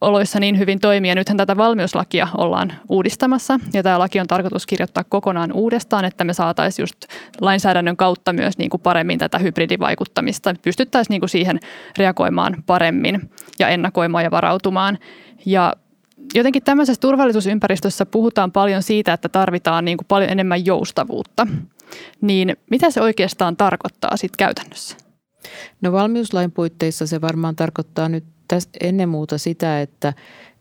oloissa 0.00 0.40
niin 0.40 0.58
hyvin 0.58 0.80
toimi. 0.80 1.08
Ja 1.08 1.14
nythän 1.14 1.36
tätä 1.36 1.56
valmiuslakia 1.56 2.28
ollaan 2.36 2.72
uudistamassa 2.88 3.60
ja 3.72 3.82
tämä 3.82 3.98
laki 3.98 4.20
on 4.20 4.26
tarkoitus 4.26 4.66
kirjoittaa 4.66 5.04
kokonaan 5.04 5.52
uudestaan, 5.52 6.04
että 6.04 6.24
me 6.24 6.32
saataisiin 6.32 6.82
just 6.82 6.96
lainsäädännön 7.40 7.96
kautta 7.96 8.32
myös 8.32 8.58
niin 8.58 8.70
kuin 8.70 8.80
paremmin 8.80 9.18
tätä 9.18 9.38
hybridivaikuttamista. 9.38 10.54
Pystyttäisiin 10.62 11.14
niin 11.14 11.20
kuin 11.20 11.30
siihen 11.30 11.60
reagoimaan 11.98 12.64
paremmin 12.66 13.30
ja 13.58 13.68
ennakoimaan 13.68 14.24
ja 14.24 14.30
varautumaan. 14.30 14.98
Ja 15.46 15.72
jotenkin 16.34 16.62
tämmöisessä 16.62 17.00
turvallisuusympäristössä 17.00 18.06
puhutaan 18.06 18.52
paljon 18.52 18.82
siitä, 18.82 19.12
että 19.12 19.28
tarvitaan 19.28 19.84
niin 19.84 19.96
kuin 19.96 20.06
paljon 20.08 20.30
enemmän 20.30 20.66
joustavuutta. 20.66 21.46
Niin 22.20 22.56
mitä 22.70 22.90
se 22.90 23.00
oikeastaan 23.00 23.56
tarkoittaa 23.56 24.16
sitten 24.16 24.46
käytännössä? 24.46 24.96
No 25.80 25.92
valmiuslain 25.92 26.52
puitteissa 26.52 27.06
se 27.06 27.20
varmaan 27.20 27.56
tarkoittaa 27.56 28.08
nyt 28.08 28.24
ennen 28.80 29.08
muuta 29.08 29.38
sitä, 29.38 29.80
että, 29.80 30.14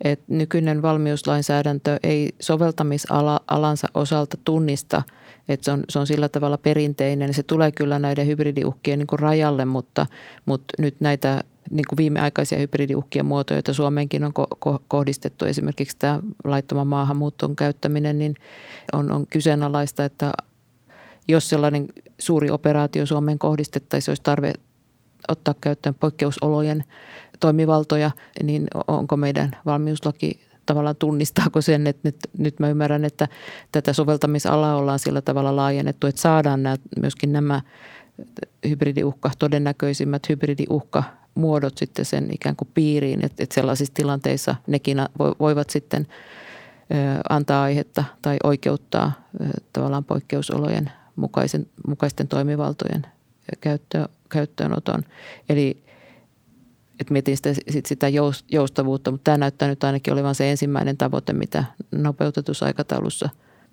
että 0.03 0.25
nykyinen 0.28 0.82
valmiuslainsäädäntö 0.82 1.99
ei 2.03 2.30
soveltamisalansa 2.39 3.88
osalta 3.93 4.38
tunnista, 4.43 5.03
että 5.49 5.65
se 5.65 5.71
on, 5.71 5.84
se 5.89 5.99
on 5.99 6.07
sillä 6.07 6.30
tavalla 6.30 6.57
perinteinen. 6.57 7.34
Se 7.34 7.43
tulee 7.43 7.71
kyllä 7.71 7.99
näiden 7.99 8.28
hybridiuhkien 8.28 8.99
niin 8.99 9.07
kuin 9.07 9.19
rajalle, 9.19 9.65
mutta, 9.65 10.05
mutta 10.45 10.73
nyt 10.80 10.95
näitä 10.99 11.43
niin 11.71 11.86
kuin 11.89 11.97
viimeaikaisia 11.97 12.59
hybridiuhkien 12.59 13.25
muotoja, 13.25 13.57
joita 13.57 13.73
Suomeenkin 13.73 14.23
on 14.23 14.34
ko- 14.39 14.80
kohdistettu, 14.88 15.45
esimerkiksi 15.45 15.97
tämä 15.99 16.19
laittoman 16.43 16.88
maahanmuuton 16.88 17.55
käyttäminen, 17.55 18.19
niin 18.19 18.36
on, 18.93 19.11
on 19.11 19.28
kyseenalaista, 19.28 20.05
että 20.05 20.32
jos 21.28 21.49
sellainen 21.49 21.88
suuri 22.19 22.49
operaatio 22.49 23.05
Suomeen 23.05 23.39
kohdistettaisiin, 23.39 24.11
olisi 24.11 24.23
tarve 24.23 24.53
ottaa 25.28 25.55
käyttöön 25.61 25.95
poikkeusolojen 25.95 26.84
toimivaltoja, 27.39 28.11
niin 28.43 28.67
onko 28.88 29.17
meidän 29.17 29.57
valmiuslaki 29.65 30.47
tavallaan 30.65 30.95
tunnistaako 30.95 31.61
sen, 31.61 31.88
että 31.88 32.01
nyt, 32.03 32.15
nyt 32.38 32.59
mä 32.59 32.69
ymmärrän, 32.69 33.05
että 33.05 33.28
tätä 33.71 33.93
soveltamisalaa 33.93 34.75
ollaan 34.75 34.99
sillä 34.99 35.21
tavalla 35.21 35.55
laajennettu, 35.55 36.07
että 36.07 36.21
saadaan 36.21 36.63
nämä, 36.63 36.75
myöskin 37.01 37.34
nämä 37.34 37.61
hybridiuhka, 38.69 39.32
todennäköisimmät 39.39 40.30
hybridiuhka 40.30 41.03
muodot 41.36 41.78
sitten 41.78 42.05
sen 42.05 42.28
ikään 42.32 42.55
kuin 42.55 42.69
piiriin, 42.73 43.25
että, 43.25 43.43
että 43.43 43.55
sellaisissa 43.55 43.93
tilanteissa 43.93 44.55
nekin 44.67 44.97
voivat 45.39 45.69
sitten 45.69 46.07
antaa 47.30 47.63
aihetta 47.63 48.03
tai 48.21 48.38
oikeuttaa 48.43 49.11
tavallaan 49.73 50.05
poikkeusolojen 50.05 50.91
mukaisen, 51.18 51.68
mukaisten 51.88 52.28
toimivaltojen 52.28 53.05
käyttö, 53.61 54.07
käyttöönoton. 54.30 55.03
Eli 55.49 55.84
että 56.99 57.13
mietin 57.13 57.38
sitä, 57.38 57.53
sit 57.70 57.86
sitä 57.86 58.07
joustavuutta, 58.51 59.11
mutta 59.11 59.24
tämä 59.24 59.38
näyttää 59.38 59.68
nyt 59.68 59.84
ainakin 59.84 60.13
olevan 60.13 60.36
se 60.36 60.51
ensimmäinen 60.51 60.97
tavoite, 60.97 61.34
mitä 61.34 61.63
nopeutetussa 61.91 62.65
aikataulussa 62.65 63.30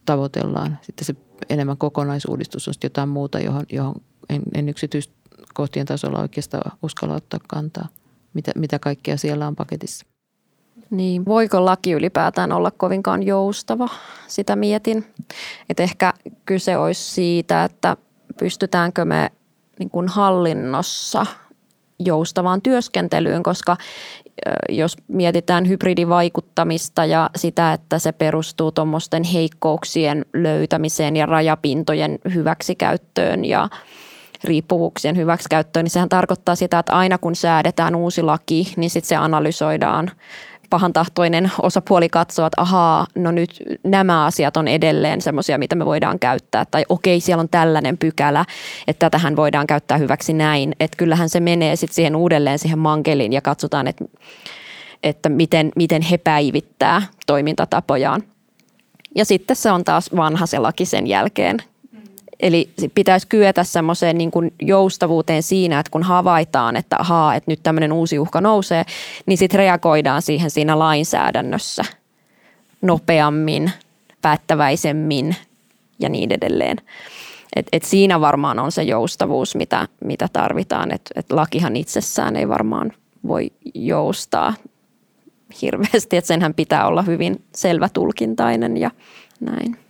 tavoitellaan. 0.07 0.79
Sitten 0.83 1.05
se 1.05 1.15
enemmän 1.49 1.77
kokonaisuudistus 1.77 2.69
on 2.69 2.75
jotain 2.83 3.09
muuta, 3.09 3.41
johon, 3.41 3.65
johon 3.73 3.95
en, 4.29 4.43
en 4.55 4.69
yksityiskohtien 4.69 5.87
tasolla 5.87 6.21
oikeastaan 6.21 6.79
uskalla 6.83 7.15
ottaa 7.15 7.41
kantaa, 7.49 7.89
mitä, 8.35 8.53
mitä 8.57 8.79
kaikkea 8.79 9.17
siellä 9.17 9.47
on 9.47 9.57
paketissa. 9.57 10.07
Niin, 10.91 11.25
voiko 11.25 11.65
laki 11.65 11.93
ylipäätään 11.93 12.53
olla 12.53 12.71
kovinkaan 12.71 13.23
joustava? 13.23 13.89
Sitä 14.27 14.57
mietin. 14.57 15.07
Että 15.71 15.83
ehkä 15.83 16.13
kyse 16.47 16.77
olisi 16.77 17.13
siitä, 17.13 17.65
että 17.65 17.97
pystytäänkö 18.39 19.05
me 19.05 19.31
niin 19.79 19.91
kuin 19.91 20.09
hallinnossa 20.09 21.27
joustavaan 21.99 22.63
työskentelyyn, 22.63 23.43
koska 23.43 23.77
jos 24.69 24.97
mietitään 25.09 25.69
hybridivaikuttamista 25.69 27.05
ja 27.05 27.31
sitä, 27.37 27.73
että 27.73 27.99
se 27.99 28.13
perustuu 28.13 28.73
tuommoisten 28.73 29.25
heikkouksien 29.25 30.27
löytämiseen 30.35 31.17
ja 31.17 31.27
rajapintojen 31.27 32.19
hyväksikäyttöön 32.35 33.45
ja 33.45 33.69
riippuvuuksien 34.45 35.17
hyväksikäyttöön, 35.17 35.85
niin 35.85 35.91
sehän 35.91 36.09
tarkoittaa 36.09 36.55
sitä, 36.55 36.79
että 36.79 36.93
aina 36.93 37.19
kun 37.19 37.37
säädetään 37.37 37.95
uusi 37.95 38.23
laki, 38.23 38.73
niin 38.77 38.91
sitten 38.91 39.09
se 39.09 39.17
analysoidaan 39.17 40.11
pahantahtoinen 40.75 41.53
osapuoli 41.63 42.09
katsoo, 42.09 42.47
että 42.47 42.61
ahaa, 42.61 43.07
no 43.15 43.31
nyt 43.31 43.51
nämä 43.85 44.25
asiat 44.25 44.57
on 44.57 44.69
edelleen 44.69 45.21
semmoisia, 45.21 45.59
mitä 45.59 45.75
me 45.75 45.87
voidaan 45.87 46.19
käyttää. 46.19 46.65
Tai 46.71 46.85
okei, 46.89 47.21
siellä 47.21 47.41
on 47.41 47.49
tällainen 47.49 47.99
pykälä, 47.99 48.45
että 48.87 49.07
tätähän 49.07 49.37
voidaan 49.37 49.67
käyttää 49.67 49.99
hyväksi 49.99 50.33
näin. 50.33 50.75
Että 50.81 50.97
kyllähän 50.97 51.29
se 51.29 51.41
menee 51.41 51.77
sitten 51.77 51.95
siihen 51.95 52.17
uudelleen 52.17 52.59
siihen 52.59 52.79
mankeliin 52.79 53.33
ja 53.33 53.41
katsotaan, 53.41 53.87
että, 53.87 54.05
että 55.03 55.29
miten, 55.29 55.73
miten 55.77 56.03
he 56.03 56.19
päivittää 56.19 57.03
toimintatapojaan. 57.27 58.23
Ja 59.15 59.25
sitten 59.25 59.57
se 59.57 59.71
on 59.71 59.85
taas 59.85 60.11
vanha 60.17 60.47
se 60.47 60.59
laki 60.59 60.85
sen 60.85 61.07
jälkeen, 61.07 61.59
Eli 62.41 62.71
pitäisi 62.95 63.27
kyetä 63.27 63.65
semmoiseen 63.65 64.19
niin 64.19 64.31
kuin 64.31 64.53
joustavuuteen 64.63 65.43
siinä, 65.43 65.79
että 65.79 65.91
kun 65.91 66.03
havaitaan, 66.03 66.77
että 66.77 66.97
ahaa, 66.99 67.35
että 67.35 67.51
nyt 67.51 67.63
tämmöinen 67.63 67.93
uusi 67.93 68.19
uhka 68.19 68.41
nousee, 68.41 68.85
niin 69.27 69.39
sitten 69.39 69.59
reagoidaan 69.59 70.23
siihen 70.23 70.51
siinä 70.51 70.79
lainsäädännössä 70.79 71.85
nopeammin, 72.83 73.73
päättäväisemmin 74.23 75.37
ja 75.99 76.09
niin 76.09 76.33
edelleen. 76.33 76.77
Et, 77.57 77.67
et 77.73 77.83
siinä 77.83 78.21
varmaan 78.21 78.59
on 78.59 78.73
se 78.73 78.83
joustavuus, 78.83 79.55
mitä, 79.55 79.89
mitä 80.05 80.29
tarvitaan. 80.33 80.93
Et, 80.93 81.11
et 81.17 81.33
lakihan 81.33 81.77
itsessään 81.77 82.37
ei 82.37 82.49
varmaan 82.49 82.93
voi 83.27 83.51
joustaa 83.75 84.55
hirveästi, 85.63 86.17
että 86.17 86.29
senhän 86.29 86.55
pitää 86.55 86.87
olla 86.87 87.03
hyvin 87.03 87.45
selvätulkintainen 87.55 88.77
ja 88.77 88.91
näin. 89.41 89.84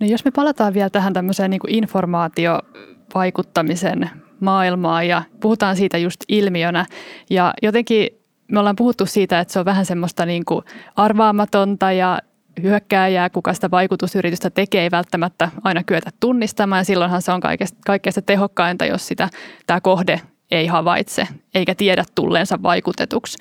No 0.00 0.06
jos 0.06 0.24
me 0.24 0.30
palataan 0.30 0.74
vielä 0.74 0.90
tähän 0.90 1.12
tämmöiseen 1.12 1.50
niin 1.50 1.60
kuin 1.60 1.74
informaatiovaikuttamisen 1.74 4.10
maailmaan 4.40 5.08
ja 5.08 5.22
puhutaan 5.40 5.76
siitä 5.76 5.98
just 5.98 6.20
ilmiönä 6.28 6.86
ja 7.30 7.54
jotenkin 7.62 8.08
me 8.48 8.58
ollaan 8.58 8.76
puhuttu 8.76 9.06
siitä, 9.06 9.40
että 9.40 9.52
se 9.52 9.58
on 9.58 9.64
vähän 9.64 9.86
semmoista 9.86 10.26
niin 10.26 10.44
kuin 10.44 10.64
arvaamatonta 10.96 11.92
ja 11.92 12.18
hyökkääjää, 12.62 13.30
kuka 13.30 13.54
sitä 13.54 13.70
vaikutusyritystä 13.70 14.50
tekee, 14.50 14.82
ei 14.82 14.90
välttämättä 14.90 15.50
aina 15.64 15.84
kyetä 15.84 16.10
tunnistamaan. 16.20 16.80
Ja 16.80 16.84
silloinhan 16.84 17.22
se 17.22 17.32
on 17.32 17.40
kaikkein 17.86 18.14
tehokkainta, 18.26 18.86
jos 18.86 19.06
sitä 19.06 19.28
tämä 19.66 19.80
kohde 19.80 20.20
ei 20.50 20.66
havaitse 20.66 21.28
eikä 21.54 21.74
tiedä 21.74 22.04
tulleensa 22.14 22.62
vaikutetuksi. 22.62 23.38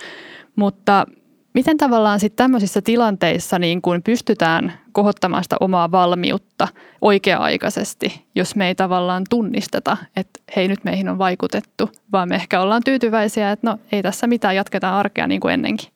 Mutta 0.56 1.06
Miten 1.54 1.78
tavallaan 1.78 2.20
sitten 2.20 2.44
tämmöisissä 2.44 2.82
tilanteissa 2.82 3.60
niin 3.60 3.82
kun 3.82 4.04
pystytään 4.04 4.74
kohottamaan 4.92 5.44
sitä 5.44 5.56
omaa 5.60 5.92
valmiutta 5.92 6.68
oikea-aikaisesti, 7.02 8.26
jos 8.36 8.56
me 8.56 8.68
ei 8.68 8.76
tavallaan 8.76 9.24
tunnisteta, 9.30 9.98
että 10.16 10.40
hei 10.56 10.68
nyt 10.68 10.84
meihin 10.84 11.10
on 11.10 11.18
vaikutettu, 11.18 11.90
vaan 12.12 12.30
me 12.30 12.36
ehkä 12.36 12.62
ollaan 12.62 12.82
tyytyväisiä, 12.86 13.52
että 13.52 13.70
no 13.70 13.80
ei 13.92 14.04
tässä 14.04 14.28
mitään, 14.28 14.56
jatketaan 14.56 14.96
arkea 14.96 15.28
niin 15.28 15.42
kuin 15.42 15.54
ennenkin. 15.54 15.90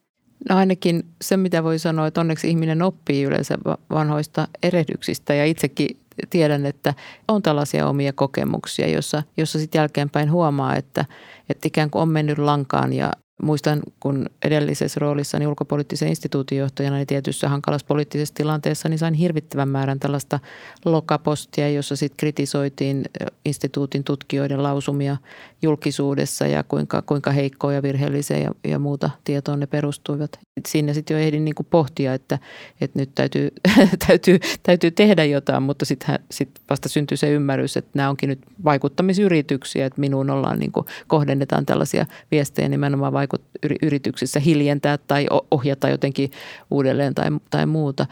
No 0.50 0.58
ainakin 0.58 1.04
se, 1.22 1.38
mitä 1.38 1.64
voi 1.64 1.80
sanoa, 1.80 2.08
että 2.08 2.22
onneksi 2.22 2.50
ihminen 2.50 2.82
oppii 2.82 3.24
yleensä 3.24 3.58
vanhoista 3.90 4.48
erehdyksistä 4.64 5.34
ja 5.34 5.46
itsekin 5.46 6.00
tiedän, 6.30 6.66
että 6.66 6.94
on 7.28 7.42
tällaisia 7.42 7.88
omia 7.88 8.14
kokemuksia, 8.14 8.88
jossa, 8.90 9.24
jossa 9.38 9.60
sitten 9.60 9.80
jälkeenpäin 9.80 10.32
huomaa, 10.32 10.76
että, 10.76 11.06
että 11.50 11.68
ikään 11.68 11.90
kuin 11.90 12.02
on 12.02 12.10
mennyt 12.10 12.38
lankaan 12.38 12.94
ja 12.94 13.12
Muistan, 13.44 13.82
kun 14.00 14.30
edellisessä 14.46 15.00
roolissani 15.00 15.48
ulkopoliittisen 15.48 16.10
instituutin 16.10 16.58
johtajana 16.58 16.96
niin 16.96 17.08
tietyssä 17.08 17.50
hankalassa 17.50 17.88
poliittisessa 17.88 18.34
tilanteessa, 18.34 18.90
niin 18.90 19.00
sain 19.00 19.14
hirvittävän 19.14 19.70
määrän 19.70 20.00
tällaista 20.00 20.40
lokapostia, 20.86 21.70
jossa 21.70 21.96
sitten 21.96 22.18
kritisoitiin 22.18 23.06
instituutin 23.46 24.04
tutkijoiden 24.04 24.64
lausumia 24.64 25.18
julkisuudessa 25.62 26.48
ja 26.48 26.64
kuinka, 26.64 27.02
kuinka 27.02 27.32
heikkoa 27.32 27.74
ja 27.74 27.84
virheellisiä 27.84 28.38
ja, 28.38 28.52
ja 28.68 28.80
muuta 28.80 29.10
tietoa 29.24 29.58
ne 29.58 29.68
perustuivat. 29.68 30.40
Siinä 30.68 30.94
sitten 30.94 31.16
jo 31.16 31.20
ehdin 31.24 31.46
niin 31.46 31.56
kuin 31.56 31.68
pohtia, 31.70 32.14
että, 32.14 32.40
että 32.82 33.00
nyt 33.00 33.10
täytyy, 33.16 33.50
täytyy, 34.08 34.40
täytyy 34.64 34.92
tehdä 34.92 35.24
jotain, 35.24 35.64
mutta 35.64 35.86
sitten 35.86 36.20
sit 36.32 36.50
vasta 36.70 36.90
syntyi 36.90 37.18
se 37.18 37.32
ymmärrys, 37.32 37.78
että 37.78 37.92
nämä 37.94 38.10
onkin 38.10 38.30
nyt 38.30 38.40
vaikuttamisyrityksiä, 38.64 39.86
että 39.86 40.02
minuun 40.02 40.30
ollaan 40.30 40.60
niin 40.60 40.72
kuin, 40.72 40.86
kohdennetaan 41.08 41.66
tällaisia 41.66 42.06
viestejä 42.32 42.70
nimenomaan 42.70 43.14
vaikut, 43.14 43.42
yrityksissä 43.82 44.40
hiljentää 44.40 44.98
tai 44.98 45.28
ohjata 45.52 45.90
jotenkin 45.90 46.32
uudelleen 46.72 47.16
tai, 47.16 47.28
tai 47.50 47.66
muuta. 47.66 48.06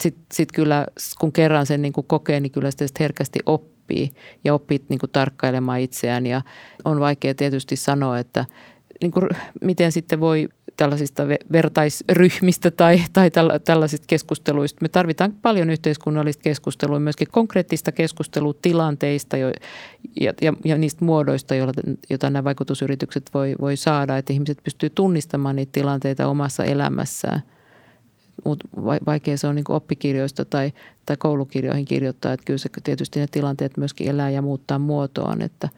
Sitten 0.00 0.24
sit 0.32 0.52
kyllä, 0.52 0.86
kun 1.20 1.32
kerran 1.32 1.66
sen 1.66 1.82
niin 1.82 1.92
kuin 1.92 2.06
kokee, 2.06 2.40
niin 2.40 2.52
kyllä 2.52 2.70
sitä 2.70 2.84
herkästi 3.00 3.38
oppii 3.46 3.75
ja 4.44 4.54
oppii 4.54 4.84
niin 4.88 4.98
kuin 4.98 5.10
tarkkailemaan 5.10 5.80
itseään 5.80 6.26
ja 6.26 6.42
on 6.84 7.00
vaikea 7.00 7.34
tietysti 7.34 7.76
sanoa, 7.76 8.18
että 8.18 8.44
niin 9.00 9.12
kuin, 9.12 9.28
miten 9.60 9.92
sitten 9.92 10.20
voi 10.20 10.48
tällaisista 10.76 11.22
vertaisryhmistä 11.52 12.70
tai, 12.70 13.02
tai 13.12 13.30
tällaisista 13.64 14.04
keskusteluista. 14.06 14.78
Me 14.82 14.88
tarvitaan 14.88 15.32
paljon 15.42 15.70
yhteiskunnallista 15.70 16.42
keskustelua, 16.42 17.00
myöskin 17.00 17.28
konkreettista 17.30 17.92
keskustelua 17.92 18.54
tilanteista 18.62 19.36
jo, 19.36 19.48
ja, 20.20 20.32
ja, 20.42 20.52
ja 20.64 20.78
niistä 20.78 21.04
muodoista, 21.04 21.54
joilla, 21.54 21.72
joita 22.10 22.30
nämä 22.30 22.44
vaikutusyritykset 22.44 23.30
voi, 23.34 23.54
voi 23.60 23.76
saada, 23.76 24.16
että 24.16 24.32
ihmiset 24.32 24.58
pystyy 24.64 24.90
tunnistamaan 24.90 25.56
niitä 25.56 25.72
tilanteita 25.72 26.26
omassa 26.26 26.64
elämässään. 26.64 27.42
Vaikea 29.06 29.38
se 29.38 29.46
on 29.46 29.54
niin 29.54 29.64
oppikirjoista 29.68 30.44
tai, 30.44 30.72
tai 31.06 31.16
koulukirjoihin 31.16 31.84
kirjoittaa, 31.84 32.32
että 32.32 32.44
kyllä 32.44 32.58
se 32.58 32.68
tietysti 32.84 33.20
ne 33.20 33.26
tilanteet 33.30 33.76
myöskin 33.76 34.08
elää 34.08 34.30
ja 34.30 34.42
muuttaa 34.42 34.78
muotoaan, 34.78 35.42
että 35.42 35.68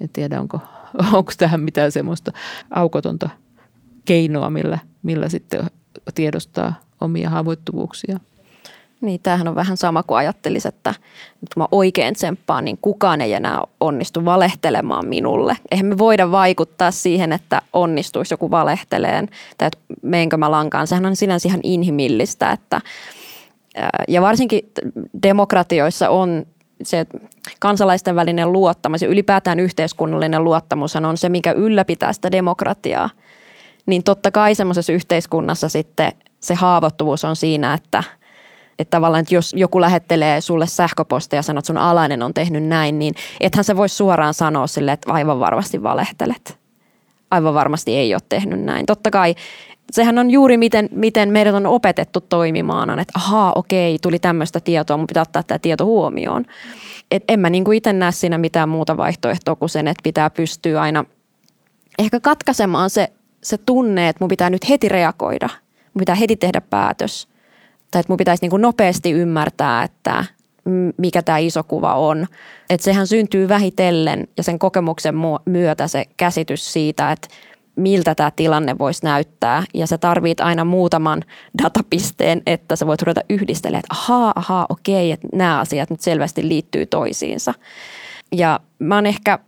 en 0.00 0.08
tiedä 0.08 0.40
onko, 0.40 0.60
onko 1.12 1.32
tähän 1.38 1.60
mitään 1.60 1.92
semmoista 1.92 2.32
aukotonta– 2.70 3.30
keinoa, 4.06 4.50
millä, 4.50 4.78
millä 5.02 5.28
sitten 5.28 5.66
tiedostaa 6.14 6.74
omia 7.00 7.30
haavoittuvuuksia. 7.30 8.20
Niin, 9.06 9.20
tämähän 9.22 9.48
on 9.48 9.54
vähän 9.54 9.76
sama 9.76 10.02
kuin 10.02 10.18
ajattelisi, 10.18 10.68
että 10.68 10.90
nyt 11.40 11.54
kun 11.54 11.62
mä 11.62 11.68
oikein 11.70 12.14
tsemppaan, 12.14 12.64
niin 12.64 12.78
kukaan 12.82 13.20
ei 13.20 13.32
enää 13.32 13.62
onnistu 13.80 14.24
valehtelemaan 14.24 15.08
minulle. 15.08 15.56
Eihän 15.70 15.86
me 15.86 15.98
voida 15.98 16.30
vaikuttaa 16.30 16.90
siihen, 16.90 17.32
että 17.32 17.62
onnistuisi 17.72 18.34
joku 18.34 18.50
valehteleen 18.50 19.28
tai 19.58 19.66
että 19.66 19.78
meenkö 20.02 20.36
mä 20.36 20.50
lankaan. 20.50 20.86
Sehän 20.86 21.06
on 21.06 21.16
sinänsä 21.16 21.48
ihan 21.48 21.60
inhimillistä, 21.62 22.52
että 22.52 22.80
ja 24.08 24.22
varsinkin 24.22 24.72
demokratioissa 25.22 26.10
on 26.10 26.46
se 26.82 27.06
kansalaisten 27.60 28.16
välinen 28.16 28.52
luottamus 28.52 29.02
ja 29.02 29.08
ylipäätään 29.08 29.60
yhteiskunnallinen 29.60 30.44
luottamus 30.44 30.96
on 30.96 31.16
se, 31.16 31.28
mikä 31.28 31.52
ylläpitää 31.52 32.12
sitä 32.12 32.32
demokratiaa– 32.32 33.10
niin 33.86 34.02
totta 34.02 34.30
kai 34.30 34.54
semmoisessa 34.54 34.92
yhteiskunnassa 34.92 35.68
sitten 35.68 36.12
se 36.40 36.54
haavoittuvuus 36.54 37.24
on 37.24 37.36
siinä, 37.36 37.74
että, 37.74 38.02
että 38.78 38.90
tavallaan, 38.90 39.22
että 39.22 39.34
jos 39.34 39.54
joku 39.56 39.80
lähettelee 39.80 40.40
sulle 40.40 40.66
sähköpostia 40.66 41.38
ja 41.38 41.42
sanoo, 41.42 41.58
että 41.58 41.66
sun 41.66 41.78
alainen 41.78 42.22
on 42.22 42.34
tehnyt 42.34 42.64
näin, 42.64 42.98
niin 42.98 43.14
ethän 43.40 43.64
se 43.64 43.76
voi 43.76 43.88
suoraan 43.88 44.34
sanoa 44.34 44.66
sille, 44.66 44.92
että 44.92 45.12
aivan 45.12 45.40
varmasti 45.40 45.82
valehtelet. 45.82 46.58
Aivan 47.30 47.54
varmasti 47.54 47.96
ei 47.96 48.14
ole 48.14 48.22
tehnyt 48.28 48.60
näin. 48.60 48.86
Totta 48.86 49.10
kai 49.10 49.34
sehän 49.92 50.18
on 50.18 50.30
juuri 50.30 50.56
miten, 50.56 50.88
miten 50.92 51.32
meidät 51.32 51.54
on 51.54 51.66
opetettu 51.66 52.20
toimimaan, 52.20 52.98
että 52.98 53.12
ahaa, 53.16 53.52
okei, 53.54 53.98
tuli 54.02 54.18
tämmöistä 54.18 54.60
tietoa, 54.60 54.96
mun 54.96 55.06
pitää 55.06 55.22
ottaa 55.22 55.42
tämä 55.42 55.58
tieto 55.58 55.84
huomioon. 55.84 56.44
Et 57.10 57.24
en 57.28 57.40
mä 57.40 57.50
niinku 57.50 57.72
itse 57.72 57.92
näe 57.92 58.12
siinä 58.12 58.38
mitään 58.38 58.68
muuta 58.68 58.96
vaihtoehtoa 58.96 59.56
kuin 59.56 59.68
sen, 59.68 59.88
että 59.88 60.02
pitää 60.02 60.30
pystyä 60.30 60.80
aina 60.80 61.04
ehkä 61.98 62.20
katkaisemaan 62.20 62.90
se 62.90 63.12
se 63.42 63.58
tunne, 63.58 64.08
että 64.08 64.24
mun 64.24 64.28
pitää 64.28 64.50
nyt 64.50 64.68
heti 64.68 64.88
reagoida, 64.88 65.48
mun 65.94 66.00
pitää 66.00 66.14
heti 66.14 66.36
tehdä 66.36 66.60
päätös. 66.60 67.28
Tai 67.90 68.00
että 68.00 68.12
mun 68.12 68.16
pitäisi 68.16 68.42
niin 68.42 68.50
kuin 68.50 68.62
nopeasti 68.62 69.12
ymmärtää, 69.12 69.82
että 69.82 70.24
mikä 70.96 71.22
tämä 71.22 71.38
iso 71.38 71.64
kuva 71.64 71.94
on. 71.94 72.26
Että 72.70 72.84
sehän 72.84 73.06
syntyy 73.06 73.48
vähitellen 73.48 74.28
ja 74.36 74.42
sen 74.42 74.58
kokemuksen 74.58 75.14
myötä 75.44 75.88
se 75.88 76.04
käsitys 76.16 76.72
siitä, 76.72 77.12
että 77.12 77.28
miltä 77.76 78.14
tämä 78.14 78.30
tilanne 78.36 78.78
voisi 78.78 79.04
näyttää. 79.04 79.62
Ja 79.74 79.86
sä 79.86 79.98
tarvit 79.98 80.40
aina 80.40 80.64
muutaman 80.64 81.24
datapisteen, 81.62 82.42
että 82.46 82.76
sä 82.76 82.86
voit 82.86 83.02
ruveta 83.02 83.20
yhdistelemään, 83.30 83.80
että 83.80 83.94
ahaa, 83.94 84.32
ahaa, 84.36 84.66
okei, 84.68 85.12
että 85.12 85.28
nämä 85.32 85.60
asiat 85.60 85.90
nyt 85.90 86.00
selvästi 86.00 86.48
liittyy 86.48 86.86
toisiinsa. 86.86 87.54
Ja 88.32 88.60
mä 88.78 88.94
oon 88.94 89.06
ehkä 89.06 89.38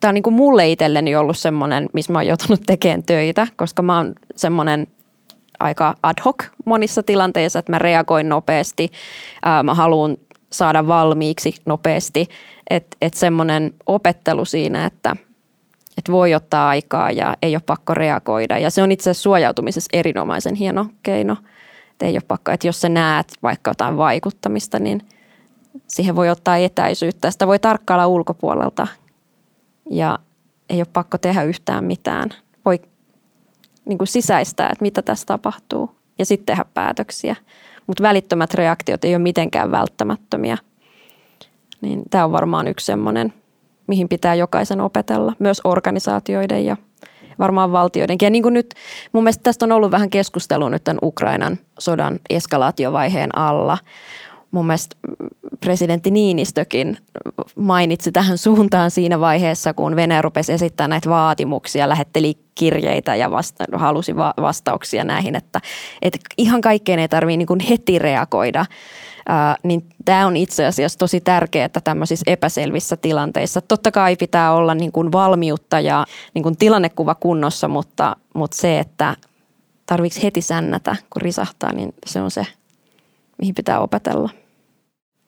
tämä 0.00 0.10
on 0.10 0.14
niin 0.14 0.22
kuin 0.22 0.34
mulle 0.34 0.68
itselleni 0.68 1.16
ollut 1.16 1.38
semmoinen, 1.38 1.88
missä 1.92 2.12
mä 2.12 2.18
oon 2.18 2.26
joutunut 2.26 2.60
tekemään 2.66 3.02
töitä, 3.02 3.46
koska 3.56 3.82
mä 3.82 3.96
oon 3.96 4.14
semmoinen 4.36 4.86
aika 5.58 5.94
ad 6.02 6.16
hoc 6.24 6.44
monissa 6.64 7.02
tilanteissa, 7.02 7.58
että 7.58 7.72
mä 7.72 7.78
reagoin 7.78 8.28
nopeasti, 8.28 8.90
mä 9.62 9.74
haluan 9.74 10.16
saada 10.52 10.86
valmiiksi 10.86 11.54
nopeasti, 11.66 12.28
että 12.70 12.96
et 13.00 13.14
semmoinen 13.14 13.74
opettelu 13.86 14.44
siinä, 14.44 14.86
että 14.86 15.16
et 15.98 16.10
voi 16.10 16.34
ottaa 16.34 16.68
aikaa 16.68 17.10
ja 17.10 17.36
ei 17.42 17.56
ole 17.56 17.62
pakko 17.66 17.94
reagoida. 17.94 18.58
Ja 18.58 18.70
se 18.70 18.82
on 18.82 18.92
itse 18.92 19.10
asiassa 19.10 19.22
suojautumisessa 19.22 19.88
erinomaisen 19.92 20.54
hieno 20.54 20.86
keino. 21.02 21.36
Et 21.90 22.02
ei 22.02 22.14
ole 22.14 22.22
pakko, 22.28 22.52
että 22.52 22.66
jos 22.66 22.80
sä 22.80 22.88
näet 22.88 23.32
vaikka 23.42 23.70
jotain 23.70 23.96
vaikuttamista, 23.96 24.78
niin 24.78 25.02
siihen 25.86 26.16
voi 26.16 26.30
ottaa 26.30 26.56
etäisyyttä. 26.56 27.30
Sitä 27.30 27.46
voi 27.46 27.58
tarkkailla 27.58 28.06
ulkopuolelta 28.06 28.86
ja 29.90 30.18
ei 30.70 30.78
ole 30.78 30.86
pakko 30.92 31.18
tehdä 31.18 31.42
yhtään 31.42 31.84
mitään. 31.84 32.30
Voi 32.64 32.80
niin 33.86 33.98
kuin 33.98 34.08
sisäistää, 34.08 34.68
että 34.72 34.82
mitä 34.82 35.02
tässä 35.02 35.26
tapahtuu 35.26 35.90
ja 36.18 36.26
sitten 36.26 36.46
tehdä 36.46 36.64
päätöksiä. 36.74 37.36
Mutta 37.86 38.02
välittömät 38.02 38.54
reaktiot 38.54 39.04
ei 39.04 39.14
ole 39.14 39.22
mitenkään 39.22 39.70
välttämättömiä. 39.70 40.58
Niin 41.80 42.02
tämä 42.10 42.24
on 42.24 42.32
varmaan 42.32 42.68
yksi 42.68 42.86
semmoinen, 42.86 43.32
mihin 43.86 44.08
pitää 44.08 44.34
jokaisen 44.34 44.80
opetella, 44.80 45.32
myös 45.38 45.60
organisaatioiden 45.64 46.64
ja 46.64 46.76
varmaan 47.38 47.72
valtioidenkin. 47.72 48.26
Ja 48.26 48.30
niin 48.30 48.42
kuin 48.42 48.54
nyt, 48.54 48.74
mun 49.12 49.24
mielestä 49.24 49.42
tästä 49.42 49.64
on 49.64 49.72
ollut 49.72 49.90
vähän 49.90 50.10
keskustelua 50.10 50.70
nyt 50.70 50.84
tämän 50.84 50.98
Ukrainan 51.02 51.58
sodan 51.78 52.20
eskalaatiovaiheen 52.30 53.38
alla 53.38 53.78
mun 54.50 54.66
mielestä 54.66 54.96
presidentti 55.60 56.10
Niinistökin 56.10 56.98
mainitsi 57.56 58.12
tähän 58.12 58.38
suuntaan 58.38 58.90
siinä 58.90 59.20
vaiheessa, 59.20 59.74
kun 59.74 59.96
Venäjä 59.96 60.22
rupesi 60.22 60.52
esittämään 60.52 60.90
näitä 60.90 61.10
vaatimuksia, 61.10 61.88
lähetteli 61.88 62.38
kirjeitä 62.54 63.14
ja 63.14 63.30
vasta- 63.30 63.64
halusi 63.72 64.16
va- 64.16 64.34
vastauksia 64.40 65.04
näihin, 65.04 65.36
että, 65.36 65.60
että 66.02 66.18
ihan 66.38 66.60
kaikkeen 66.60 66.98
ei 66.98 67.08
tarvitse 67.08 67.36
niin 67.36 67.68
heti 67.68 67.98
reagoida. 67.98 68.66
Ää, 69.28 69.56
niin 69.62 69.86
tämä 70.04 70.26
on 70.26 70.36
itse 70.36 70.66
asiassa 70.66 70.98
tosi 70.98 71.20
tärkeää 71.20 71.68
tämmöisissä 71.84 72.24
epäselvissä 72.26 72.96
tilanteissa. 72.96 73.60
Totta 73.60 73.90
kai 73.90 74.16
pitää 74.16 74.52
olla 74.52 74.74
niin 74.74 74.92
kuin 74.92 75.12
valmiutta 75.12 75.80
ja 75.80 76.06
niin 76.34 76.42
kuin 76.42 76.56
tilannekuva 76.56 77.14
kunnossa, 77.14 77.68
mutta, 77.68 78.16
mutta 78.34 78.56
se, 78.56 78.78
että 78.78 79.16
tarvitsi 79.86 80.22
heti 80.22 80.40
sännätä, 80.40 80.96
kun 81.10 81.22
risahtaa, 81.22 81.72
niin 81.72 81.94
se 82.06 82.20
on 82.20 82.30
se, 82.30 82.46
mihin 83.38 83.54
pitää 83.54 83.80
opetella. 83.80 84.30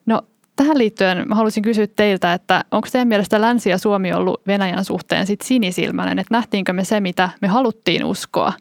No 0.06 0.22
tähän 0.56 0.78
liittyen 0.78 1.28
mä 1.28 1.34
haluaisin 1.34 1.62
kysyä 1.62 1.86
teiltä, 1.86 2.32
että 2.32 2.64
onko 2.70 2.88
teidän 2.92 3.08
mielestä 3.08 3.40
Länsi 3.40 3.70
ja 3.70 3.78
Suomi 3.78 4.12
ollut 4.12 4.46
Venäjän 4.46 4.84
suhteen 4.84 5.26
sit 5.26 5.40
sinisilmäinen, 5.40 6.18
että 6.18 6.34
nähtiinkö 6.34 6.72
me 6.72 6.84
se, 6.84 7.00
mitä 7.00 7.30
me 7.40 7.48
haluttiin 7.48 8.04
uskoa, 8.04 8.52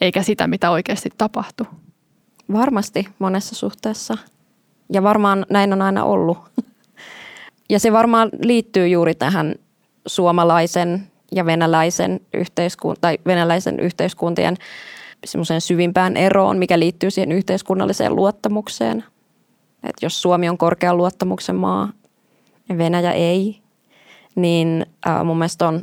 eikä 0.00 0.22
sitä, 0.22 0.46
mitä 0.46 0.70
oikeasti 0.70 1.10
tapahtui? 1.18 1.66
Varmasti 2.52 3.08
monessa 3.18 3.54
suhteessa. 3.54 4.18
Ja 4.92 5.02
varmaan 5.02 5.46
näin 5.50 5.72
on 5.72 5.82
aina 5.82 6.04
ollut. 6.04 6.38
Ja 7.70 7.80
se 7.80 7.92
varmaan 7.92 8.30
liittyy 8.42 8.88
juuri 8.88 9.14
tähän 9.14 9.54
suomalaisen 10.06 11.06
ja 11.34 11.46
venäläisen, 11.46 12.20
yhteiskun- 12.36 12.96
tai 13.00 13.18
venäläisen 13.26 13.80
yhteiskuntien 13.80 14.56
semmoiseen 15.24 15.60
syvimpään 15.60 16.16
eroon, 16.16 16.58
mikä 16.58 16.78
liittyy 16.78 17.10
siihen 17.10 17.32
yhteiskunnalliseen 17.32 18.16
luottamukseen. 18.16 19.04
Et 19.82 19.96
jos 20.02 20.22
Suomi 20.22 20.48
on 20.48 20.58
korkean 20.58 20.96
luottamuksen 20.96 21.56
maa 21.56 21.92
ja 22.68 22.78
Venäjä 22.78 23.12
ei, 23.12 23.60
niin 24.34 24.86
äh, 25.06 25.24
mun 25.24 25.38
mielestä 25.38 25.68
on 25.68 25.82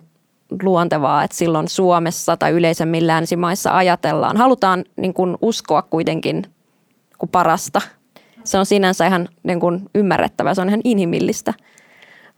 luontevaa, 0.63 1.23
että 1.23 1.37
silloin 1.37 1.67
Suomessa 1.67 2.37
tai 2.37 2.51
yleisemmin 2.51 3.07
länsimaissa 3.07 3.77
ajatellaan, 3.77 4.37
halutaan 4.37 4.83
niin 4.95 5.13
kuin 5.13 5.37
uskoa 5.41 5.81
kuitenkin 5.81 6.43
kuin 7.17 7.29
parasta. 7.29 7.81
Se 8.43 8.57
on 8.57 8.65
sinänsä 8.65 9.07
ihan 9.07 9.29
niin 9.43 9.59
kuin 9.59 9.89
ymmärrettävää, 9.95 10.53
se 10.53 10.61
on 10.61 10.67
ihan 10.67 10.81
inhimillistä. 10.83 11.53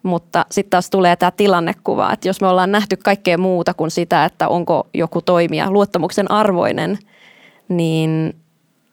Mutta 0.04 0.45
sitten 0.52 0.70
taas 0.70 0.89
tulee 0.89 1.16
tämä 1.16 1.32
tilannekuva, 1.32 2.14
että 2.14 2.28
jos 2.28 2.41
me 2.41 2.47
ollaan 2.47 2.72
nähty 2.72 2.97
kaikkea 2.97 3.38
muuta 3.38 3.74
kuin 3.74 3.91
sitä, 3.91 4.26
että 4.26 4.47
onko 4.47 4.88
joku 4.93 5.22
toimija 5.22 5.72
luottamuksen 5.72 6.32
arvoinen, 6.32 6.99
niin 7.70 8.36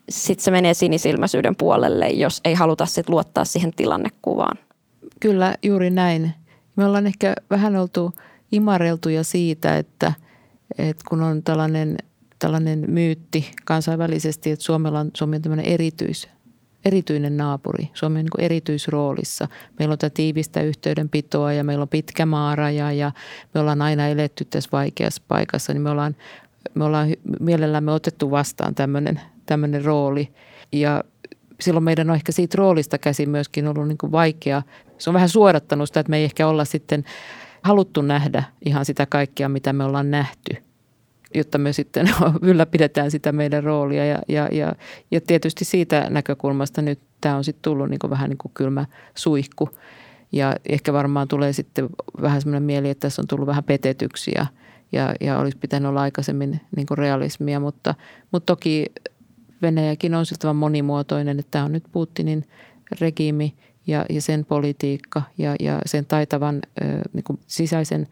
sitten 0.09 0.44
se 0.44 0.50
menee 0.50 0.74
sinisilmäisyyden 0.74 1.56
puolelle, 1.56 2.09
jos 2.09 2.40
ei 2.44 2.54
haluta 2.54 2.86
sit 2.86 3.09
luottaa 3.09 3.44
siihen 3.44 3.72
tilannekuvaan. 3.76 4.59
Kyllä, 5.20 5.54
juuri 5.62 5.90
näin. 5.90 6.34
Me 6.76 6.84
ollaan 6.84 7.06
ehkä 7.06 7.34
vähän 7.50 7.76
oltu 7.76 8.12
imareltuja 8.52 9.24
siitä, 9.24 9.76
että, 9.76 10.12
että 10.78 11.04
kun 11.09 11.22
on 11.22 11.42
tällainen, 11.42 11.98
tällainen 12.38 12.84
myytti 12.88 13.50
kansainvälisesti, 13.64 14.50
että 14.50 14.64
Suomella 14.64 15.00
on, 15.00 15.11
Suomi 15.14 15.36
on 15.36 15.42
tämmöinen 15.42 15.66
erityis, 15.66 16.28
erityinen 16.85 17.37
naapuri. 17.37 17.91
Suomi 17.95 18.18
on 18.18 18.24
niin 18.24 18.45
erityisroolissa. 18.45 19.49
Meillä 19.79 19.93
on 19.93 19.99
tätä 19.99 20.14
tiivistä 20.14 20.62
yhteydenpitoa 20.62 21.53
ja 21.53 21.64
meillä 21.64 21.83
on 21.83 21.89
pitkä 21.89 22.26
maaraja 22.26 22.93
ja 22.93 23.12
me 23.55 23.61
ollaan 23.61 23.83
aina 23.83 24.09
eletty 24.09 24.45
tässä 24.45 24.70
vaikeassa 24.72 25.22
paikassa. 25.29 25.72
Niin 25.72 25.83
me 25.83 25.91
ollaan, 25.91 26.16
me 26.74 26.85
ollaan 26.85 27.09
mielellämme 27.41 27.93
otettu 27.93 28.31
vastaan 28.31 28.74
tämmöinen, 28.74 29.20
tämmöinen 29.47 29.85
rooli 29.85 30.29
ja 30.72 31.05
silloin 31.61 31.85
meidän 31.85 32.11
on 32.11 32.16
ehkä 32.16 32.33
siitä 32.33 32.59
roolista 32.59 32.99
käsin 32.99 33.31
myöskin 33.31 33.68
ollut 33.68 33.89
niin 33.89 33.99
kuin 33.99 34.12
vaikea. 34.12 34.62
Se 34.99 35.11
on 35.11 35.14
vähän 35.14 35.29
suodattanut 35.29 35.89
sitä, 35.89 36.01
että 36.01 36.11
me 36.11 36.16
ei 36.16 36.24
ehkä 36.24 36.49
olla 36.49 36.64
sitten 36.64 37.05
haluttu 37.62 38.03
nähdä 38.03 38.43
ihan 38.64 38.85
sitä 38.85 39.07
kaikkea, 39.07 39.49
mitä 39.49 39.72
me 39.72 39.85
ollaan 39.85 40.11
nähty 40.11 40.67
jotta 41.35 41.59
me 41.59 41.72
sitten 41.72 42.11
ylläpidetään 42.43 43.11
sitä 43.11 43.33
meidän 43.33 43.64
roolia. 43.64 44.05
Ja, 44.05 44.18
ja, 44.29 44.49
ja, 44.53 44.74
ja 45.11 45.20
tietysti 45.20 45.64
siitä 45.64 46.07
näkökulmasta 46.11 46.83
nyt 46.83 47.01
tämä 47.20 47.37
on 47.37 47.45
sitten 47.45 47.62
tullut 47.62 47.89
niin 47.89 48.11
vähän 48.11 48.31
niin 48.31 48.39
kuin 48.39 48.53
kylmä 48.55 48.87
suihku. 49.14 49.68
Ja 50.33 50.57
ehkä 50.68 50.93
varmaan 50.93 51.29
tulee 51.29 51.53
sitten 51.53 51.89
vähän 52.22 52.41
semmoinen 52.41 52.62
mieli, 52.62 52.91
että 52.91 53.01
tässä 53.01 53.22
on 53.22 53.29
tullut 53.29 53.47
vähän 53.47 53.64
petetyksiä 53.64 54.47
ja, 54.93 55.14
ja 55.20 55.39
olisi 55.39 55.59
pitänyt 55.59 55.89
olla 55.89 56.03
aikaisemmin 56.03 56.61
niin 56.76 56.87
kuin 56.87 56.99
realismia, 56.99 57.61
mutta, 57.61 57.95
mutta 58.33 58.47
toki 58.47 58.87
Venäjäkin 59.62 60.14
on 60.14 60.26
siltä 60.26 60.53
monimuotoinen, 60.53 61.39
että 61.39 61.51
tämä 61.51 61.64
on 61.64 61.72
nyt 61.72 61.85
Putinin 61.93 62.45
regiimi 63.01 63.55
ja, 63.87 64.05
ja 64.11 64.22
sen 64.22 64.45
politiikka 64.45 65.22
ja, 65.39 65.57
ja 65.61 65.81
sen 65.87 66.07
taitavan 66.07 66.61
niin 67.12 67.24
kuin 67.24 67.39
sisäisen 67.47 68.09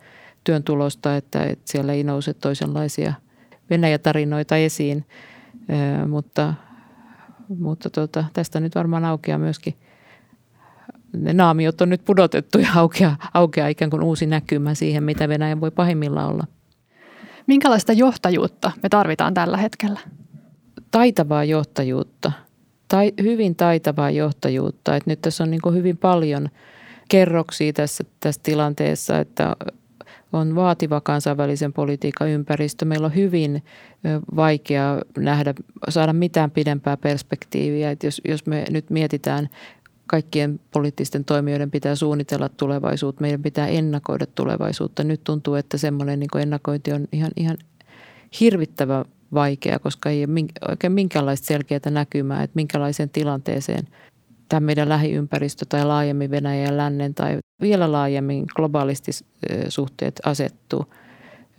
työn 0.47 0.63
tulosta, 0.63 1.17
että, 1.17 1.45
että 1.45 1.73
siellä 1.73 1.93
ei 1.93 2.05
nouse 2.05 2.35
toisenlaisia 2.35 3.15
Venäjä-tarinoita 3.71 4.57
esiin, 4.57 5.05
mutta, 6.09 6.55
mutta 7.59 7.91
tuota, 7.91 8.25
tästä 8.33 8.61
nyt 8.61 8.75
varmaan 8.75 9.05
aukeaa 9.05 9.39
myöskin 9.39 9.75
ne 11.13 11.33
naamiot 11.33 11.81
on 11.81 11.89
nyt 11.89 12.05
pudotettu 12.05 12.59
ja 12.59 12.69
aukeaa, 12.75 13.17
aukeaa 13.35 13.69
ikään 13.69 13.91
kuin 13.91 14.03
uusi 14.03 14.27
näkymä 14.27 14.75
siihen, 14.75 15.03
mitä 15.03 15.29
Venäjä 15.29 15.61
voi 15.61 15.71
pahimmillaan 15.71 16.29
olla. 16.29 16.45
Minkälaista 17.47 17.93
johtajuutta 17.93 18.73
me 18.83 18.89
tarvitaan 18.89 19.35
tällä 19.35 19.57
hetkellä? 19.57 20.01
taitavaa 20.91 21.45
johtajuutta, 21.45 22.33
tai, 22.89 23.13
hyvin 23.23 23.57
taitavaa 23.57 24.11
johtajuutta. 24.11 24.97
Et 24.97 25.07
nyt 25.07 25.21
tässä 25.21 25.45
on 25.45 25.51
niin 25.51 25.61
hyvin 25.73 25.97
paljon 25.97 26.49
kerroksia 27.09 27.73
tässä, 27.73 28.05
tässä 28.21 28.41
tilanteessa, 28.45 29.19
että 29.19 29.57
on 30.33 30.55
vaativa 30.55 31.01
kansainvälisen 31.01 31.73
politiikan 31.73 32.29
ympäristö. 32.29 32.85
Meillä 32.85 33.05
on 33.05 33.15
hyvin 33.15 33.63
vaikea 34.37 35.01
nähdä, 35.19 35.55
saada 35.89 36.13
mitään 36.13 36.51
pidempää 36.51 36.97
perspektiiviä. 36.97 37.91
Et 37.91 38.03
jos, 38.03 38.21
jos 38.29 38.47
me 38.47 38.65
nyt 38.71 38.91
mietitään, 38.91 39.49
kaikkien 40.07 40.61
poliittisten 40.71 41.25
toimijoiden 41.25 41.71
pitää 41.71 41.95
suunnitella 41.95 42.49
tulevaisuutta, 42.49 43.21
meidän 43.21 43.43
pitää 43.43 43.67
ennakoida 43.67 44.27
tulevaisuutta. 44.27 45.05
Nyt 45.05 45.25
tuntuu, 45.25 45.55
että 45.55 45.79
semmoinen 45.79 46.21
niin 46.21 46.39
ennakointi 46.39 46.93
on 46.93 47.09
ihan, 47.13 47.31
ihan 47.37 47.57
hirvittävä 48.41 49.05
vaikea, 49.35 49.79
koska 49.79 50.11
ei 50.11 50.25
ole 50.25 50.45
oikein 50.69 50.93
minkäänlaista 50.93 51.47
selkeää 51.47 51.91
näkymää, 51.91 52.43
että 52.43 52.57
minkälaiseen 52.57 53.11
tilanteeseen 53.11 53.89
tämä 54.49 54.61
meidän 54.61 54.89
lähiympäristö 54.89 55.67
tai 55.69 55.85
laajemmin 55.85 56.31
Venäjä 56.31 56.65
ja 56.65 56.77
lännen 56.77 57.15
tai 57.15 57.39
vielä 57.61 57.93
laajemmin 57.93 58.45
globaalisti 58.57 59.13
suhteet 59.69 60.21
asettuu. 60.25 60.85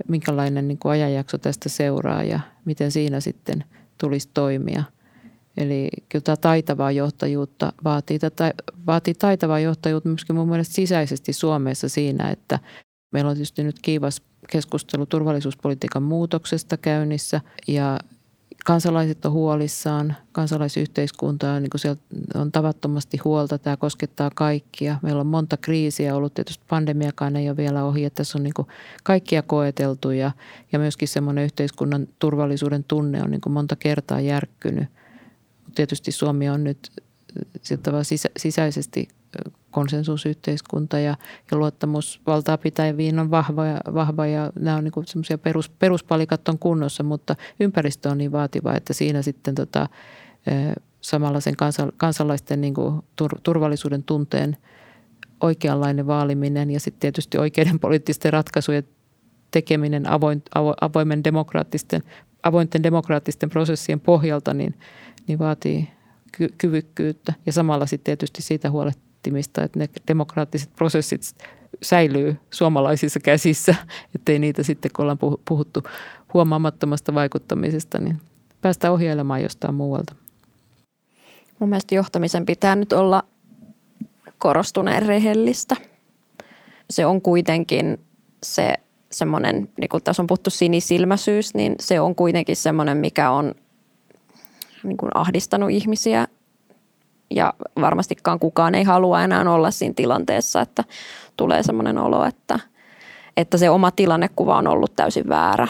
Minkälainen 0.08 0.68
niin 0.68 0.78
kuin 0.78 0.92
ajanjakso 0.92 1.38
tästä 1.38 1.70
seuraa 1.70 2.24
ja 2.24 2.40
miten 2.66 2.92
siinä 2.92 3.20
sitten 3.20 3.64
tulisi 3.98 4.30
toimia. 4.34 4.84
Eli 5.58 5.90
kyllä 6.10 6.24
tämä 6.24 6.38
taitavaa 6.38 6.92
johtajuutta 6.92 7.74
vaatii, 7.84 8.20
tätä, 8.20 8.54
vaatii 8.88 9.14
taitavaa 9.14 9.60
johtajuutta 9.60 10.10
myöskin 10.10 10.36
mun 10.36 10.50
mielestä 10.50 10.74
sisäisesti 10.74 11.34
Suomessa 11.34 11.90
siinä, 11.90 12.30
että 12.30 12.60
meillä 13.12 13.30
on 13.30 13.36
tietysti 13.36 13.64
nyt 13.64 13.80
kiivas 13.82 14.22
keskustelu 14.52 15.06
turvallisuuspolitiikan 15.06 16.04
muutoksesta 16.04 16.78
käynnissä 16.78 17.42
ja 17.68 18.00
kansalaiset 18.66 19.26
on 19.26 19.32
huolissaan, 19.32 20.16
kansalaisyhteiskunta 20.32 21.52
on, 21.52 21.64
niin 21.64 21.70
siellä 21.76 22.02
on 22.36 22.52
tavattomasti 22.52 23.18
huolta, 23.24 23.58
tämä 23.58 23.78
koskettaa 23.78 24.32
kaikkia. 24.36 25.00
Meillä 25.02 25.22
on 25.22 25.28
monta 25.28 25.58
kriisiä 25.58 26.16
ollut, 26.16 26.34
tietysti 26.34 26.64
pandemiakaan 26.70 27.36
ei 27.36 27.50
ole 27.50 27.58
vielä 27.58 27.84
ohi, 27.84 28.06
että 28.06 28.18
tässä 28.18 28.38
on 28.38 28.44
niin 28.44 28.54
kaikkia 29.04 29.42
koeteltu 29.42 30.12
ja, 30.12 30.32
ja 30.72 30.80
myöskin 30.80 31.08
semmoinen 31.08 31.44
yhteiskunnan 31.44 32.08
turvallisuuden 32.20 32.84
tunne 32.84 33.24
on 33.24 33.32
niin 33.32 33.42
monta 33.50 33.76
kertaa 33.76 34.22
järkkynyt. 34.22 34.88
Tietysti 35.76 36.12
Suomi 36.12 36.50
on 36.50 36.64
nyt 36.64 36.92
sisä, 38.04 38.30
sisäisesti 38.38 39.08
konsensusyhteiskunta 39.72 41.00
ja, 41.00 41.16
ja 41.52 41.58
luottamus 41.58 42.22
valtaa 42.28 42.58
pitäviin 42.58 43.20
on 43.20 43.32
vahva 43.32 43.66
ja, 43.66 43.82
vahva 43.94 44.26
ja 44.26 44.52
nämä 44.60 44.78
on 44.78 44.84
niin 44.84 45.06
semmoisia 45.06 45.38
perus, 45.38 45.70
peruspalikat 45.70 46.50
on 46.50 46.60
kunnossa, 46.60 47.04
mutta 47.04 47.36
ympäristö 47.60 48.10
on 48.10 48.18
niin 48.18 48.32
vaativa, 48.32 48.76
että 48.76 48.94
siinä 48.94 49.22
sitten 49.22 49.56
tota, 49.56 49.90
samalla 51.02 51.40
sen 51.40 51.56
kansalaisten 51.98 52.62
niin 52.62 52.74
kuin 52.74 53.02
turvallisuuden 53.44 54.04
tunteen 54.04 54.58
oikeanlainen 55.42 56.08
vaaliminen 56.08 56.72
ja 56.72 56.80
sitten 56.80 57.00
tietysti 57.00 57.38
oikeiden 57.38 57.80
poliittisten 57.80 58.34
ratkaisujen 58.34 58.84
tekeminen 59.52 60.10
avoin, 60.10 60.44
avoimen 60.82 61.24
demokraattisten, 61.24 62.04
avointen 62.44 62.84
demokraattisten 62.84 63.50
prosessien 63.50 64.00
pohjalta, 64.00 64.54
niin, 64.54 64.76
niin 65.28 65.40
vaatii 65.40 65.90
kyvykkyyttä. 66.58 67.34
Ja 67.46 67.52
samalla 67.54 67.86
sitten 67.86 68.04
tietysti 68.04 68.42
siitä 68.42 68.72
huolehtii 68.72 69.07
huolehtimista, 69.28 69.64
että 69.64 69.80
ne 69.80 69.90
demokraattiset 70.08 70.70
prosessit 70.76 71.22
säilyy 71.82 72.38
suomalaisissa 72.52 73.20
käsissä, 73.20 73.76
ettei 74.16 74.40
niitä 74.40 74.64
sitten, 74.64 74.92
kun 74.96 75.04
ollaan 75.04 75.38
puhuttu 75.46 75.84
huomaamattomasta 76.34 77.14
vaikuttamisesta, 77.14 78.00
niin 78.00 78.18
päästään 78.62 78.94
ohjailemaan 78.94 79.42
jostain 79.42 79.76
muualta. 79.76 80.16
Mun 81.60 81.70
mielestä 81.70 81.96
johtamisen 81.96 82.46
pitää 82.46 82.76
nyt 82.76 82.94
olla 82.94 83.24
korostuneen 84.38 85.06
rehellistä. 85.06 85.76
Se 86.90 87.06
on 87.06 87.22
kuitenkin 87.22 87.98
se 88.44 88.74
semmoinen, 89.12 89.70
niin 89.78 89.90
kuin 89.90 90.04
tässä 90.04 90.22
on 90.22 90.28
puhuttu 90.28 90.50
sinisilmäisyys, 90.50 91.54
niin 91.54 91.76
se 91.80 92.00
on 92.00 92.16
kuitenkin 92.16 92.56
semmoinen, 92.56 92.98
mikä 92.98 93.32
on 93.32 93.56
niin 94.84 94.98
kuin 94.98 95.12
ahdistanut 95.14 95.72
ihmisiä 95.72 96.28
ja 97.30 97.54
varmastikaan 97.82 98.40
kukaan 98.40 98.76
ei 98.76 98.84
halua 98.84 99.24
enää 99.24 99.52
olla 99.52 99.72
siinä 99.72 99.94
tilanteessa, 99.94 100.62
että 100.62 100.84
tulee 101.38 101.64
semmoinen 101.64 101.98
olo, 101.98 102.26
että, 102.26 102.60
että 103.38 103.58
se 103.58 103.70
oma 103.70 103.92
tilannekuva 103.92 104.58
on 104.58 104.68
ollut 104.68 104.96
täysin 104.96 105.30
väärä 105.30 105.68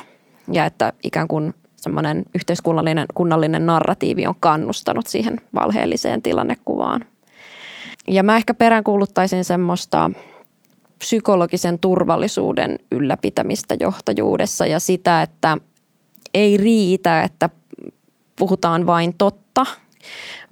ja 0.51 0.65
että 0.65 0.93
ikään 1.03 1.27
kuin 1.27 1.53
semmoinen 1.75 2.25
yhteiskunnallinen 2.35 3.05
kunnallinen 3.13 3.65
narratiivi 3.65 4.27
on 4.27 4.35
kannustanut 4.39 5.07
siihen 5.07 5.41
valheelliseen 5.55 6.21
tilannekuvaan. 6.21 7.05
Ja 8.07 8.23
mä 8.23 8.37
ehkä 8.37 8.53
peräänkuuluttaisin 8.53 9.45
semmoista 9.45 10.11
psykologisen 10.99 11.79
turvallisuuden 11.79 12.79
ylläpitämistä 12.91 13.75
johtajuudessa 13.79 14.65
ja 14.65 14.79
sitä, 14.79 15.21
että 15.21 15.57
ei 16.33 16.57
riitä, 16.57 17.23
että 17.23 17.49
puhutaan 18.35 18.85
vain 18.85 19.13
totta– 19.17 19.65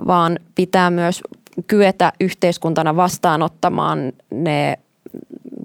vaan 0.07 0.39
pitää 0.55 0.89
myös 0.89 1.21
kyetä 1.67 2.13
yhteiskuntana 2.19 2.95
vastaanottamaan 2.95 4.13
ne 4.31 4.79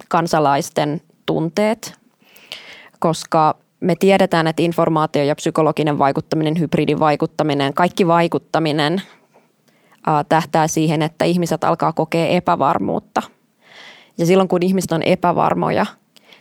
kansalaisten 0.09 1.01
tunteet, 1.27 1.95
koska 2.99 3.57
me 3.81 3.95
tiedetään, 3.97 4.47
että 4.47 4.63
informaatio 4.63 5.25
ja 5.25 5.35
psykologinen 5.35 5.99
vaikuttaminen, 5.99 6.59
hybridivaikuttaminen, 6.59 7.75
kaikki 7.75 8.07
vaikuttaminen 8.07 9.03
tähtää 10.29 10.69
siihen, 10.69 11.03
että 11.03 11.25
ihmiset 11.25 11.65
alkaa 11.65 11.93
kokea 11.93 12.27
epävarmuutta. 12.27 13.23
Ja 14.19 14.27
silloin 14.27 14.49
kun 14.49 14.63
ihmiset 14.63 14.93
on 14.93 15.03
epävarmoja, 15.03 15.87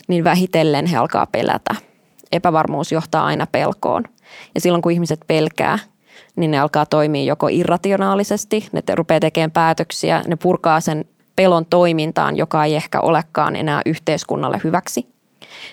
niin 0.07 0.23
vähitellen 0.23 0.85
he 0.85 0.97
alkaa 0.97 1.25
pelätä. 1.25 1.75
Epävarmuus 2.31 2.91
johtaa 2.91 3.25
aina 3.25 3.47
pelkoon. 3.51 4.03
Ja 4.55 4.61
silloin 4.61 4.81
kun 4.81 4.91
ihmiset 4.91 5.19
pelkää, 5.27 5.79
niin 6.39 6.51
ne 6.51 6.59
alkaa 6.59 6.85
toimia 6.85 7.23
joko 7.23 7.47
irrationaalisesti, 7.47 8.67
ne 8.71 8.81
rupeaa 8.95 9.19
tekemään 9.19 9.51
päätöksiä, 9.51 10.23
ne 10.27 10.35
purkaa 10.35 10.79
sen 10.79 11.05
pelon 11.35 11.65
toimintaan, 11.65 12.37
joka 12.37 12.65
ei 12.65 12.75
ehkä 12.75 12.99
olekaan 13.01 13.55
enää 13.55 13.81
yhteiskunnalle 13.85 14.61
hyväksi. 14.63 15.07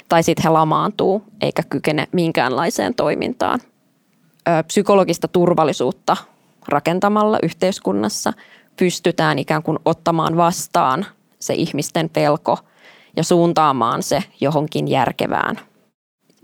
Tai 0.08 0.22
sitten 0.22 0.42
he 0.42 0.48
lamaantuu 0.48 1.22
eikä 1.40 1.62
kykene 1.68 2.06
minkäänlaiseen 2.12 2.94
toimintaan. 2.94 3.60
Psykologista 4.66 5.28
turvallisuutta 5.28 6.16
rakentamalla 6.68 7.38
yhteiskunnassa 7.42 8.32
pystytään 8.76 9.38
ikään 9.38 9.62
kuin 9.62 9.78
ottamaan 9.84 10.36
vastaan 10.36 11.06
se 11.38 11.54
ihmisten 11.54 12.10
pelko 12.10 12.58
ja 13.16 13.24
suuntaamaan 13.24 14.02
se 14.02 14.22
johonkin 14.40 14.88
järkevään. 14.88 15.60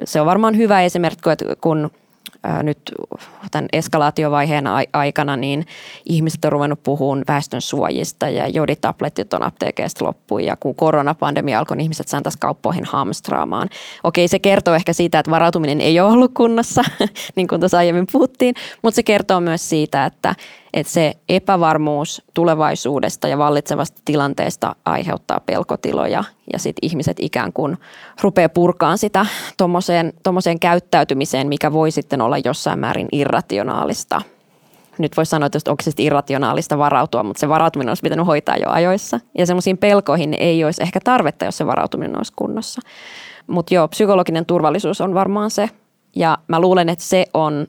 Se 0.04 0.20
on 0.20 0.26
varmaan 0.26 0.56
hyvä 0.56 0.82
esimerkki, 0.82 1.22
kun 1.60 1.90
nyt 2.62 2.78
tämän 3.50 3.68
eskalaatiovaiheen 3.72 4.64
aikana 4.92 5.36
niin 5.36 5.66
ihmiset 6.04 6.44
on 6.44 6.52
ruvennut 6.52 6.82
puhumaan 6.82 7.24
väestön 7.28 7.60
suojista 7.60 8.28
ja 8.28 8.48
joditabletit 8.48 9.34
on 9.34 9.42
apteekeista 9.42 10.04
loppu 10.04 10.38
ja 10.38 10.56
kun 10.56 10.74
koronapandemia 10.74 11.58
alkoi, 11.58 11.76
niin 11.76 11.82
ihmiset 11.82 12.08
saan 12.08 12.22
taas 12.22 12.36
kauppoihin 12.36 12.84
hamstraamaan. 12.84 13.68
Okei, 14.04 14.28
se 14.28 14.38
kertoo 14.38 14.74
ehkä 14.74 14.92
siitä, 14.92 15.18
että 15.18 15.30
varautuminen 15.30 15.80
ei 15.80 16.00
ole 16.00 16.12
ollut 16.12 16.34
kunnossa, 16.34 16.82
niin 17.36 17.48
kuin 17.48 17.60
tuossa 17.60 17.78
aiemmin 17.78 18.06
puhuttiin, 18.12 18.54
mutta 18.82 18.96
se 18.96 19.02
kertoo 19.02 19.40
myös 19.40 19.68
siitä, 19.68 20.04
että, 20.04 20.34
että 20.72 20.92
se 20.92 21.14
epävarmuus 21.28 22.22
tulevaisuudesta 22.34 23.28
ja 23.28 23.38
vallitsevasta 23.38 24.02
tilanteesta 24.04 24.76
aiheuttaa 24.84 25.40
pelkotiloja 25.40 26.24
ja 26.52 26.58
sitten 26.58 26.90
ihmiset 26.90 27.16
ikään 27.20 27.52
kuin 27.52 27.78
rupeaa 28.20 28.48
purkaan 28.48 28.98
sitä 28.98 29.26
tuommoiseen 30.22 30.60
käyttäytymiseen, 30.60 31.48
mikä 31.48 31.72
voi 31.72 31.90
sitten 31.90 32.20
olla 32.20 32.38
jossain 32.44 32.78
määrin 32.78 33.08
irrationaalista. 33.12 34.22
Nyt 34.98 35.16
voisi 35.16 35.30
sanoa, 35.30 35.46
että 35.46 35.70
onko 35.70 35.82
se 35.82 35.90
irrationaalista 35.98 36.78
varautua, 36.78 37.22
mutta 37.22 37.40
se 37.40 37.48
varautuminen 37.48 37.90
olisi 37.90 38.02
pitänyt 38.02 38.26
hoitaa 38.26 38.56
jo 38.56 38.70
ajoissa. 38.70 39.20
Ja 39.38 39.46
semmoisiin 39.46 39.78
pelkoihin 39.78 40.34
ei 40.38 40.64
olisi 40.64 40.82
ehkä 40.82 41.00
tarvetta, 41.04 41.44
jos 41.44 41.58
se 41.58 41.66
varautuminen 41.66 42.16
olisi 42.16 42.32
kunnossa. 42.36 42.80
Mutta 43.46 43.74
joo, 43.74 43.88
psykologinen 43.88 44.46
turvallisuus 44.46 45.00
on 45.00 45.14
varmaan 45.14 45.50
se. 45.50 45.68
Ja 46.16 46.38
mä 46.48 46.60
luulen, 46.60 46.88
että 46.88 47.04
se 47.04 47.26
on 47.34 47.66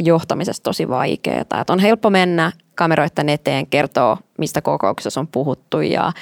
johtamisessa 0.00 0.62
tosi 0.62 0.88
vaikeaa. 0.88 1.40
Että 1.40 1.64
on 1.68 1.78
helppo 1.78 2.10
mennä 2.10 2.52
kameroiden 2.74 3.28
eteen, 3.28 3.66
kertoo 3.66 4.18
mistä 4.38 4.62
kokouksessa 4.62 5.20
on 5.20 5.26
puhuttu 5.26 5.80
ja 5.80 6.12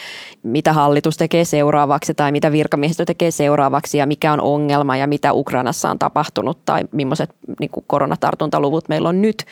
mitä 0.42 0.72
hallitus 0.72 1.16
tekee 1.16 1.44
seuraavaksi 1.44 2.14
tai 2.14 2.32
mitä 2.32 2.52
virkamiehistö 2.52 3.04
tekee 3.04 3.30
seuraavaksi 3.30 3.98
ja 3.98 4.06
mikä 4.06 4.32
on 4.32 4.40
ongelma 4.40 4.96
ja 4.96 5.06
mitä 5.06 5.32
Ukrainassa 5.32 5.90
on 5.90 5.98
tapahtunut 5.98 6.64
tai 6.64 6.84
millaiset 6.92 7.30
niin 7.60 7.70
koronatartuntaluvut 7.86 8.88
meillä 8.88 9.08
on 9.08 9.22
nyt. 9.22 9.44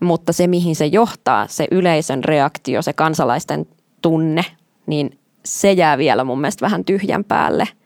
Mutta 0.00 0.32
se, 0.32 0.46
mihin 0.46 0.76
se 0.76 0.86
johtaa, 0.86 1.46
se 1.46 1.66
yleisön 1.70 2.24
reaktio, 2.24 2.82
se 2.82 2.92
kansalaisten 2.92 3.66
tunne, 4.02 4.44
niin 4.86 5.18
se 5.44 5.72
jää 5.72 5.98
vielä 5.98 6.24
mun 6.24 6.40
mielestä 6.40 6.64
vähän 6.64 6.84
tyhjän 6.84 7.24
päälle– 7.24 7.68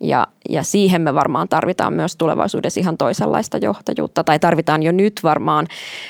ja, 0.00 0.26
ja 0.48 0.62
siihen 0.62 1.02
me 1.02 1.14
varmaan 1.14 1.48
tarvitaan 1.48 1.92
myös 1.92 2.16
tulevaisuudessa 2.16 2.80
ihan 2.80 2.96
toisenlaista 2.96 3.58
johtajuutta, 3.58 4.24
tai 4.24 4.38
tarvitaan 4.38 4.82
jo 4.82 4.92
nyt 4.92 5.20
varmaan, 5.22 5.66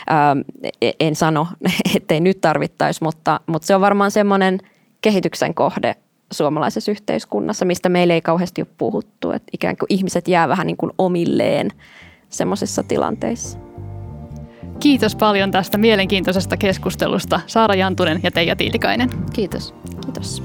ää, 0.07 0.36
e, 0.82 0.91
en 1.01 1.16
sano, 1.16 1.47
ettei 1.97 2.20
nyt 2.20 2.41
tarvittaisi, 2.41 3.05
mutta, 3.05 3.41
mutta 3.47 3.66
se 3.66 3.74
on 3.74 3.80
varmaan 3.80 4.11
semmoinen 4.11 4.59
kehityksen 5.01 5.55
kohde 5.55 5.97
suomalaisessa 6.32 6.91
yhteiskunnassa, 6.91 7.64
mistä 7.64 7.89
meillä 7.89 8.14
ei 8.14 8.20
kauheasti 8.20 8.62
ole 8.62 8.68
puhuttu, 8.78 9.30
että 9.30 9.51
ikään 9.53 9.76
kuin 9.76 9.86
ihmiset 9.89 10.28
jää 10.28 10.49
vähän 10.49 10.66
niin 10.66 10.76
kuin 10.76 10.93
omilleen 10.99 11.70
semmoisissa 12.28 12.82
tilanteissa. 12.82 13.59
Kiitos 14.80 15.16
paljon 15.16 15.51
tästä 15.51 15.78
mielenkiintoisesta 15.78 16.57
keskustelusta 16.57 17.41
Saara 17.47 17.74
Jantunen 17.74 18.20
ja 18.22 18.30
Teija 18.30 18.57
Tiilikainen. 18.57 19.11
Kiitos. 19.32 19.74
Kiitos. 20.05 20.43